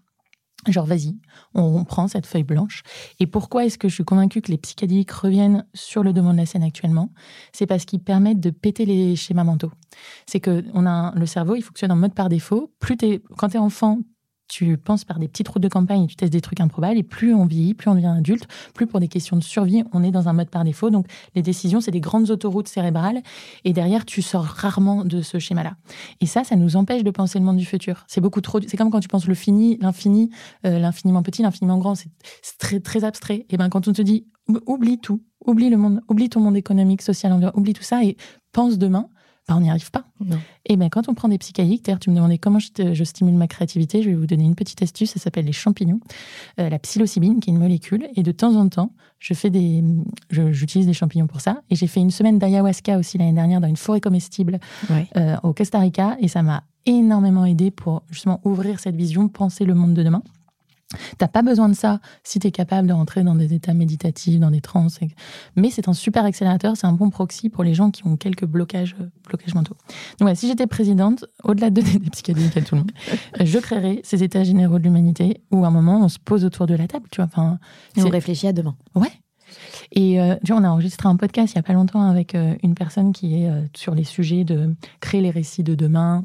[0.68, 1.16] Genre, vas-y,
[1.54, 2.84] on prend cette feuille blanche.
[3.18, 6.38] Et pourquoi est-ce que je suis convaincue que les psychédéliques reviennent sur le devant de
[6.38, 7.10] la scène actuellement?
[7.52, 9.72] C'est parce qu'ils permettent de péter les schémas mentaux.
[10.26, 12.72] C'est que on a le cerveau, il fonctionne en mode par défaut.
[12.78, 13.98] Plus es, quand tu es enfant,
[14.52, 16.98] tu penses par des petites routes de campagne et tu testes des trucs improbables.
[16.98, 20.04] Et plus on vieillit, plus on devient adulte, plus pour des questions de survie, on
[20.04, 20.90] est dans un mode par défaut.
[20.90, 23.22] Donc les décisions, c'est des grandes autoroutes cérébrales.
[23.64, 25.76] Et derrière, tu sors rarement de ce schéma-là.
[26.20, 28.04] Et ça, ça nous empêche de penser le monde du futur.
[28.08, 28.60] C'est beaucoup trop.
[28.60, 30.28] C'est comme quand tu penses le fini, l'infini,
[30.66, 31.94] euh, l'infiniment petit, l'infiniment grand.
[31.94, 32.10] C'est
[32.58, 33.46] très très abstrait.
[33.48, 34.26] Et ben quand on te dit
[34.66, 38.18] oublie tout, oublie le monde, oublie ton monde économique, social, oublie tout ça et
[38.52, 39.08] pense demain
[39.48, 40.04] bah, on n'y arrive pas.
[40.66, 44.02] Et ben quand on prend des psychédéliques, tu me demandais comment je, stimule ma créativité,
[44.02, 45.98] je vais vous donner une petite astuce, ça s'appelle les champignons,
[46.60, 49.82] euh, la psilocybine, qui est une molécule, et de temps en temps, je fais des,
[50.30, 51.62] j'utilise des champignons pour ça.
[51.70, 54.60] Et j'ai fait une semaine d'ayahuasca aussi l'année dernière dans une forêt comestible
[55.16, 59.64] euh, au Costa Rica, et ça m'a énormément aidé pour justement ouvrir cette vision, penser
[59.64, 60.22] le monde de demain.
[61.18, 64.38] T'as pas besoin de ça si tu es capable de rentrer dans des états méditatifs,
[64.38, 64.86] dans des trans.
[65.56, 68.44] Mais c'est un super accélérateur, c'est un bon proxy pour les gens qui ont quelques
[68.44, 69.76] blocages, euh, blocages mentaux.
[70.18, 72.92] Donc ouais, si j'étais présidente, au-delà de donner des psychédéliques à tout le monde,
[73.40, 76.66] je créerais ces états généraux de l'humanité où à un moment on se pose autour
[76.66, 77.26] de la table, tu vois.
[77.26, 77.58] Enfin,
[77.96, 78.76] Et on réfléchit à demain.
[78.94, 79.12] Ouais.
[79.92, 82.34] Et euh, tu vois, on a enregistré un podcast il y a pas longtemps avec
[82.34, 86.24] euh, une personne qui est sur les sujets de créer les récits de demain,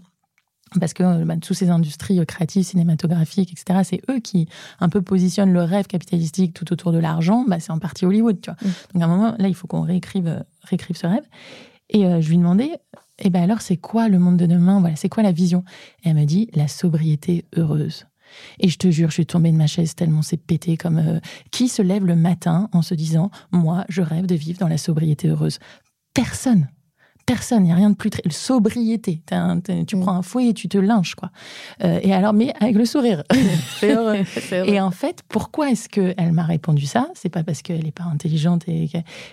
[0.79, 4.47] parce que euh, bah, toutes ces industries euh, créatives, cinématographiques, etc., c'est eux qui
[4.79, 7.45] un peu positionnent le rêve capitalistique tout autour de l'argent.
[7.47, 8.57] Bah, c'est en partie Hollywood, tu vois.
[8.61, 8.73] Mm.
[8.93, 11.23] Donc à un moment, là, il faut qu'on réécrive, euh, réécrive ce rêve.
[11.89, 12.71] Et je lui demandais,
[13.19, 14.81] eh ben alors, c'est quoi le monde de demain?
[14.81, 15.63] Voilà, c'est quoi la vision?
[16.03, 18.07] Et elle m'a dit, la sobriété heureuse.
[18.59, 21.69] Et je te jure, je suis tombée de ma chaise tellement c'est pété comme qui
[21.69, 25.29] se lève le matin en se disant, moi, je rêve de vivre dans la sobriété
[25.29, 25.59] heureuse?
[26.13, 26.67] Personne
[27.27, 28.09] personne, il n'y a rien de plus...
[28.09, 28.23] Très...
[28.29, 29.21] Sobriété,
[29.85, 29.99] tu mm.
[29.99, 31.29] prends un fouet et tu te lynches, quoi.
[31.83, 33.23] Euh, et alors, mais avec le sourire.
[34.51, 37.09] Et en fait, pourquoi est-ce qu'elle m'a répondu ça?
[37.13, 38.89] C'est pas parce qu'elle n'est pas intelligente, et...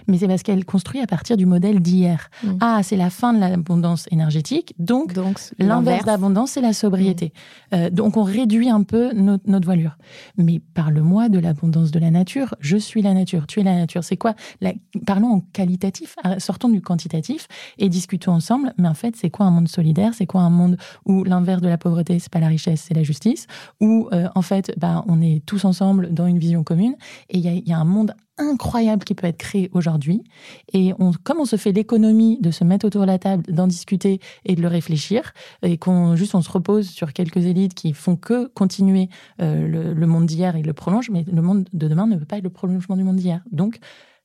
[0.09, 2.31] mais c'est parce qu'elle construit à partir du modèle d'hier.
[2.43, 2.49] Mm.
[2.61, 7.33] Ah, c'est la fin de l'abondance énergétique, donc, donc l'inverse d'abondance, c'est la sobriété.
[7.71, 7.75] Mm.
[7.75, 9.97] Euh, donc on réduit un peu notre, notre voilure.
[10.37, 12.57] Mais parle-moi de l'abondance de la nature.
[12.59, 14.03] Je suis la nature, tu es la nature.
[14.03, 14.73] C'est quoi la...
[15.07, 17.47] Parlons en qualitatif, sortons du quantitatif
[17.79, 18.73] et discutons ensemble.
[18.79, 20.15] Mais en fait, c'est quoi un monde solidaire?
[20.15, 23.03] C'est quoi un monde où l'inverse de la pauvreté, c'est pas la richesse, c'est la
[23.03, 23.47] justice?
[23.81, 26.97] Où euh, en fait, bah, on est tous ensemble dans une vision commune.
[27.29, 30.25] Et il y, y a, un monde incroyable qui peut être créé aujourd'hui.
[30.73, 33.67] Et on, comme on se fait l'économie de se mettre autour de la table, d'en
[33.67, 35.33] discuter et de le réfléchir,
[35.63, 39.09] et qu'on juste on se repose sur quelques élites qui font que continuer
[39.41, 42.25] euh, le, le monde d'hier et le prolonge, mais le monde de demain ne peut
[42.25, 43.43] pas être le prolongement du monde d'hier.
[43.53, 43.79] Donc,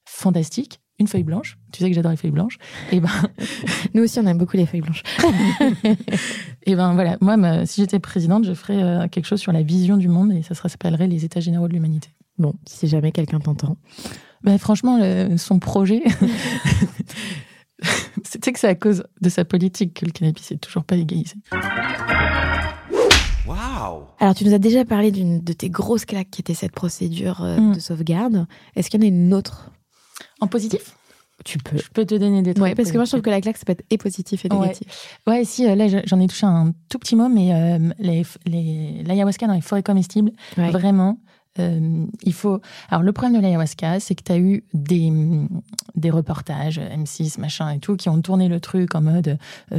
[0.05, 1.57] fantastique, une feuille blanche.
[1.71, 2.57] Tu sais que j'adore les feuilles blanches.
[2.91, 3.09] Et ben,
[3.93, 5.03] nous aussi, on aime beaucoup les feuilles blanches.
[6.65, 9.97] et ben voilà, moi, si j'étais présidente, je ferais euh, quelque chose sur la vision
[9.97, 12.09] du monde et ça s'appellerait les États généraux de l'humanité.
[12.37, 13.77] Bon, si jamais quelqu'un t'entend.
[14.43, 14.99] Ben, franchement,
[15.37, 16.03] son projet.
[18.23, 21.35] c'est que c'est à cause de sa politique que le cannabis est toujours pas légalisé.
[23.47, 24.07] Wow.
[24.19, 27.43] Alors, tu nous as déjà parlé d'une de tes grosses claques qui était cette procédure
[27.43, 27.75] euh, mm.
[27.75, 28.47] de sauvegarde.
[28.75, 29.71] Est-ce qu'il y en a une autre
[30.39, 30.95] en positif
[31.43, 31.77] tu peux.
[31.77, 32.65] Je peux te donner des trucs.
[32.65, 34.49] Oui, parce que moi, je trouve que la claque, ça peut être et positif et
[34.49, 35.17] négatif.
[35.27, 39.03] Ouais, si, euh, là, j'en ai touché un tout petit mot, mais euh, les, les,
[39.03, 41.19] l'ayahuasca dans les forêts comestibles, vraiment,
[41.59, 42.59] euh, il faut.
[42.89, 45.11] Alors, le problème de l'ayahuasca, c'est que tu as eu des,
[45.95, 49.37] des reportages, M6, machin et tout, qui ont tourné le truc en mode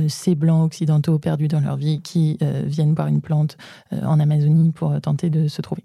[0.08, 3.56] ces blancs occidentaux perdus dans leur vie qui viennent boire une plante
[3.92, 5.84] en Amazonie pour tenter de se trouver.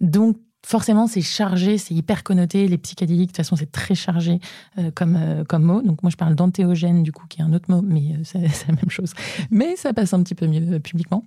[0.00, 0.36] Donc,
[0.66, 2.66] forcément, c'est chargé, c'est hyper connoté.
[2.66, 4.40] Les psychédéliques, de toute façon, c'est très chargé
[4.78, 5.80] euh, comme, euh, comme mot.
[5.80, 8.40] Donc, moi, je parle d'antéogène, du coup, qui est un autre mot, mais euh, c'est
[8.68, 9.12] la même chose.
[9.52, 11.24] Mais ça passe un petit peu mieux publiquement.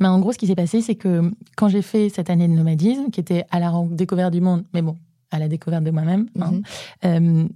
[0.00, 2.52] Mais en gros, ce qui s'est passé, c'est que quand j'ai fait cette année de
[2.52, 4.98] nomadisme, qui était à la découverte du monde, mais bon,
[5.30, 6.60] à la découverte de moi-même, hein,
[7.04, 7.48] mhm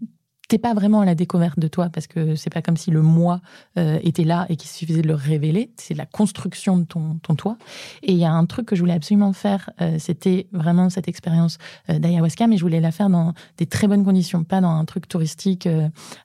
[0.49, 3.03] t'es pas vraiment à la découverte de toi parce que c'est pas comme si le
[3.03, 3.41] moi
[3.79, 5.71] euh, était là et qu'il suffisait de le révéler.
[5.77, 7.59] C'est la construction de ton, ton toi.
[8.03, 11.07] Et il y a un truc que je voulais absolument faire, euh, c'était vraiment cette
[11.07, 11.59] expérience
[11.91, 14.85] euh, d'ayahuasca, mais je voulais la faire dans des très bonnes conditions, pas dans un
[14.87, 15.69] truc touristique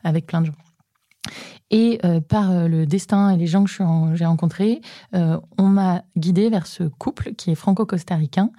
[0.04, 0.54] avec plein de gens.
[1.72, 3.72] Et euh, par euh, le destin et les gens que
[4.14, 4.82] j'ai rencontrés,
[5.16, 8.52] euh, on m'a guidé vers ce couple qui est franco-costaricain,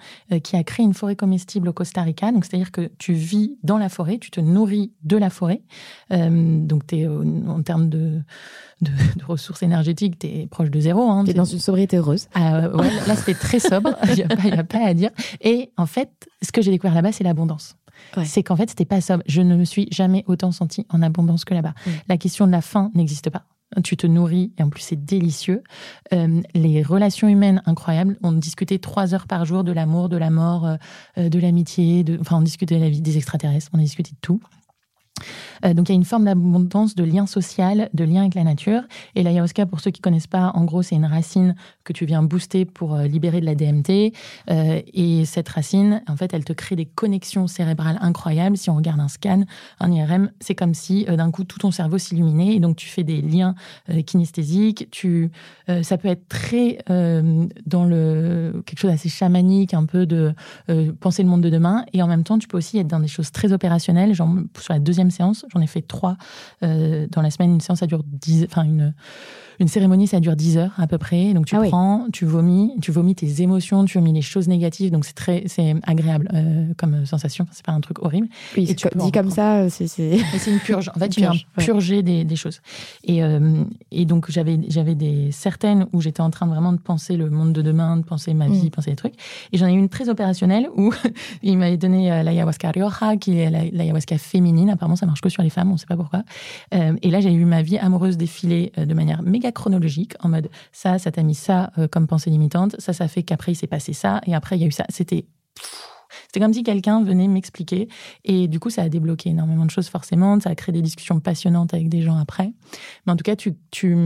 [0.43, 2.31] qui a créé une forêt comestible au Costa Rica.
[2.33, 5.61] Donc, c'est-à-dire que tu vis dans la forêt, tu te nourris de la forêt.
[6.11, 8.21] donc, es, en termes de,
[8.81, 8.91] de,
[9.25, 11.09] ressources énergétiques, tu es proche de zéro.
[11.09, 12.27] Hein, tu es dans une sobriété heureuse.
[12.33, 15.11] Ah, ouais, là, c'était très sobre, il n'y a, a, pas à dire.
[15.41, 17.77] Et en fait, ce que j'ai découvert là-bas, c'est l'abondance.
[18.17, 18.25] Ouais.
[18.25, 19.23] C'est qu'en fait, c'était pas sobre.
[19.27, 21.73] Je ne me suis jamais autant sentie en abondance que là-bas.
[21.85, 21.89] Mm.
[22.09, 23.43] La question de la faim n'existe pas.
[23.83, 25.63] Tu te nourris et en plus c'est délicieux.
[26.13, 28.17] Euh, les relations humaines incroyables.
[28.23, 30.75] On discutait trois heures par jour de l'amour, de la mort, euh,
[31.17, 32.03] euh, de l'amitié.
[32.03, 32.17] De...
[32.21, 33.69] Enfin, on discutait de la vie des extraterrestres.
[33.73, 34.39] On a discuté de tout.
[35.63, 38.43] Euh, donc il y a une forme d'abondance de lien social, de lien avec la
[38.43, 38.81] nature.
[39.15, 41.55] Et l'ayahuasca, pour ceux qui connaissent pas, en gros, c'est une racine
[41.85, 44.11] que tu viens booster pour euh, libérer de la DMT.
[44.49, 48.57] Euh, et cette racine, en fait, elle te crée des connexions cérébrales incroyables.
[48.57, 49.43] Si on regarde un scan,
[49.79, 52.55] un IRM, c'est comme si euh, d'un coup tout ton cerveau s'illuminait.
[52.55, 53.55] Et donc tu fais des liens
[54.07, 54.87] kinesthésiques.
[54.91, 55.29] Tu,
[55.83, 60.33] ça peut être très dans le quelque chose d'assez chamanique, un peu de
[60.99, 61.85] penser le monde de demain.
[61.93, 64.15] Et en même temps, tu peux aussi être dans des choses très opérationnelles.
[64.15, 66.17] Genre sur la deuxième séance, j'en ai fait trois
[66.61, 67.53] dans la semaine.
[67.53, 68.93] Une séance, ça dure 10, enfin une,
[69.59, 71.33] une cérémonie, ça dure 10 heures à peu près.
[71.33, 71.69] Donc tu Ah oui.
[71.69, 74.91] prends, tu vomis, tu vomis tes émotions, tu vomis les choses négatives.
[74.91, 77.43] Donc c'est très, c'est agréable euh, comme sensation.
[77.45, 78.27] Enfin, c'est pas un truc horrible.
[78.57, 80.17] Oui, Et tu co- dit comme ça, c'est- c'est.
[80.37, 80.89] C'est une purge.
[80.95, 81.39] En fait, tu viens ouais.
[81.57, 82.61] purger des, des choses.
[83.03, 86.77] Et, euh, et donc, j'avais, j'avais des certaines où j'étais en train de vraiment de
[86.79, 88.69] penser le monde de demain, de penser ma vie, Mm.
[88.71, 89.15] penser des trucs.
[89.51, 90.91] Et j'en ai eu une très opérationnelle où
[91.43, 94.69] il m'avait donné euh, l'ayahuasca rioja, qui est la- l'ayahuasca féminine.
[94.69, 96.23] Apparemment, ça marche que sur les femmes, on ne sait pas pourquoi.
[96.73, 100.29] Euh, et là, j'ai eu ma vie amoureuse défiler euh, de manière méga chronologique, en
[100.29, 103.55] mode ça, ça t'a mis ça euh, comme pensée limitante, ça, ça fait qu'après, il
[103.55, 104.85] s'est passé ça, et après, il y a eu ça.
[104.89, 105.25] C'était.
[106.27, 107.89] C'était comme si quelqu'un venait m'expliquer.
[108.23, 110.39] Et du coup, ça a débloqué énormément de choses, forcément.
[110.39, 112.53] Ça a créé des discussions passionnantes avec des gens après.
[113.05, 113.97] Mais en tout cas, tu, tu,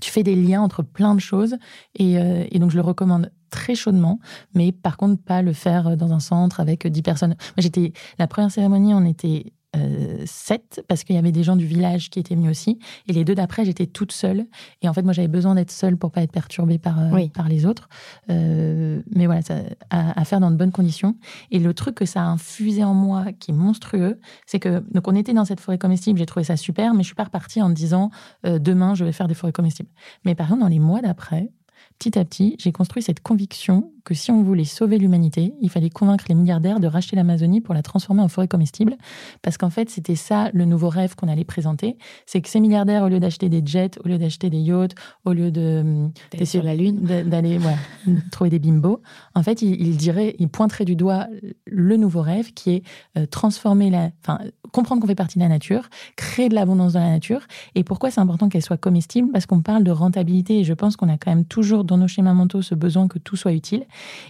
[0.00, 1.56] tu fais des liens entre plein de choses.
[1.94, 4.18] Et, euh, donc, je le recommande très chaudement.
[4.54, 7.36] Mais par contre, pas le faire dans un centre avec 10 personnes.
[7.56, 7.92] J'étais.
[8.18, 9.52] La première cérémonie, on était.
[9.74, 12.78] Euh, sept parce qu'il y avait des gens du village qui étaient venus aussi.
[13.08, 14.46] Et les deux d'après j'étais toute seule.
[14.82, 17.28] Et en fait moi j'avais besoin d'être seule pour pas être perturbée par euh, Oui.
[17.30, 17.88] par les autres.
[18.30, 19.56] Euh, mais voilà ça,
[19.90, 21.16] à, à faire dans de bonnes conditions.
[21.50, 25.08] Et le truc que ça a infusé en moi qui est monstrueux, c'est que donc
[25.08, 27.60] on était dans cette forêt comestible, j'ai trouvé ça super, mais je suis pas repartie
[27.62, 28.10] en me disant
[28.46, 29.90] euh, demain je vais faire des forêts comestibles.
[30.24, 31.50] Mais par contre dans les mois d'après,
[31.98, 35.90] petit à petit, j'ai construit cette conviction que si on voulait sauver l'humanité, il fallait
[35.90, 38.96] convaincre les milliardaires de racheter l'Amazonie pour la transformer en forêt comestible,
[39.42, 43.02] parce qu'en fait c'était ça le nouveau rêve qu'on allait présenter, c'est que ces milliardaires
[43.02, 44.94] au lieu d'acheter des jets, au lieu d'acheter des yachts,
[45.24, 47.00] au lieu de hum, D'aller sur la Lune.
[47.02, 47.58] d'a- d'aller
[48.30, 49.00] trouver des bimbos.
[49.34, 51.26] En fait, il, il dirait, il pointerait du doigt
[51.66, 52.82] le nouveau rêve qui est
[53.18, 54.38] euh, transformer la, enfin,
[54.72, 57.40] comprendre qu'on fait partie de la nature, créer de l'abondance dans la nature.
[57.74, 59.30] Et pourquoi c'est important qu'elle soit comestible?
[59.32, 62.08] Parce qu'on parle de rentabilité et je pense qu'on a quand même toujours dans nos
[62.08, 63.84] schémas mentaux ce besoin que tout soit utile.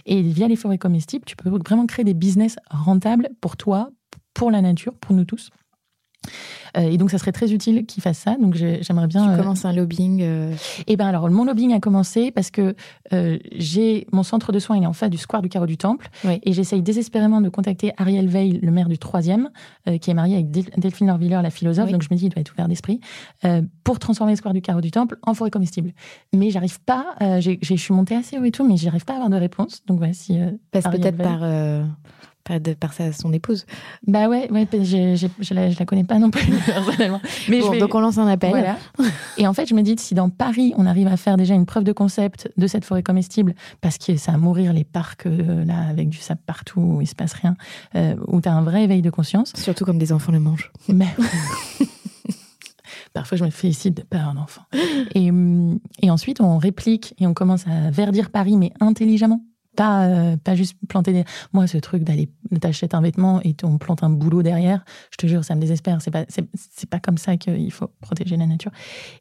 [0.05, 3.91] Et via les forêts comestibles, tu peux vraiment créer des business rentables pour toi,
[4.33, 5.49] pour la nature, pour nous tous.
[6.77, 8.35] Euh, et donc, ça serait très utile qu'ils fassent ça.
[8.39, 9.25] Donc, j'ai- j'aimerais bien.
[9.25, 10.21] Tu euh, commences un lobbying.
[10.21, 10.53] euh,
[10.85, 12.75] eh ben alors, mon lobbying a commencé parce que
[13.13, 15.77] euh, j'ai mon centre de soins, il est en face du square du Carreau du
[15.77, 16.39] Temple, Oui.
[16.43, 19.49] et j'essaye désespérément de contacter Ariel Veil, le maire du troisième,
[19.87, 21.85] euh, qui est marié avec Del- Delphine Lorviller, la philosophe.
[21.87, 21.91] Oui.
[21.93, 22.99] Donc je me dis, il doit être ouvert d'esprit
[23.83, 25.93] pour transformer le square du Carreau du Temple en forêt comestible.
[26.33, 27.15] Mais j'arrive pas.
[27.21, 29.81] je suis montée assez haut et tout, mais j'arrive pas à avoir de réponse.
[29.87, 30.37] Donc voilà, si
[30.71, 31.39] passe peut-être par,
[32.47, 33.65] par, de- par sa, son épouse.
[34.05, 37.21] bah ouais, ouais, j'ai- je, la, je la connais pas non plus personnellement.
[37.49, 38.49] Mais Bon, je vais- Donc on lance un appel.
[38.51, 38.77] Voilà.
[39.37, 41.65] Et en fait, je me dis, si dans Paris, on arrive à faire déjà une
[41.65, 45.65] preuve de concept de cette forêt comestible, parce que ça a mourir les parcs, euh,
[45.65, 47.55] là, avec du sable partout, où il se passe rien,
[47.95, 49.53] euh, où tu as un vrai éveil de conscience.
[49.55, 50.71] Surtout comme des enfants le mangent.
[50.87, 51.07] Mais...
[53.13, 54.61] Parfois, je me félicite de pas avoir d'enfant.
[55.15, 59.41] Et, hum, et ensuite, on réplique et on commence à verdir Paris, mais intelligemment.
[59.77, 61.23] Pas, euh, pas juste planter des.
[61.53, 62.29] Moi, ce truc d'aller,
[62.59, 66.01] t'achètes un vêtement et on plante un boulot derrière, je te jure, ça me désespère.
[66.01, 68.71] C'est pas, c'est, pas comme ça qu'il faut protéger la nature.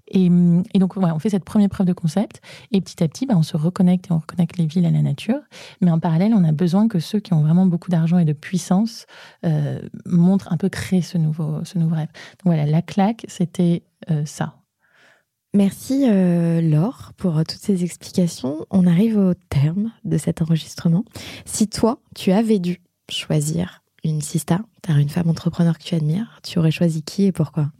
[0.08, 2.40] Et, hum, et donc, ouais, on fait cette première preuve de concept.
[2.72, 5.02] Et petit à petit, bah, on se reconnecte et on reconnecte les villes à la
[5.02, 5.40] nature.
[5.80, 8.32] Mais en parallèle, on a besoin que ceux qui ont vraiment beaucoup d'argent et de
[8.32, 9.06] puissance
[9.44, 12.08] euh, montrent un peu créer ce nouveau, ce nouveau rêve.
[12.08, 14.54] Donc voilà, la claque, c'était euh, ça.
[15.54, 18.66] Merci euh, Laure pour euh, toutes ces explications.
[18.70, 21.04] On arrive au terme de cet enregistrement.
[21.44, 26.58] Si toi, tu avais dû choisir une sista, une femme entrepreneur que tu admires, tu
[26.58, 27.70] aurais choisi qui et pourquoi?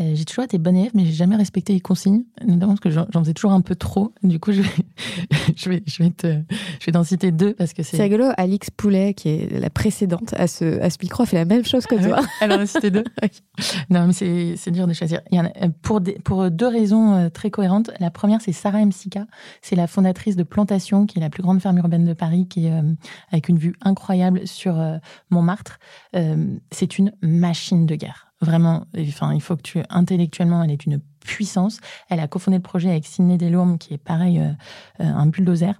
[0.00, 2.88] Euh, j'ai toujours été bonne élève, mais j'ai jamais respecté les consignes, notamment parce que
[2.88, 4.14] j'en faisais toujours un peu trop.
[4.22, 4.68] Du coup, je vais,
[5.56, 6.26] je vais, je vais, te,
[6.80, 8.02] je vais t'en citer deux parce que C'est c'est.
[8.04, 11.44] rigolo, Alix Poulet, qui est la précédente à ce, à ce micro, a fait la
[11.44, 12.20] même chose que Ah toi.
[12.20, 13.04] ouais Elle en a cité deux.
[13.90, 15.20] Non, mais c'est c'est dur de choisir.
[15.30, 17.90] Il y en a, euh, pour, des- pour deux raisons euh, très cohérentes.
[18.00, 18.92] La première, c'est Sarah M.
[18.92, 19.26] Sika.
[19.60, 22.66] C'est la fondatrice de Plantation, qui est la plus grande ferme urbaine de Paris, qui
[22.66, 22.82] est euh,
[23.30, 24.96] avec une vue incroyable sur euh,
[25.28, 25.78] Montmartre.
[26.16, 28.31] Euh, c'est une machine de guerre.
[28.42, 31.78] Vraiment, enfin, il faut que tu intellectuellement, elle est une puissance.
[32.10, 34.50] Elle a cofondé le projet avec Sidney Delorme, qui est pareil, euh,
[35.00, 35.74] euh, un bulldozer.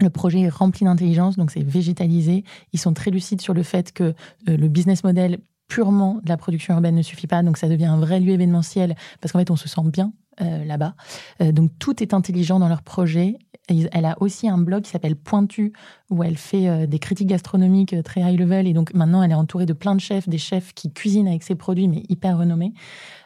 [0.00, 2.44] Le projet est rempli d'intelligence, donc c'est végétalisé.
[2.72, 4.14] Ils sont très lucides sur le fait que euh,
[4.56, 5.38] le business model
[5.68, 8.94] purement de la production urbaine ne suffit pas, donc ça devient un vrai lieu événementiel
[9.20, 10.94] parce qu'en fait on se sent bien euh, là-bas.
[11.40, 13.38] Euh, donc tout est intelligent dans leur projet.
[13.68, 15.72] Elle a aussi un blog qui s'appelle Pointu
[16.10, 19.66] où elle fait des critiques gastronomiques très high level et donc maintenant elle est entourée
[19.66, 22.74] de plein de chefs, des chefs qui cuisinent avec ses produits mais hyper renommés.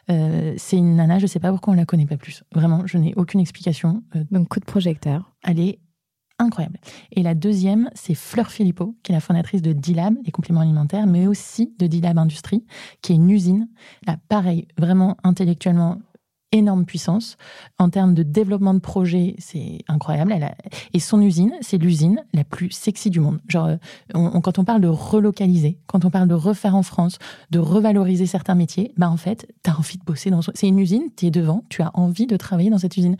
[0.07, 2.43] c'est une nana, je sais pas pourquoi on la connaît pas plus.
[2.53, 4.03] Vraiment, je n'ai aucune explication.
[4.29, 5.33] donc coup de projecteur.
[5.43, 5.79] Elle est
[6.39, 6.79] incroyable.
[7.11, 11.07] Et la deuxième, c'est Fleur Philippot, qui est la fondatrice de D-Lab, les compléments alimentaires,
[11.07, 12.63] mais aussi de D-Lab Industrie,
[13.01, 13.67] qui est une usine.
[14.05, 15.99] Là, pareil, vraiment intellectuellement
[16.51, 17.37] énorme puissance.
[17.77, 20.33] En termes de développement de projet, c'est incroyable.
[20.93, 23.39] Et son usine, c'est l'usine la plus sexy du monde.
[23.47, 23.67] Genre,
[24.15, 27.19] euh, quand on parle de relocaliser, quand on parle de refaire en France,
[27.51, 30.41] de revaloriser certains métiers, bah en fait, tu as envie de bosser dans...
[30.41, 33.17] C'est une usine, tu es devant, tu as envie de travailler dans cette usine.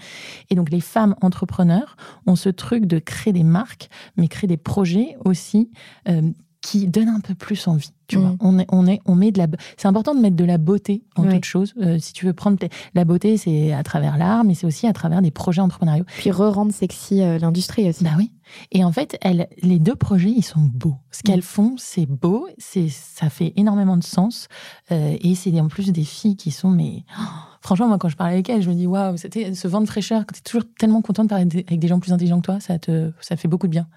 [0.50, 4.58] Et donc, les femmes entrepreneurs ont ce truc de créer des marques, mais créer des
[4.58, 5.70] projets aussi
[6.08, 6.32] euh,
[6.68, 7.94] qui donne un peu plus envie.
[8.08, 8.38] Tu vois, mm.
[8.42, 9.48] on est, on est, on met de la.
[9.78, 11.74] C'est important de mettre de la beauté en toute chose.
[11.82, 12.58] Euh, si tu veux prendre
[12.94, 16.04] la beauté, c'est à travers l'art, mais c'est aussi à travers des projets entrepreneuriaux.
[16.18, 18.04] Puis re-rendre sexy euh, l'industrie aussi.
[18.04, 18.34] Bah oui.
[18.74, 20.96] Et en fait, elles, les deux projets, ils sont beaux.
[21.12, 21.44] Ce qu'elles mm.
[21.44, 24.50] font, c'est beau, c'est, ça fait énormément de sens,
[24.92, 27.06] euh, et c'est en plus des filles qui sont mais.
[27.62, 29.88] franchement, moi, quand je parle avec elles, je me dis waouh, c'était ce vent de
[29.88, 30.26] fraîcheur.
[30.34, 32.78] Tu es toujours tellement contente de parler avec des gens plus intelligents que toi, ça
[32.78, 33.88] te, ça fait beaucoup de bien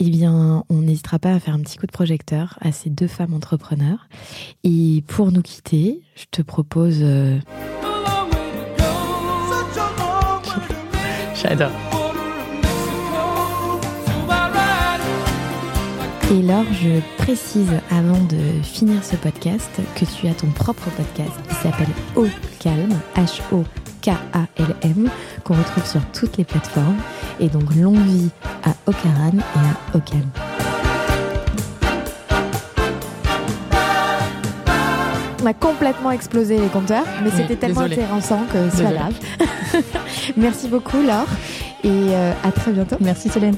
[0.00, 3.06] eh bien, on n'hésitera pas à faire un petit coup de projecteur à ces deux
[3.06, 4.08] femmes entrepreneurs.
[4.64, 6.98] Et pour nous quitter, je te propose.
[7.02, 7.38] Euh,
[11.34, 11.70] J'adore.
[16.32, 21.32] Et alors, je précise avant de finir ce podcast que tu as ton propre podcast
[21.48, 22.26] qui s'appelle Au
[22.60, 22.98] Calme,
[24.00, 25.10] H-O-K-A-L-M,
[25.44, 26.98] qu'on retrouve sur toutes les plateformes.
[27.38, 28.30] Et donc, longue vie
[28.64, 30.22] à Okaran et à Ocam.
[35.42, 39.14] On a complètement explosé les compteurs, mais c'était tellement intéressant que c'est pas grave.
[40.36, 41.26] Merci beaucoup, Laure,
[41.82, 42.96] et euh, à très bientôt.
[43.00, 43.56] Merci, Solène.